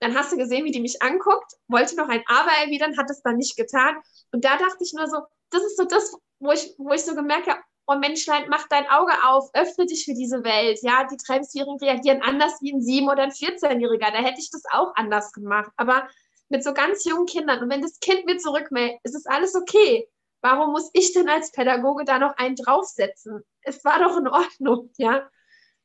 Dann 0.00 0.16
hast 0.16 0.32
du 0.32 0.36
gesehen, 0.36 0.64
wie 0.64 0.72
die 0.72 0.80
mich 0.80 1.02
anguckt, 1.02 1.52
wollte 1.68 1.94
noch 1.94 2.08
ein 2.08 2.24
Aber 2.26 2.50
erwidern, 2.64 2.98
hat 2.98 3.08
es 3.10 3.22
dann 3.22 3.36
nicht 3.36 3.56
getan. 3.56 3.94
Und 4.32 4.44
da 4.44 4.56
dachte 4.56 4.82
ich 4.82 4.92
nur 4.92 5.06
so, 5.06 5.18
das 5.50 5.62
ist 5.62 5.76
so 5.76 5.84
das, 5.84 6.16
wo 6.40 6.50
ich, 6.50 6.74
wo 6.78 6.94
ich 6.94 7.04
so 7.04 7.14
gemerkt 7.14 7.46
habe, 7.46 7.60
oh 7.86 7.94
Menschlein, 7.94 8.48
mach 8.48 8.66
dein 8.66 8.90
Auge 8.90 9.12
auf, 9.24 9.50
öffne 9.54 9.86
dich 9.86 10.04
für 10.04 10.14
diese 10.14 10.42
Welt. 10.42 10.80
Ja, 10.82 11.04
die 11.04 11.14
13-Jährigen 11.14 11.78
reagieren 11.78 12.22
anders 12.22 12.60
wie 12.62 12.72
ein 12.72 12.80
7- 12.80 13.08
oder 13.08 13.22
ein 13.22 13.30
14-Jähriger. 13.30 14.10
Da 14.10 14.18
hätte 14.18 14.40
ich 14.40 14.50
das 14.50 14.64
auch 14.72 14.96
anders 14.96 15.30
gemacht. 15.30 15.70
Aber 15.76 16.08
mit 16.48 16.64
so 16.64 16.74
ganz 16.74 17.04
jungen 17.04 17.26
Kindern. 17.26 17.62
Und 17.62 17.70
wenn 17.70 17.82
das 17.82 18.00
Kind 18.00 18.26
mir 18.26 18.38
zurückmeldet, 18.38 18.98
ist 19.04 19.14
es 19.14 19.26
alles 19.26 19.54
okay. 19.54 20.08
Warum 20.46 20.70
muss 20.70 20.90
ich 20.92 21.12
denn 21.12 21.28
als 21.28 21.50
Pädagoge 21.50 22.04
da 22.04 22.20
noch 22.20 22.36
einen 22.36 22.54
draufsetzen? 22.54 23.42
Es 23.62 23.84
war 23.84 23.98
doch 23.98 24.16
in 24.16 24.28
Ordnung, 24.28 24.90
ja. 24.96 25.28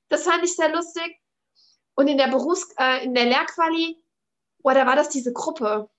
Das 0.07 0.21
fand 0.21 0.43
ich 0.43 0.55
sehr 0.55 0.71
lustig. 0.71 1.19
Und 1.95 2.07
in 2.07 2.19
der 2.19 2.27
Berufs-, 2.27 2.71
äh, 2.77 3.03
in 3.03 3.15
der 3.15 3.25
Lehrquali, 3.25 3.99
boah, 4.59 4.75
da 4.75 4.85
war 4.85 4.95
das 4.95 5.09
diese 5.09 5.33
Gruppe. 5.33 5.89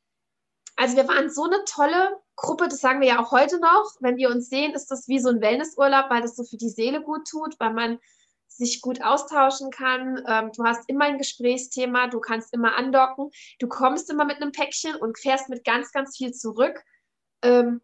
Also 0.76 0.96
wir 0.96 1.08
waren 1.08 1.28
so 1.28 1.42
eine 1.42 1.64
tolle 1.64 2.20
Gruppe, 2.36 2.68
das 2.68 2.78
sagen 2.78 3.00
wir 3.00 3.08
ja 3.08 3.20
auch 3.20 3.32
heute 3.32 3.58
noch. 3.58 3.96
Wenn 3.98 4.16
wir 4.16 4.30
uns 4.30 4.48
sehen, 4.48 4.74
ist 4.74 4.92
das 4.92 5.08
wie 5.08 5.18
so 5.18 5.30
ein 5.30 5.40
Wellnessurlaub, 5.40 6.08
weil 6.08 6.22
das 6.22 6.36
so 6.36 6.44
für 6.44 6.56
die 6.56 6.70
Seele 6.70 7.02
gut 7.02 7.26
tut, 7.28 7.58
weil 7.58 7.72
man 7.72 7.98
sich 8.46 8.80
gut 8.80 9.02
austauschen 9.02 9.72
kann. 9.72 10.22
Ähm, 10.28 10.52
du 10.54 10.62
hast 10.62 10.88
immer 10.88 11.06
ein 11.06 11.18
Gesprächsthema, 11.18 12.06
du 12.06 12.20
kannst 12.20 12.54
immer 12.54 12.76
andocken, 12.76 13.32
du 13.58 13.66
kommst 13.66 14.08
immer 14.08 14.24
mit 14.24 14.36
einem 14.36 14.52
Päckchen 14.52 14.94
und 14.94 15.18
fährst 15.18 15.48
mit 15.48 15.64
ganz, 15.64 15.90
ganz 15.90 16.16
viel 16.16 16.32
zurück. 16.32 16.80
Ähm, 17.42 17.80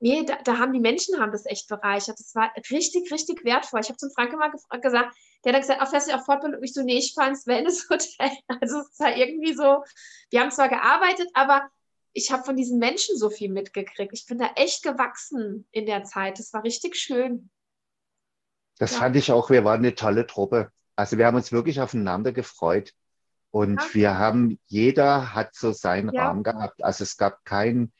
nee, 0.00 0.24
da, 0.24 0.36
da, 0.44 0.58
haben 0.58 0.72
die 0.72 0.80
Menschen 0.80 1.20
haben 1.20 1.32
das 1.32 1.46
echt 1.46 1.68
bereichert. 1.68 2.18
Das 2.18 2.34
war 2.34 2.50
richtig, 2.70 3.10
richtig 3.12 3.44
wertvoll. 3.44 3.80
Ich 3.80 3.88
habe 3.88 3.96
zum 3.96 4.10
Frank 4.10 4.32
immer 4.32 4.50
gesagt, 4.50 5.16
der 5.44 5.52
hat 5.52 5.54
dann 5.54 5.60
gesagt, 5.60 5.82
auch 5.82 5.90
fährst 5.90 6.08
du 6.08 6.14
auf 6.14 6.24
Fortbildung? 6.24 6.62
Ich 6.62 6.74
so, 6.74 6.82
nee, 6.82 6.98
ich 6.98 7.14
fahre 7.14 7.30
ins 7.30 7.46
Wellnesshotel. 7.46 8.30
Also 8.60 8.80
es 8.80 8.98
war 8.98 9.16
irgendwie 9.16 9.54
so, 9.54 9.84
wir 10.30 10.40
haben 10.40 10.50
zwar 10.50 10.68
gearbeitet, 10.68 11.28
aber 11.34 11.68
ich 12.12 12.30
habe 12.30 12.44
von 12.44 12.56
diesen 12.56 12.78
Menschen 12.78 13.18
so 13.18 13.28
viel 13.28 13.50
mitgekriegt. 13.50 14.12
Ich 14.12 14.26
bin 14.26 14.38
da 14.38 14.50
echt 14.56 14.82
gewachsen 14.82 15.66
in 15.72 15.86
der 15.86 16.04
Zeit. 16.04 16.38
Das 16.38 16.52
war 16.52 16.62
richtig 16.62 16.96
schön. 16.96 17.50
Das 18.78 18.92
ja. 18.92 18.98
fand 18.98 19.16
ich 19.16 19.32
auch, 19.32 19.50
wir 19.50 19.64
waren 19.64 19.80
eine 19.80 19.94
tolle 19.94 20.26
Truppe. 20.26 20.70
Also 20.96 21.18
wir 21.18 21.26
haben 21.26 21.36
uns 21.36 21.52
wirklich 21.52 21.80
aufeinander 21.80 22.32
gefreut. 22.32 22.92
Und 23.50 23.80
ja. 23.80 23.94
wir 23.94 24.18
haben, 24.18 24.58
jeder 24.66 25.34
hat 25.34 25.54
so 25.54 25.72
seinen 25.72 26.12
ja. 26.12 26.26
Rahmen 26.26 26.42
gehabt. 26.42 26.82
Also 26.82 27.04
es 27.04 27.16
gab 27.16 27.44
keinen, 27.44 27.92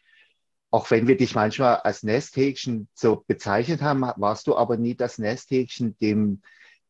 auch 0.74 0.90
wenn 0.90 1.06
wir 1.06 1.16
dich 1.16 1.36
manchmal 1.36 1.76
als 1.76 2.02
Nesthäkchen 2.02 2.88
so 2.94 3.22
bezeichnet 3.28 3.80
haben, 3.80 4.00
warst 4.16 4.48
du 4.48 4.56
aber 4.56 4.76
nie 4.76 4.96
das 4.96 5.18
Nesthäkchen, 5.18 5.96
dem 6.00 6.42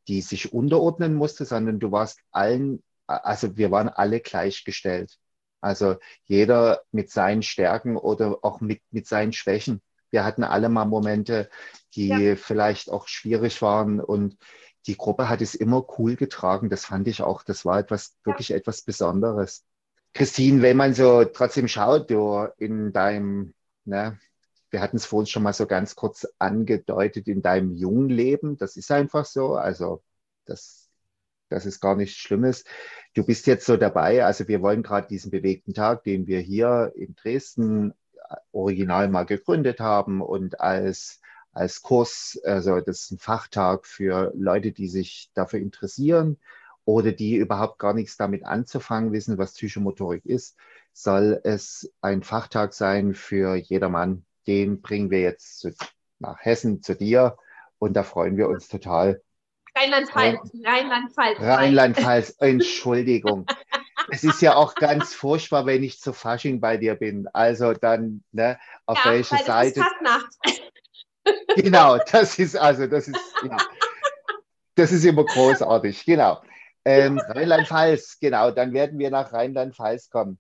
die 0.09 0.23
sich 0.23 0.55
unterordnen 0.55 1.14
musste, 1.14 1.44
sondern 1.44 1.81
du 1.81 1.92
warst 1.92 2.20
allen, 2.31 2.83
also 3.07 3.59
wir 3.59 3.70
waren 3.70 3.90
alle 3.90 4.20
gleichgestellt. 4.20 5.18
Also 5.61 5.97
jeder 6.25 6.81
mit 6.92 7.11
seinen 7.11 7.42
Stärken 7.42 7.99
oder 7.99 8.38
auch 8.40 8.62
mit, 8.62 8.81
mit 8.90 9.07
seinen 9.07 9.35
Schwächen. 9.35 9.83
Wir 10.11 10.25
hatten 10.25 10.44
alle 10.44 10.70
mal 10.70 10.87
Momente, 10.87 11.51
die 11.94 12.09
ja. 12.09 12.37
vielleicht 12.37 12.88
auch 12.88 13.07
schwierig 13.07 13.61
waren 13.61 14.01
und 14.01 14.38
die 14.87 14.97
Gruppe 14.97 15.29
hat 15.29 15.42
es 15.42 15.55
immer 15.55 15.85
cool 15.99 16.16
getragen. 16.16 16.70
Das 16.70 16.87
fand 16.87 17.07
ich 17.07 17.20
auch, 17.20 17.42
das 17.42 17.66
war 17.66 17.81
etwas, 17.81 18.16
wirklich 18.25 18.53
etwas 18.53 18.81
Besonderes. 18.81 19.62
Christine, 20.14 20.62
wenn 20.62 20.79
man 20.79 20.94
so 20.94 21.27
trotzdem 21.27 21.68
schaut, 21.68 22.11
du 22.11 22.49
in 22.57 22.90
deinem, 22.94 23.53
ne, 23.85 24.18
wir 24.70 24.81
hatten 24.81 24.97
es 24.97 25.07
vorhin 25.07 25.27
schon 25.27 25.42
mal 25.42 25.53
so 25.53 25.66
ganz 25.66 25.94
kurz 25.94 26.27
angedeutet, 26.38 27.29
in 27.29 27.42
deinem 27.42 27.73
jungen 27.73 28.09
Leben, 28.09 28.57
das 28.57 28.77
ist 28.77 28.90
einfach 28.90 29.25
so, 29.25 29.55
also 29.55 30.03
das, 30.47 30.90
das 31.49 31.66
ist 31.66 31.81
gar 31.81 31.97
nichts 31.97 32.16
Schlimmes. 32.16 32.64
Du 33.14 33.25
bist 33.25 33.47
jetzt 33.47 33.66
so 33.66 33.77
dabei, 33.77 34.25
also 34.25 34.49
wir 34.49 34.62
wollen 34.62 34.83
gerade 34.83 35.07
diesen 35.09 35.31
bewegten 35.31 35.75
Tag, 35.75 36.05
den 36.05 36.27
wir 36.27 36.40
hier 36.40 36.92
in 36.97 37.14
Dresden 37.14 37.92
äh, 37.92 38.37
original 38.53 39.09
mal 39.09 39.25
gegründet 39.25 39.81
haben 39.81 40.20
und 40.20 40.61
als 40.61 41.20
als 41.55 41.83
Kurs, 41.83 42.38
also 42.44 42.81
das 42.81 43.03
ist 43.03 43.11
ein 43.12 43.18
Fachtag 43.18 43.87
für 43.87 44.33
Leute, 44.35 44.73
die 44.73 44.88
sich 44.88 45.31
dafür 45.35 45.61
interessieren 45.61 46.38
oder 46.85 47.12
die 47.12 47.37
überhaupt 47.37 47.79
gar 47.79 47.94
nichts 47.94 48.16
damit 48.16 48.44
anzufangen 48.44 49.12
wissen, 49.12 49.38
was 49.38 49.55
Psychomotorik 49.55 50.27
ist, 50.27 50.57
soll 50.94 51.40
es 51.44 51.92
ein 52.00 52.22
Fachtag 52.22 52.72
sein 52.72 53.14
für 53.14 53.57
jedermann. 53.57 54.24
Den 54.46 54.80
bringen 54.80 55.11
wir 55.11 55.20
jetzt 55.20 55.59
zu, 55.59 55.74
nach 56.20 56.38
Hessen 56.40 56.83
zu 56.83 56.94
dir 56.94 57.37
und 57.78 57.94
da 57.94 58.04
freuen 58.04 58.37
wir 58.37 58.48
uns 58.48 58.68
total. 58.68 59.20
Rheinland-Pfalz. 59.76 60.52
Rheinland-Pfalz. 60.64 61.40
Rheinland-Pfalz, 61.40 62.37
Entschuldigung. 62.38 63.44
es 64.11 64.22
ist 64.22 64.40
ja 64.40 64.54
auch 64.54 64.76
ganz 64.76 65.14
furchtbar, 65.14 65.66
wenn 65.66 65.83
ich 65.83 66.00
zu 66.00 66.12
Fasching 66.12 66.61
bei 66.61 66.76
dir 66.76 66.94
bin. 66.94 67.26
Also 67.33 67.72
dann, 67.72 68.22
ne, 68.30 68.59
auf 68.87 69.04
ja, 69.04 69.11
welche 69.11 69.37
Seite. 69.38 69.80
Ist 69.80 69.87
Fastnacht. 69.87 70.33
Genau, 71.57 71.96
das 72.12 72.38
ist 72.38 72.54
also, 72.54 72.87
das 72.87 73.09
ist, 73.09 73.18
ja, 73.48 73.57
das 74.74 74.92
ist 74.92 75.07
immer 75.07 75.24
großartig, 75.24 76.04
genau. 76.04 76.42
Ähm, 76.85 77.18
Rheinland-Pfalz, 77.18 78.18
genau, 78.20 78.50
dann 78.50 78.74
werden 78.74 78.98
wir 78.98 79.11
nach 79.11 79.33
Rheinland-Pfalz 79.33 80.11
kommen. 80.11 80.38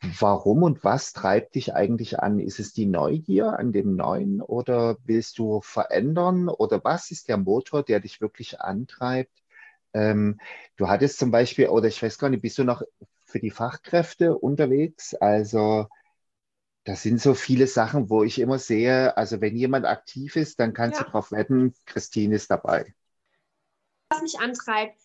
Warum 0.00 0.62
und 0.62 0.84
was 0.84 1.12
treibt 1.12 1.56
dich 1.56 1.74
eigentlich 1.74 2.20
an? 2.20 2.38
Ist 2.38 2.60
es 2.60 2.72
die 2.72 2.86
Neugier 2.86 3.58
an 3.58 3.72
dem 3.72 3.96
Neuen 3.96 4.40
oder 4.40 4.96
willst 5.04 5.38
du 5.38 5.60
verändern 5.60 6.48
oder 6.48 6.82
was 6.84 7.10
ist 7.10 7.28
der 7.28 7.36
Motor, 7.36 7.82
der 7.82 7.98
dich 7.98 8.20
wirklich 8.20 8.60
antreibt? 8.60 9.42
Ähm, 9.94 10.38
du 10.76 10.88
hattest 10.88 11.18
zum 11.18 11.32
Beispiel, 11.32 11.68
oder 11.68 11.88
ich 11.88 12.00
weiß 12.00 12.18
gar 12.18 12.30
nicht, 12.30 12.42
bist 12.42 12.58
du 12.58 12.64
noch 12.64 12.82
für 13.24 13.40
die 13.40 13.50
Fachkräfte 13.50 14.38
unterwegs? 14.38 15.14
Also 15.14 15.88
das 16.84 17.02
sind 17.02 17.20
so 17.20 17.34
viele 17.34 17.66
Sachen, 17.66 18.08
wo 18.08 18.22
ich 18.22 18.38
immer 18.38 18.58
sehe, 18.58 19.16
also 19.16 19.40
wenn 19.40 19.56
jemand 19.56 19.84
aktiv 19.84 20.36
ist, 20.36 20.60
dann 20.60 20.74
kannst 20.74 21.00
ja. 21.00 21.04
du 21.04 21.10
darauf 21.10 21.32
wetten, 21.32 21.74
Christine 21.86 22.36
ist 22.36 22.50
dabei. 22.50 22.94
Was 24.10 24.22
mich 24.22 24.38
antreibt, 24.38 24.98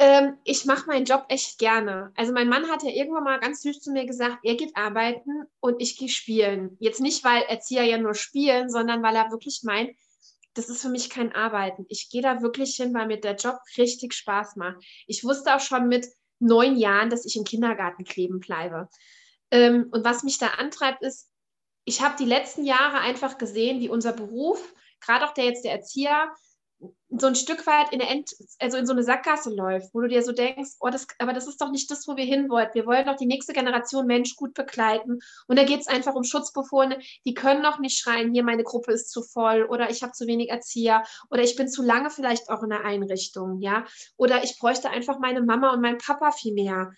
ähm, 0.00 0.38
ich 0.44 0.64
mache 0.64 0.86
meinen 0.86 1.04
Job 1.04 1.26
echt 1.28 1.58
gerne. 1.58 2.10
Also 2.16 2.32
mein 2.32 2.48
Mann 2.48 2.70
hat 2.70 2.82
ja 2.82 2.88
irgendwann 2.88 3.22
mal 3.22 3.38
ganz 3.38 3.60
süß 3.60 3.80
zu 3.80 3.92
mir 3.92 4.06
gesagt, 4.06 4.38
er 4.44 4.54
geht 4.54 4.74
arbeiten 4.74 5.42
und 5.60 5.80
ich 5.82 5.98
gehe 5.98 6.08
spielen. 6.08 6.78
Jetzt 6.80 7.00
nicht, 7.00 7.22
weil 7.22 7.42
Erzieher 7.42 7.84
ja 7.84 7.98
nur 7.98 8.14
spielen, 8.14 8.70
sondern 8.70 9.02
weil 9.02 9.14
er 9.14 9.30
wirklich 9.30 9.60
meint, 9.62 9.90
das 10.54 10.70
ist 10.70 10.80
für 10.80 10.88
mich 10.88 11.10
kein 11.10 11.34
Arbeiten. 11.34 11.84
Ich 11.90 12.08
gehe 12.08 12.22
da 12.22 12.40
wirklich 12.40 12.76
hin, 12.76 12.94
weil 12.94 13.08
mir 13.08 13.20
der 13.20 13.36
Job 13.36 13.58
richtig 13.76 14.14
Spaß 14.14 14.56
macht. 14.56 14.82
Ich 15.06 15.22
wusste 15.22 15.54
auch 15.54 15.60
schon 15.60 15.86
mit 15.86 16.06
neun 16.38 16.76
Jahren, 16.76 17.10
dass 17.10 17.26
ich 17.26 17.36
im 17.36 17.44
Kindergarten 17.44 18.04
kleben 18.04 18.40
bleibe. 18.40 18.88
Ähm, 19.50 19.88
und 19.92 20.02
was 20.02 20.22
mich 20.22 20.38
da 20.38 20.46
antreibt, 20.46 21.02
ist, 21.02 21.28
ich 21.84 22.00
habe 22.00 22.16
die 22.18 22.24
letzten 22.24 22.64
Jahre 22.64 23.00
einfach 23.00 23.36
gesehen, 23.36 23.80
wie 23.80 23.90
unser 23.90 24.14
Beruf, 24.14 24.74
gerade 25.00 25.26
auch 25.26 25.34
der 25.34 25.44
jetzt 25.44 25.64
der 25.64 25.72
Erzieher, 25.72 26.32
so 27.10 27.26
ein 27.26 27.34
Stück 27.34 27.66
weit 27.66 27.92
in, 27.92 27.98
der 27.98 28.10
End, 28.10 28.34
also 28.58 28.76
in 28.78 28.86
so 28.86 28.92
eine 28.92 29.02
Sackgasse 29.02 29.50
läuft, 29.50 29.92
wo 29.92 30.00
du 30.00 30.08
dir 30.08 30.22
so 30.22 30.32
denkst, 30.32 30.70
oh, 30.80 30.88
das, 30.88 31.06
aber 31.18 31.32
das 31.32 31.46
ist 31.46 31.60
doch 31.60 31.70
nicht 31.70 31.90
das, 31.90 32.06
wo 32.06 32.16
wir 32.16 32.24
hinwollen. 32.24 32.68
Wir 32.72 32.86
wollen 32.86 33.06
doch 33.06 33.16
die 33.16 33.26
nächste 33.26 33.52
Generation 33.52 34.06
Mensch 34.06 34.36
gut 34.36 34.54
begleiten. 34.54 35.18
Und 35.46 35.58
da 35.58 35.64
geht 35.64 35.80
es 35.80 35.88
einfach 35.88 36.14
um 36.14 36.24
Schutzbefohlene, 36.24 37.00
die 37.26 37.34
können 37.34 37.62
noch 37.62 37.80
nicht 37.80 37.98
schreien, 37.98 38.32
hier 38.32 38.44
meine 38.44 38.62
Gruppe 38.62 38.92
ist 38.92 39.10
zu 39.10 39.22
voll 39.22 39.64
oder 39.64 39.90
ich 39.90 40.02
habe 40.02 40.12
zu 40.12 40.26
wenig 40.26 40.50
Erzieher 40.50 41.02
oder 41.30 41.42
ich 41.42 41.56
bin 41.56 41.68
zu 41.68 41.82
lange 41.82 42.10
vielleicht 42.10 42.48
auch 42.48 42.62
in 42.62 42.70
der 42.70 42.84
Einrichtung, 42.84 43.60
ja. 43.60 43.84
Oder 44.16 44.44
ich 44.44 44.58
bräuchte 44.58 44.90
einfach 44.90 45.18
meine 45.18 45.42
Mama 45.42 45.72
und 45.72 45.80
meinen 45.80 45.98
Papa 45.98 46.30
viel 46.30 46.54
mehr. 46.54 46.92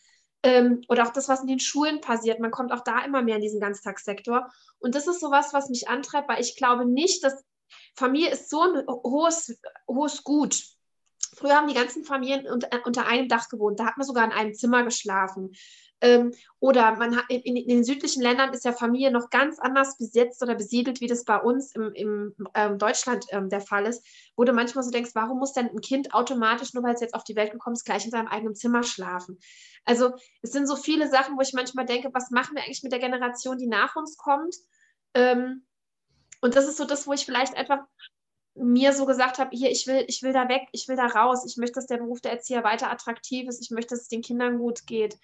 Ähm, 0.45 0.83
oder 0.89 1.07
auch 1.07 1.13
das, 1.13 1.29
was 1.29 1.41
in 1.41 1.47
den 1.47 1.61
Schulen 1.61 2.01
passiert. 2.01 2.41
Man 2.41 2.51
kommt 2.51 2.73
auch 2.73 2.85
da 2.85 3.05
immer 3.05 3.23
mehr 3.23 3.37
in 3.37 3.43
diesen 3.43 3.61
Ganztagssektor. 3.61 4.49
Und 4.79 4.95
das 4.95 5.07
ist 5.07 5.21
sowas, 5.21 5.53
was 5.53 5.69
mich 5.69 5.89
antreibt, 5.89 6.29
weil 6.29 6.41
ich 6.41 6.57
glaube 6.57 6.85
nicht, 6.85 7.25
dass 7.25 7.45
Familie 7.95 8.31
ist 8.31 8.51
so 8.51 8.63
ein 8.63 8.87
hohes, 8.87 9.59
hohes 9.89 10.25
Gut. 10.25 10.63
Früher 11.35 11.57
haben 11.57 11.69
die 11.69 11.75
ganzen 11.75 12.05
Familien 12.05 12.47
unter, 12.47 13.07
einem 13.07 13.29
Dach 13.29 13.49
gewohnt. 13.49 13.81
Da 13.81 13.87
hat 13.87 13.97
man 13.97 14.07
sogar 14.07 14.25
in 14.25 14.33
einem 14.33 14.55
Zimmer 14.55 14.83
geschlafen. 14.85 15.53
Ähm, 16.03 16.33
oder 16.59 16.97
man 16.97 17.17
hat, 17.17 17.27
in, 17.29 17.57
in, 17.57 17.69
den 17.69 17.85
südlichen 17.85 18.23
Ländern 18.23 18.53
ist 18.53 18.65
ja 18.65 18.73
Familie 18.73 19.13
noch 19.13 19.31
ganz 19.31 19.61
anders 19.61 19.97
besetzt 19.99 20.43
oder 20.43 20.57
besiedelt, 20.57 21.01
wie 21.01 21.07
das 21.07 21.25
bei 21.25 21.39
uns 21.39 21.77
im, 21.77 21.93
im 21.95 22.35
ähm, 22.55 22.77
Deutschland 22.77 23.25
ähm, 23.31 23.49
der 23.49 23.61
Fall 23.61 23.87
ist, 23.87 24.05
wo 24.37 24.43
du 24.43 24.53
manchmal 24.53 24.83
so 24.83 24.91
denkst, 24.91 25.13
warum 25.15 25.39
muss 25.39 25.53
denn 25.53 25.71
ein 25.71 25.81
Kind 25.81 26.13
automatisch, 26.13 26.75
nur 26.75 26.83
weil 26.83 26.95
es 26.95 27.01
jetzt 27.01 27.15
auf 27.15 27.23
die 27.23 27.37
Welt 27.37 27.53
gekommen 27.53 27.75
ist, 27.75 27.85
gleich 27.85 28.05
in 28.05 28.11
seinem 28.11 28.27
eigenen 28.27 28.57
Zimmer 28.57 28.83
schlafen? 28.83 29.39
Also 29.85 30.11
es 30.43 30.51
sind 30.51 30.67
so 30.67 30.75
viele 30.75 31.09
Sachen, 31.09 31.37
wo 31.37 31.41
ich 31.41 31.53
manchmal 31.53 31.87
denke, 31.87 32.11
was 32.13 32.31
machen 32.31 32.57
wir 32.57 32.65
eigentlich 32.65 32.83
mit 32.83 32.91
der 32.91 32.99
Generation, 32.99 33.59
die 33.59 33.69
nach 33.69 33.95
uns 33.95 34.17
kommt? 34.17 34.57
Ähm, 35.15 35.65
und 36.43 36.55
das 36.55 36.69
ist 36.69 36.77
so 36.77 36.85
das, 36.85 37.07
wo 37.07 37.15
ich 37.15 37.25
vielleicht 37.25 37.57
einfach 37.57 37.81
mir 38.55 38.93
so 38.93 39.07
gesagt 39.07 39.39
habe, 39.39 39.57
hier, 39.57 39.71
ich 39.71 39.87
will, 39.87 40.05
ich 40.09 40.23
will 40.23 40.35
da 40.35 40.49
weg, 40.49 40.69
ich 40.73 40.87
will 40.87 40.97
da 40.97 41.07
raus, 41.07 41.47
ich 41.47 41.57
möchte, 41.57 41.77
dass 41.77 41.87
der 41.87 41.97
Beruf 41.97 42.21
der 42.21 42.33
Erzieher 42.33 42.65
weiter 42.65 42.91
attraktiv 42.91 43.49
ist, 43.49 43.63
ich 43.63 43.71
möchte, 43.71 43.95
dass 43.95 44.03
es 44.03 44.09
den 44.09 44.21
Kindern 44.21 44.59
gut 44.59 44.87
geht 44.87 45.17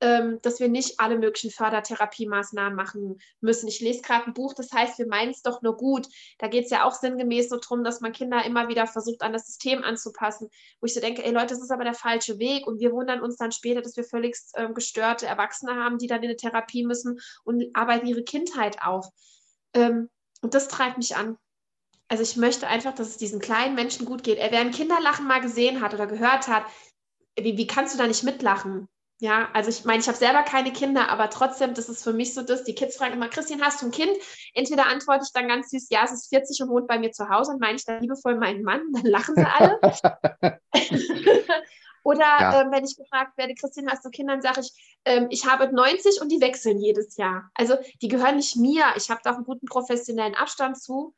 ähm, 0.00 0.38
dass 0.42 0.60
wir 0.60 0.68
nicht 0.68 0.98
alle 0.98 1.18
möglichen 1.18 1.50
Fördertherapiemaßnahmen 1.50 2.74
machen 2.74 3.20
müssen. 3.40 3.68
Ich 3.68 3.80
lese 3.80 4.00
gerade 4.00 4.26
ein 4.26 4.34
Buch, 4.34 4.54
das 4.54 4.72
heißt, 4.72 4.98
wir 4.98 5.06
meinen 5.06 5.30
es 5.30 5.42
doch 5.42 5.62
nur 5.62 5.76
gut. 5.76 6.06
Da 6.38 6.48
geht 6.48 6.64
es 6.64 6.70
ja 6.70 6.84
auch 6.84 6.94
sinngemäß 6.94 7.50
so 7.50 7.58
drum, 7.60 7.84
dass 7.84 8.00
man 8.00 8.12
Kinder 8.12 8.44
immer 8.44 8.68
wieder 8.68 8.86
versucht, 8.86 9.22
an 9.22 9.32
das 9.32 9.46
System 9.46 9.84
anzupassen. 9.84 10.48
Wo 10.80 10.86
ich 10.86 10.94
so 10.94 11.00
denke, 11.00 11.24
ey 11.24 11.32
Leute, 11.32 11.48
das 11.48 11.62
ist 11.62 11.70
aber 11.70 11.84
der 11.84 11.94
falsche 11.94 12.38
Weg. 12.38 12.66
Und 12.66 12.80
wir 12.80 12.92
wundern 12.92 13.20
uns 13.20 13.36
dann 13.36 13.52
später, 13.52 13.82
dass 13.82 13.96
wir 13.96 14.04
völlig 14.04 14.36
ähm, 14.56 14.74
gestörte 14.74 15.26
Erwachsene 15.26 15.74
haben, 15.74 15.98
die 15.98 16.06
dann 16.06 16.22
in 16.22 16.30
eine 16.30 16.36
Therapie 16.36 16.86
müssen 16.86 17.20
und 17.44 17.64
arbeiten 17.74 18.06
ihre 18.06 18.24
Kindheit 18.24 18.82
auf. 18.82 19.06
Ähm, 19.74 20.08
und 20.42 20.54
das 20.54 20.68
treibt 20.68 20.98
mich 20.98 21.16
an. 21.16 21.36
Also 22.08 22.22
ich 22.22 22.36
möchte 22.36 22.66
einfach, 22.66 22.94
dass 22.94 23.08
es 23.08 23.16
diesen 23.18 23.40
kleinen 23.40 23.74
Menschen 23.74 24.04
gut 24.04 24.24
geht. 24.24 24.38
Wer 24.38 24.60
ein 24.60 24.72
Kinderlachen 24.72 25.26
mal 25.26 25.40
gesehen 25.40 25.80
hat 25.80 25.94
oder 25.94 26.06
gehört 26.06 26.48
hat, 26.48 26.64
wie, 27.38 27.56
wie 27.56 27.66
kannst 27.66 27.94
du 27.94 27.98
da 27.98 28.06
nicht 28.06 28.24
mitlachen? 28.24 28.88
Ja, 29.20 29.50
also 29.52 29.68
ich 29.68 29.84
meine, 29.84 30.00
ich 30.00 30.08
habe 30.08 30.16
selber 30.16 30.42
keine 30.42 30.72
Kinder, 30.72 31.10
aber 31.10 31.28
trotzdem, 31.28 31.74
das 31.74 31.90
ist 31.90 32.02
für 32.02 32.14
mich 32.14 32.32
so 32.32 32.42
das. 32.42 32.64
Die 32.64 32.74
Kids 32.74 32.96
fragen 32.96 33.12
immer, 33.12 33.28
Christian, 33.28 33.60
hast 33.60 33.82
du 33.82 33.86
ein 33.86 33.92
Kind? 33.92 34.16
Entweder 34.54 34.86
antworte 34.86 35.24
ich 35.24 35.32
dann 35.32 35.46
ganz 35.46 35.70
süß, 35.70 35.88
ja, 35.90 36.04
es 36.04 36.12
ist 36.12 36.30
40 36.30 36.62
und 36.62 36.70
wohnt 36.70 36.88
bei 36.88 36.98
mir 36.98 37.12
zu 37.12 37.28
Hause 37.28 37.52
und 37.52 37.60
meine 37.60 37.76
ich 37.76 37.84
dann 37.84 38.00
liebevoll 38.00 38.36
meinen 38.36 38.62
Mann, 38.62 38.80
dann 38.92 39.04
lachen 39.04 39.34
sie 39.36 39.44
alle. 39.46 39.78
Oder 42.02 42.20
ja. 42.20 42.60
ähm, 42.62 42.72
wenn 42.72 42.84
ich 42.84 42.96
gefragt 42.96 43.36
werde, 43.36 43.54
Christian, 43.54 43.90
hast 43.90 44.04
du 44.04 44.10
Kinder, 44.10 44.34
dann 44.34 44.42
sage 44.42 44.60
ich, 44.60 44.98
ähm, 45.04 45.26
ich 45.30 45.46
habe 45.46 45.72
90 45.74 46.20
und 46.20 46.30
die 46.30 46.40
wechseln 46.40 46.78
jedes 46.78 47.16
Jahr. 47.16 47.50
Also 47.54 47.76
die 48.00 48.08
gehören 48.08 48.36
nicht 48.36 48.56
mir. 48.56 48.84
Ich 48.96 49.10
habe 49.10 49.20
da 49.22 49.32
auch 49.32 49.36
einen 49.36 49.44
guten 49.44 49.66
professionellen 49.66 50.34
Abstand 50.34 50.80
zu. 50.80 51.14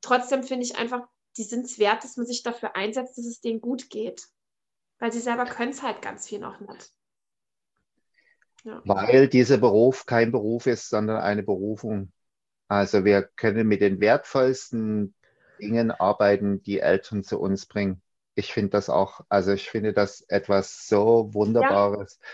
Trotzdem 0.00 0.42
finde 0.42 0.64
ich 0.64 0.76
einfach, 0.76 1.06
die 1.36 1.42
sind 1.42 1.64
es 1.66 1.78
wert, 1.78 2.04
dass 2.04 2.16
man 2.16 2.26
sich 2.26 2.42
dafür 2.42 2.76
einsetzt, 2.76 3.18
dass 3.18 3.26
es 3.26 3.40
denen 3.40 3.60
gut 3.60 3.90
geht. 3.90 4.26
Weil 4.98 5.12
sie 5.12 5.20
selber 5.20 5.44
können 5.44 5.72
es 5.72 5.82
halt 5.82 6.00
ganz 6.00 6.28
viel 6.28 6.38
noch 6.38 6.60
nicht. 6.60 6.92
Weil 8.84 9.28
dieser 9.28 9.58
Beruf 9.58 10.06
kein 10.06 10.32
Beruf 10.32 10.66
ist, 10.66 10.88
sondern 10.88 11.18
eine 11.18 11.42
Berufung. 11.42 12.12
Also 12.68 13.04
wir 13.04 13.22
können 13.22 13.68
mit 13.68 13.80
den 13.80 14.00
wertvollsten 14.00 15.14
Dingen 15.60 15.90
arbeiten, 15.92 16.62
die 16.62 16.80
Eltern 16.80 17.22
zu 17.22 17.38
uns 17.38 17.66
bringen. 17.66 18.02
Ich 18.36 18.52
finde 18.52 18.70
das 18.70 18.88
auch, 18.88 19.22
also 19.28 19.52
ich 19.52 19.68
finde 19.68 19.92
das 19.92 20.20
etwas 20.20 20.86
so 20.86 21.34
Wunderbares. 21.34 22.20
Ja. 22.20 22.28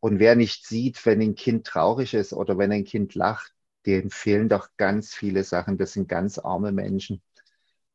Und 0.00 0.20
wer 0.20 0.36
nicht 0.36 0.66
sieht, 0.66 1.04
wenn 1.04 1.20
ein 1.20 1.34
Kind 1.34 1.66
traurig 1.66 2.14
ist 2.14 2.32
oder 2.32 2.56
wenn 2.56 2.70
ein 2.70 2.84
Kind 2.84 3.16
lacht, 3.16 3.52
dem 3.84 4.10
fehlen 4.10 4.48
doch 4.48 4.68
ganz 4.76 5.12
viele 5.12 5.42
Sachen. 5.42 5.76
Das 5.76 5.94
sind 5.94 6.08
ganz 6.08 6.38
arme 6.38 6.70
Menschen. 6.70 7.20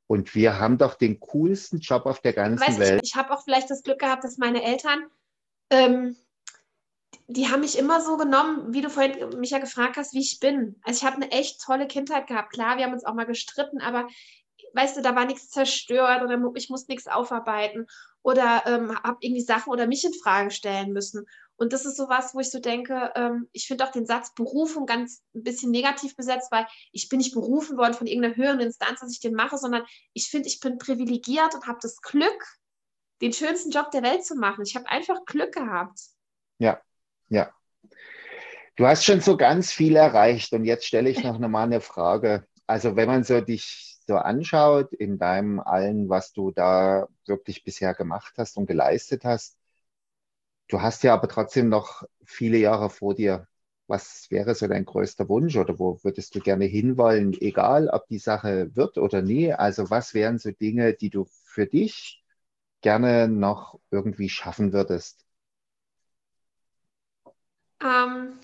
Und 0.08 0.36
wir 0.36 0.60
haben 0.60 0.78
doch 0.78 0.96
den 0.96 1.20
coolsten 1.22 1.80
Job 1.80 2.06
auf 2.06 2.20
der 2.20 2.34
ganzen 2.34 2.68
weißt, 2.68 2.80
Welt. 2.80 3.04
Ich, 3.04 3.12
ich 3.12 3.16
habe 3.16 3.32
auch 3.32 3.44
vielleicht 3.44 3.70
das 3.70 3.84
Glück 3.84 4.00
gehabt, 4.00 4.26
dass 4.26 4.38
meine 4.38 4.64
Eltern 4.64 5.06
ähm, 5.70 6.18
die 7.28 7.50
haben 7.50 7.62
mich 7.62 7.78
immer 7.78 8.02
so 8.02 8.18
genommen, 8.18 8.74
wie 8.74 8.82
du 8.82 8.90
vorhin 8.90 9.40
mich 9.40 9.52
ja 9.52 9.60
gefragt 9.60 9.98
hast, 9.98 10.14
wie 10.14 10.20
ich 10.20 10.40
bin. 10.40 10.76
Also 10.84 11.00
ich 11.00 11.06
habe 11.06 11.22
eine 11.22 11.32
echt 11.32 11.62
tolle 11.62 11.88
Kindheit 11.88 12.28
gehabt. 12.28 12.52
Klar, 12.52 12.78
wir 12.78 12.86
haben 12.86 12.94
uns 12.94 13.06
auch 13.06 13.14
mal 13.14 13.26
gestritten, 13.26 13.82
aber 13.82 14.08
weißt 14.74 14.98
du, 14.98 15.02
da 15.02 15.16
war 15.16 15.26
nichts 15.26 15.50
zerstört 15.50 16.24
oder 16.24 16.40
ich 16.56 16.70
musste 16.70 16.92
nichts 16.92 17.08
aufarbeiten 17.08 17.88
oder 18.22 18.64
ähm, 18.66 18.98
habe 19.04 19.18
irgendwie 19.22 19.42
Sachen 19.42 19.72
oder 19.72 19.88
mich 19.88 20.04
in 20.04 20.14
Frage 20.14 20.52
stellen 20.52 20.94
müssen. 20.94 21.26
Und 21.56 21.72
das 21.72 21.86
ist 21.86 21.98
so 21.98 22.10
was, 22.10 22.34
wo 22.34 22.40
ich 22.40 22.50
so 22.50 22.60
denke, 22.60 23.12
ähm, 23.16 23.48
ich 23.52 23.68
finde 23.68 23.86
auch 23.86 23.92
den 23.92 24.06
Satz 24.06 24.34
Berufung 24.34 24.86
ganz 24.86 25.22
ein 25.36 25.44
bisschen 25.44 25.72
negativ 25.72 26.16
besetzt, 26.16 26.52
weil 26.52 26.66
ich 26.92 27.10
bin 27.10 27.20
nicht 27.20 27.34
berufen 27.34 27.78
worden 27.78 27.94
von 27.94 28.08
irgendeiner 28.08 28.36
höheren 28.36 28.60
Instanz, 28.60 29.02
dass 29.02 29.12
ich 29.12 29.20
den 29.20 29.36
mache, 29.36 29.58
sondern 29.58 29.84
ich 30.14 30.30
finde, 30.30 30.48
ich 30.48 30.60
bin 30.60 30.78
privilegiert 30.78 31.54
und 31.54 31.68
habe 31.68 31.78
das 31.82 32.02
Glück, 32.02 32.44
den 33.22 33.34
schönsten 33.34 33.72
Job 33.72 33.92
der 33.92 34.04
Welt 34.04 34.26
zu 34.26 34.36
machen. 34.36 34.64
Ich 34.66 34.76
habe 34.76 34.90
einfach 34.90 35.24
Glück 35.26 35.54
gehabt. 35.54 36.00
Ja, 36.58 36.82
ja. 37.30 37.54
Du 38.76 38.88
hast 38.88 39.06
schon 39.06 39.22
so 39.22 39.38
ganz 39.38 39.72
viel 39.72 39.96
erreicht 39.96 40.52
und 40.54 40.66
jetzt 40.66 40.86
stelle 40.86 41.10
ich 41.10 41.24
noch 41.24 41.38
mal 41.38 41.64
eine 41.64 41.82
Frage. 41.82 42.48
Also 42.66 42.96
wenn 42.96 43.08
man 43.08 43.24
so 43.24 43.40
dich 43.40 43.93
so 44.08 44.16
anschaut 44.18 44.94
in 44.94 45.18
deinem 45.20 45.60
allen, 45.60 46.10
was 46.10 46.34
du 46.34 46.52
da 46.52 47.08
wirklich 47.26 47.64
bisher 47.64 47.94
gemacht 47.94 48.34
hast 48.38 48.58
und 48.58 48.68
geleistet 48.68 49.24
hast, 49.26 49.58
du 50.68 50.82
hast 50.82 51.04
ja 51.04 51.14
aber 51.14 51.28
trotzdem 51.30 51.70
noch 51.70 52.04
viele 52.26 52.58
Jahre 52.58 52.90
vor 52.90 53.16
dir. 53.16 53.48
Was 53.88 54.30
wäre 54.32 54.56
so 54.56 54.68
dein 54.68 54.86
größter 54.86 55.28
Wunsch 55.30 55.56
oder 55.58 55.78
wo 55.80 56.00
würdest 56.04 56.36
du 56.36 56.40
gerne 56.40 56.66
hinwollen, 56.66 57.34
egal 57.42 57.90
ob 57.90 58.08
die 58.08 58.18
Sache 58.20 58.76
wird 58.76 58.98
oder 58.98 59.22
nie? 59.22 59.54
Also 59.54 59.90
was 59.90 60.14
wären 60.14 60.40
so 60.40 60.52
Dinge, 60.52 60.94
die 60.94 61.10
du 61.10 61.26
für 61.46 61.68
dich 61.68 62.24
gerne 62.82 63.28
noch 63.30 63.80
irgendwie 63.92 64.30
schaffen 64.30 64.74
würdest? 64.74 65.26
Ähm, 67.82 68.40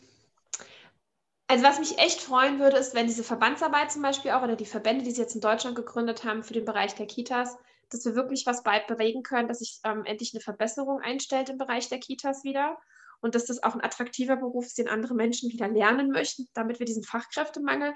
also 1.49 1.63
was 1.63 1.79
mich 1.79 1.97
echt 1.97 2.21
freuen 2.21 2.59
würde, 2.59 2.77
ist, 2.77 2.93
wenn 2.93 3.07
diese 3.07 3.23
Verbandsarbeit 3.23 3.91
zum 3.91 4.03
Beispiel 4.03 4.31
auch 4.31 4.43
oder 4.43 4.55
die 4.55 4.67
Verbände, 4.67 5.03
die 5.03 5.09
sie 5.09 5.21
jetzt 5.21 5.33
in 5.33 5.41
Deutschland 5.41 5.75
gegründet 5.75 6.23
haben 6.23 6.43
für 6.43 6.53
den 6.53 6.63
Bereich 6.63 6.93
der 6.93 7.07
Kitas, 7.07 7.57
dass 7.89 8.05
wir 8.05 8.13
wirklich 8.13 8.45
was 8.45 8.61
bald 8.61 8.85
bewegen 8.85 9.23
können, 9.23 9.47
dass 9.47 9.57
sich 9.57 9.79
ähm, 9.83 10.05
endlich 10.05 10.31
eine 10.35 10.41
Verbesserung 10.41 11.01
einstellt 11.01 11.49
im 11.49 11.57
Bereich 11.57 11.89
der 11.89 11.99
Kitas 11.99 12.43
wieder 12.43 12.77
und 13.19 13.33
dass 13.33 13.45
das 13.45 13.63
auch 13.63 13.73
ein 13.73 13.83
attraktiver 13.83 14.35
Beruf 14.35 14.67
ist, 14.67 14.77
den 14.77 14.87
andere 14.87 15.15
Menschen 15.15 15.49
wieder 15.51 15.67
lernen 15.67 16.11
möchten, 16.11 16.47
damit 16.53 16.77
wir 16.77 16.85
diesen 16.85 17.03
Fachkräftemangel 17.03 17.95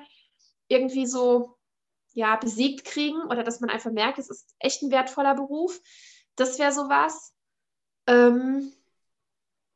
irgendwie 0.67 1.05
so 1.05 1.55
ja, 2.13 2.35
besiegt 2.37 2.85
kriegen 2.85 3.21
oder 3.29 3.43
dass 3.43 3.59
man 3.59 3.69
einfach 3.69 3.91
merkt, 3.91 4.17
es 4.17 4.31
ist 4.31 4.55
echt 4.57 4.81
ein 4.81 4.89
wertvoller 4.89 5.35
Beruf. 5.35 5.79
Das 6.35 6.57
wäre 6.57 6.71
sowas. 6.71 7.35
Ähm, 8.07 8.73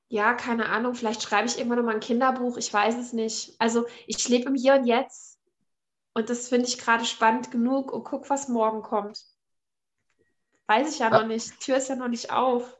ja, 0.09 0.33
keine 0.33 0.67
Ahnung, 0.69 0.95
vielleicht 0.95 1.21
schreibe 1.21 1.47
ich 1.47 1.57
irgendwann 1.57 1.79
noch 1.79 1.85
mal 1.85 1.95
ein 1.95 1.99
Kinderbuch, 1.99 2.57
ich 2.57 2.73
weiß 2.73 2.97
es 2.97 3.13
nicht. 3.13 3.55
Also 3.59 3.85
ich 4.05 4.27
lebe 4.29 4.49
im 4.49 4.55
Hier 4.55 4.75
und 4.75 4.85
Jetzt 4.85 5.37
und 6.13 6.29
das 6.29 6.49
finde 6.49 6.67
ich 6.67 6.77
gerade 6.77 7.05
spannend 7.05 7.51
genug 7.51 7.91
und 7.91 8.03
guck, 8.03 8.29
was 8.29 8.47
morgen 8.47 8.81
kommt. 8.81 9.23
Weiß 10.65 10.91
ich 10.91 10.99
ja, 10.99 11.11
ja 11.11 11.19
noch 11.21 11.27
nicht. 11.27 11.51
Die 11.51 11.57
Tür 11.59 11.77
ist 11.77 11.89
ja 11.89 11.95
noch 11.95 12.07
nicht 12.07 12.31
auf. 12.31 12.75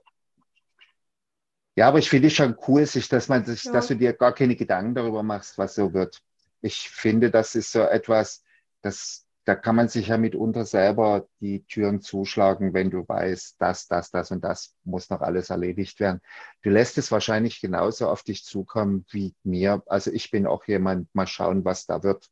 Ja, 1.76 1.88
aber 1.88 2.00
ich 2.00 2.10
finde 2.10 2.30
es 2.30 2.34
schon 2.34 2.58
cool, 2.68 2.86
sich, 2.88 3.08
dass 3.08 3.28
man 3.28 3.46
sich, 3.46 3.66
ja. 3.66 3.72
dass 3.72 3.88
du 3.88 3.96
dir 3.96 4.14
gar 4.14 4.34
keine 4.34 4.56
Gedanken 4.56 4.96
darüber 4.96 5.22
machst, 5.22 5.60
was 5.60 5.76
so 5.76 5.94
wird. 5.94 6.24
Ich 6.62 6.90
finde, 6.90 7.30
das 7.30 7.54
ist 7.54 7.72
so 7.72 7.82
etwas, 7.82 8.44
das 8.82 9.27
da 9.48 9.56
kann 9.56 9.78
man 9.78 9.88
sich 9.88 10.10
ja 10.10 10.18
mitunter 10.18 10.66
selber 10.66 11.26
die 11.39 11.64
Türen 11.64 12.02
zuschlagen, 12.02 12.74
wenn 12.74 12.91
du 12.91 13.08
weißt, 13.08 13.56
das, 13.60 13.88
das, 13.88 14.12
das 14.12 14.30
und 14.32 14.43
das 14.43 14.76
muss 14.84 15.10
noch 15.10 15.22
alles 15.22 15.52
erledigt 15.52 16.02
werden. 16.02 16.20
Du 16.64 16.70
lässt 16.70 16.98
es 16.98 17.14
wahrscheinlich 17.14 17.62
genauso 17.62 18.10
auf 18.10 18.24
dich 18.24 18.43
zukommen 18.43 19.06
wie 19.10 19.36
mir. 19.43 19.84
Also 19.86 20.12
ich 20.12 20.32
bin 20.32 20.48
auch 20.48 20.66
jemand, 20.66 21.08
mal 21.16 21.28
schauen, 21.28 21.64
was 21.64 21.86
da 21.86 22.04
wird 22.04 22.28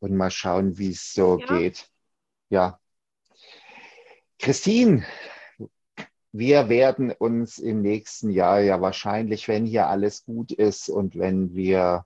und 0.00 0.16
mal 0.16 0.32
schauen, 0.32 0.76
wie 0.76 0.90
es 0.90 1.12
so 1.12 1.38
ja. 1.38 1.46
geht. 1.46 1.88
Ja. 2.48 2.80
Christine, 4.40 5.04
wir 6.32 6.68
werden 6.68 7.12
uns 7.12 7.58
im 7.58 7.80
nächsten 7.80 8.28
Jahr 8.28 8.58
ja 8.58 8.80
wahrscheinlich, 8.80 9.46
wenn 9.46 9.66
hier 9.66 9.86
alles 9.86 10.24
gut 10.24 10.50
ist 10.50 10.88
und 10.88 11.16
wenn 11.16 11.54
wir 11.54 12.04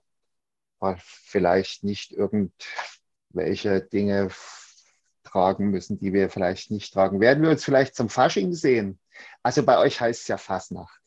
vielleicht 0.99 1.83
nicht 1.83 2.11
irgend 2.11 2.53
welche 3.35 3.81
Dinge 3.81 4.29
tragen 5.23 5.69
müssen, 5.69 5.99
die 5.99 6.13
wir 6.13 6.29
vielleicht 6.29 6.71
nicht 6.71 6.93
tragen. 6.93 7.19
Werden 7.19 7.43
wir 7.43 7.49
uns 7.49 7.63
vielleicht 7.63 7.95
zum 7.95 8.09
Fasching 8.09 8.53
sehen? 8.53 8.99
Also 9.43 9.63
bei 9.63 9.77
euch 9.77 9.99
heißt 9.99 10.21
es 10.21 10.27
ja 10.27 10.37
Fasnacht. 10.37 11.01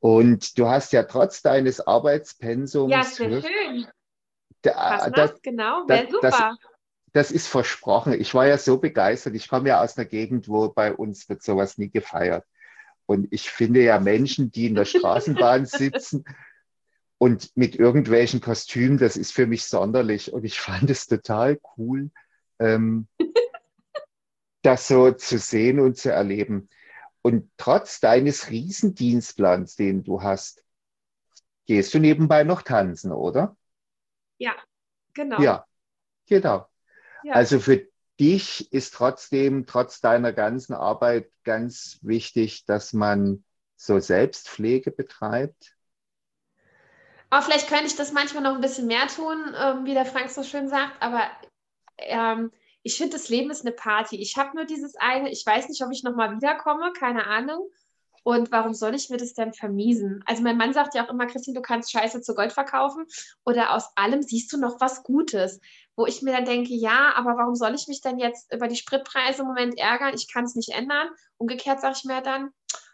Und 0.00 0.58
du 0.58 0.68
hast 0.68 0.92
ja 0.92 1.02
trotz 1.04 1.42
deines 1.42 1.80
Arbeitspensums. 1.80 2.90
Ja, 2.90 3.02
sehr 3.02 3.42
schön. 3.42 3.86
Da, 4.62 5.10
das, 5.10 5.40
genau, 5.42 5.84
wäre 5.86 6.10
super. 6.10 6.30
Das, 6.30 6.56
das 7.12 7.30
ist 7.30 7.46
versprochen. 7.46 8.12
Ich 8.12 8.34
war 8.34 8.46
ja 8.46 8.58
so 8.58 8.78
begeistert. 8.78 9.34
Ich 9.34 9.48
komme 9.48 9.68
ja 9.68 9.82
aus 9.82 9.96
einer 9.96 10.06
Gegend, 10.06 10.48
wo 10.48 10.68
bei 10.68 10.92
uns 10.92 11.28
wird 11.28 11.42
sowas 11.42 11.78
nie 11.78 11.90
gefeiert. 11.90 12.44
Und 13.06 13.28
ich 13.30 13.50
finde 13.50 13.82
ja 13.82 13.98
Menschen, 13.98 14.50
die 14.50 14.66
in 14.66 14.74
der 14.74 14.84
Straßenbahn 14.84 15.66
sitzen 15.66 16.24
und 17.18 17.56
mit 17.56 17.74
irgendwelchen 17.74 18.40
Kostümen, 18.40 18.96
das 18.96 19.16
ist 19.16 19.32
für 19.32 19.46
mich 19.46 19.64
sonderlich. 19.64 20.32
Und 20.32 20.44
ich 20.44 20.60
fand 20.60 20.88
es 20.88 21.06
total 21.06 21.60
cool, 21.76 22.10
ähm, 22.60 23.08
das 24.62 24.86
so 24.86 25.10
zu 25.10 25.38
sehen 25.38 25.80
und 25.80 25.96
zu 25.96 26.12
erleben. 26.12 26.68
Und 27.22 27.50
trotz 27.56 27.98
deines 27.98 28.50
Riesendienstplans, 28.50 29.74
den 29.74 30.04
du 30.04 30.22
hast, 30.22 30.64
gehst 31.66 31.92
du 31.92 31.98
nebenbei 31.98 32.44
noch 32.44 32.62
tanzen, 32.62 33.12
oder? 33.12 33.56
Ja, 34.38 34.54
genau. 35.12 35.40
Ja, 35.40 35.66
genau. 36.26 36.68
Ja. 37.24 37.34
Also 37.34 37.58
für 37.58 37.88
dich 38.20 38.72
ist 38.72 38.94
trotzdem, 38.94 39.66
trotz 39.66 40.00
deiner 40.00 40.32
ganzen 40.32 40.74
Arbeit, 40.74 41.30
ganz 41.42 41.98
wichtig, 42.02 42.64
dass 42.64 42.92
man 42.92 43.44
so 43.76 43.98
Selbstpflege 43.98 44.92
betreibt 44.92 45.77
aber 47.30 47.42
vielleicht 47.42 47.68
könnte 47.68 47.86
ich 47.86 47.96
das 47.96 48.12
manchmal 48.12 48.42
noch 48.42 48.54
ein 48.54 48.60
bisschen 48.60 48.86
mehr 48.86 49.06
tun, 49.06 49.54
ähm, 49.60 49.84
wie 49.84 49.94
der 49.94 50.06
Frank 50.06 50.30
so 50.30 50.42
schön 50.42 50.68
sagt. 50.68 51.00
Aber 51.00 51.22
ähm, 51.98 52.50
ich 52.82 52.96
finde, 52.96 53.16
das 53.16 53.28
Leben 53.28 53.50
ist 53.50 53.66
eine 53.66 53.74
Party. 53.74 54.16
Ich 54.16 54.36
habe 54.36 54.56
nur 54.56 54.64
dieses 54.64 54.96
eine, 54.96 55.30
ich 55.30 55.44
weiß 55.44 55.68
nicht, 55.68 55.82
ob 55.82 55.92
ich 55.92 56.02
nochmal 56.02 56.34
wiederkomme, 56.34 56.92
keine 56.92 57.26
Ahnung. 57.26 57.70
Und 58.24 58.52
warum 58.52 58.74
soll 58.74 58.94
ich 58.94 59.10
mir 59.10 59.16
das 59.16 59.32
denn 59.32 59.52
vermiesen? 59.52 60.22
Also 60.26 60.42
mein 60.42 60.56
Mann 60.56 60.74
sagt 60.74 60.94
ja 60.94 61.04
auch 61.04 61.10
immer, 61.10 61.26
Christine, 61.26 61.56
du 61.56 61.62
kannst 61.62 61.90
Scheiße 61.90 62.20
zu 62.20 62.34
Gold 62.34 62.52
verkaufen 62.52 63.06
oder 63.44 63.74
aus 63.74 63.90
allem 63.96 64.22
siehst 64.22 64.52
du 64.52 64.58
noch 64.58 64.80
was 64.80 65.02
Gutes. 65.02 65.60
Wo 65.96 66.06
ich 66.06 66.22
mir 66.22 66.32
dann 66.32 66.44
denke, 66.44 66.74
ja, 66.74 67.12
aber 67.16 67.36
warum 67.36 67.54
soll 67.54 67.74
ich 67.74 67.88
mich 67.88 68.00
denn 68.00 68.18
jetzt 68.18 68.52
über 68.52 68.68
die 68.68 68.76
Spritpreise 68.76 69.42
im 69.42 69.48
Moment 69.48 69.78
ärgern? 69.78 70.14
Ich 70.14 70.32
kann 70.32 70.44
es 70.44 70.54
nicht 70.54 70.70
ändern. 70.70 71.08
Umgekehrt 71.38 71.80
sage 71.80 71.94
ich 71.96 72.04
mir 72.04 72.20
dann, 72.20 72.50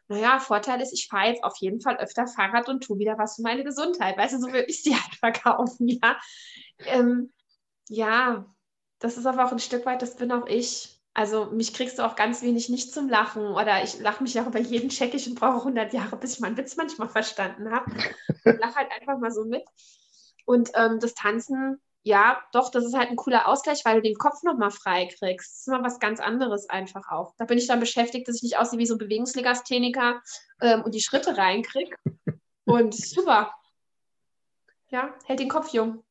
naja, 0.09 0.39
Vorteil 0.39 0.81
ist, 0.81 0.93
ich 0.93 1.09
fahre 1.09 1.29
jetzt 1.29 1.45
auf 1.45 1.57
jeden 1.59 1.81
Fall 1.81 1.97
öfter 1.97 2.27
Fahrrad 2.27 2.69
und 2.69 2.85
tue 2.85 2.99
wieder 2.99 3.19
was 3.19 3.37
für 3.37 3.43
meine 3.43 3.65
Gesundheit. 3.65 4.17
Weißt 4.19 4.35
du, 4.35 4.39
so 4.39 4.47
würde 4.49 4.67
ich 4.67 4.83
sie 4.83 4.95
halt 4.95 5.15
verkaufen, 5.15 5.89
ja. 5.89 6.19
Ähm, 6.87 7.33
ja, 7.89 8.47
das 8.99 9.17
ist 9.17 9.27
aber 9.27 9.45
auch 9.45 9.53
ein 9.53 9.59
Stück 9.59 9.87
weit, 9.87 10.03
das 10.03 10.17
bin 10.17 10.33
auch 10.33 10.47
ich. 10.47 11.01
Also 11.15 11.47
mich 11.47 11.73
kriegst 11.73 11.99
du 11.99 12.05
auch 12.05 12.17
ganz 12.17 12.43
wenig 12.43 12.69
nicht 12.69 12.93
zum 12.93 13.09
Lachen 13.09 13.47
oder 13.47 13.85
ich 13.85 14.01
lache 14.01 14.23
mich 14.23 14.39
auch 14.41 14.47
über 14.47 14.59
jeden 14.59 14.89
Tschechisch 14.89 15.29
und 15.29 15.39
brauche 15.39 15.59
100 15.59 15.93
Jahre, 15.93 16.17
bis 16.17 16.35
ich 16.35 16.41
meinen 16.41 16.57
Witz 16.57 16.77
manchmal 16.77 17.09
verstanden 17.09 17.71
habe. 17.71 17.93
Ich 18.29 18.59
lache 18.59 18.75
halt 18.75 18.91
einfach 18.91 19.19
mal 19.19 19.31
so 19.31 19.45
mit. 19.45 19.63
Und 20.45 20.71
ähm, 20.75 20.99
das 21.01 21.15
Tanzen, 21.15 21.81
ja, 22.07 22.39
doch, 22.53 22.71
das 22.71 22.85
ist 22.85 22.95
halt 22.95 23.09
ein 23.09 23.17
cooler 23.17 23.49
Ausgleich, 23.49 23.83
weil 23.87 23.97
du 23.97 24.03
den 24.03 24.17
Kopf 24.17 24.43
nochmal 24.43 24.71
frei 24.71 25.07
kriegst. 25.07 25.53
Das 25.53 25.61
ist 25.61 25.69
mal 25.69 25.83
was 25.83 25.99
ganz 25.99 26.21
anderes 26.21 26.69
einfach 26.69 27.11
auch. 27.11 27.35
Da 27.39 27.47
bin 27.47 27.57
ich 27.57 27.67
dann 27.67 27.81
beschäftigt, 27.81 28.29
dass 28.29 28.37
ich 28.37 28.43
nicht 28.43 28.59
aussehe 28.59 28.79
wie 28.79 28.87
so 28.87 28.95
ein 28.95 28.99
Bewegungslegastheniker 28.99 30.21
ähm, 30.61 30.83
und 30.83 30.95
die 30.95 31.01
Schritte 31.01 31.37
reinkriege. 31.37 31.97
Und 32.67 32.95
super. 32.95 33.53
Ja, 34.89 35.15
hält 35.27 35.41
den 35.41 35.51
Kopf 35.51 35.75
jung. 35.75 36.03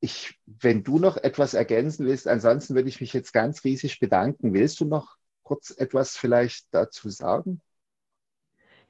Ich, 0.00 0.38
wenn 0.44 0.84
du 0.84 0.98
noch 0.98 1.16
etwas 1.16 1.54
ergänzen 1.54 2.04
willst, 2.04 2.28
ansonsten 2.28 2.74
würde 2.74 2.90
ich 2.90 3.00
mich 3.00 3.14
jetzt 3.14 3.32
ganz 3.32 3.64
riesig 3.64 4.00
bedanken. 4.00 4.52
Willst 4.52 4.80
du 4.80 4.84
noch 4.84 5.16
kurz 5.42 5.70
etwas 5.70 6.14
vielleicht 6.14 6.66
dazu 6.72 7.08
sagen? 7.08 7.62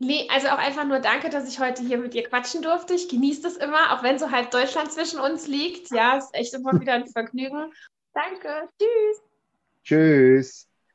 Nee, 0.02 0.26
also 0.30 0.48
auch 0.48 0.58
einfach 0.58 0.86
nur 0.86 0.98
danke, 0.98 1.28
dass 1.28 1.46
ich 1.46 1.60
heute 1.60 1.82
hier 1.82 1.98
mit 1.98 2.14
dir 2.14 2.26
quatschen 2.26 2.62
durfte. 2.62 2.94
Ich 2.94 3.10
genieße 3.10 3.42
das 3.42 3.58
immer, 3.58 3.92
auch 3.92 4.02
wenn 4.02 4.18
so 4.18 4.30
halb 4.30 4.50
Deutschland 4.50 4.90
zwischen 4.90 5.20
uns 5.20 5.46
liegt. 5.46 5.90
Ja, 5.90 6.16
ist 6.16 6.34
echt 6.34 6.54
immer 6.54 6.80
wieder 6.80 6.94
ein 6.94 7.06
Vergnügen. 7.06 7.70
Danke. 8.14 8.66
Tschüss. 8.78 9.22
Tschüss. 9.84 10.69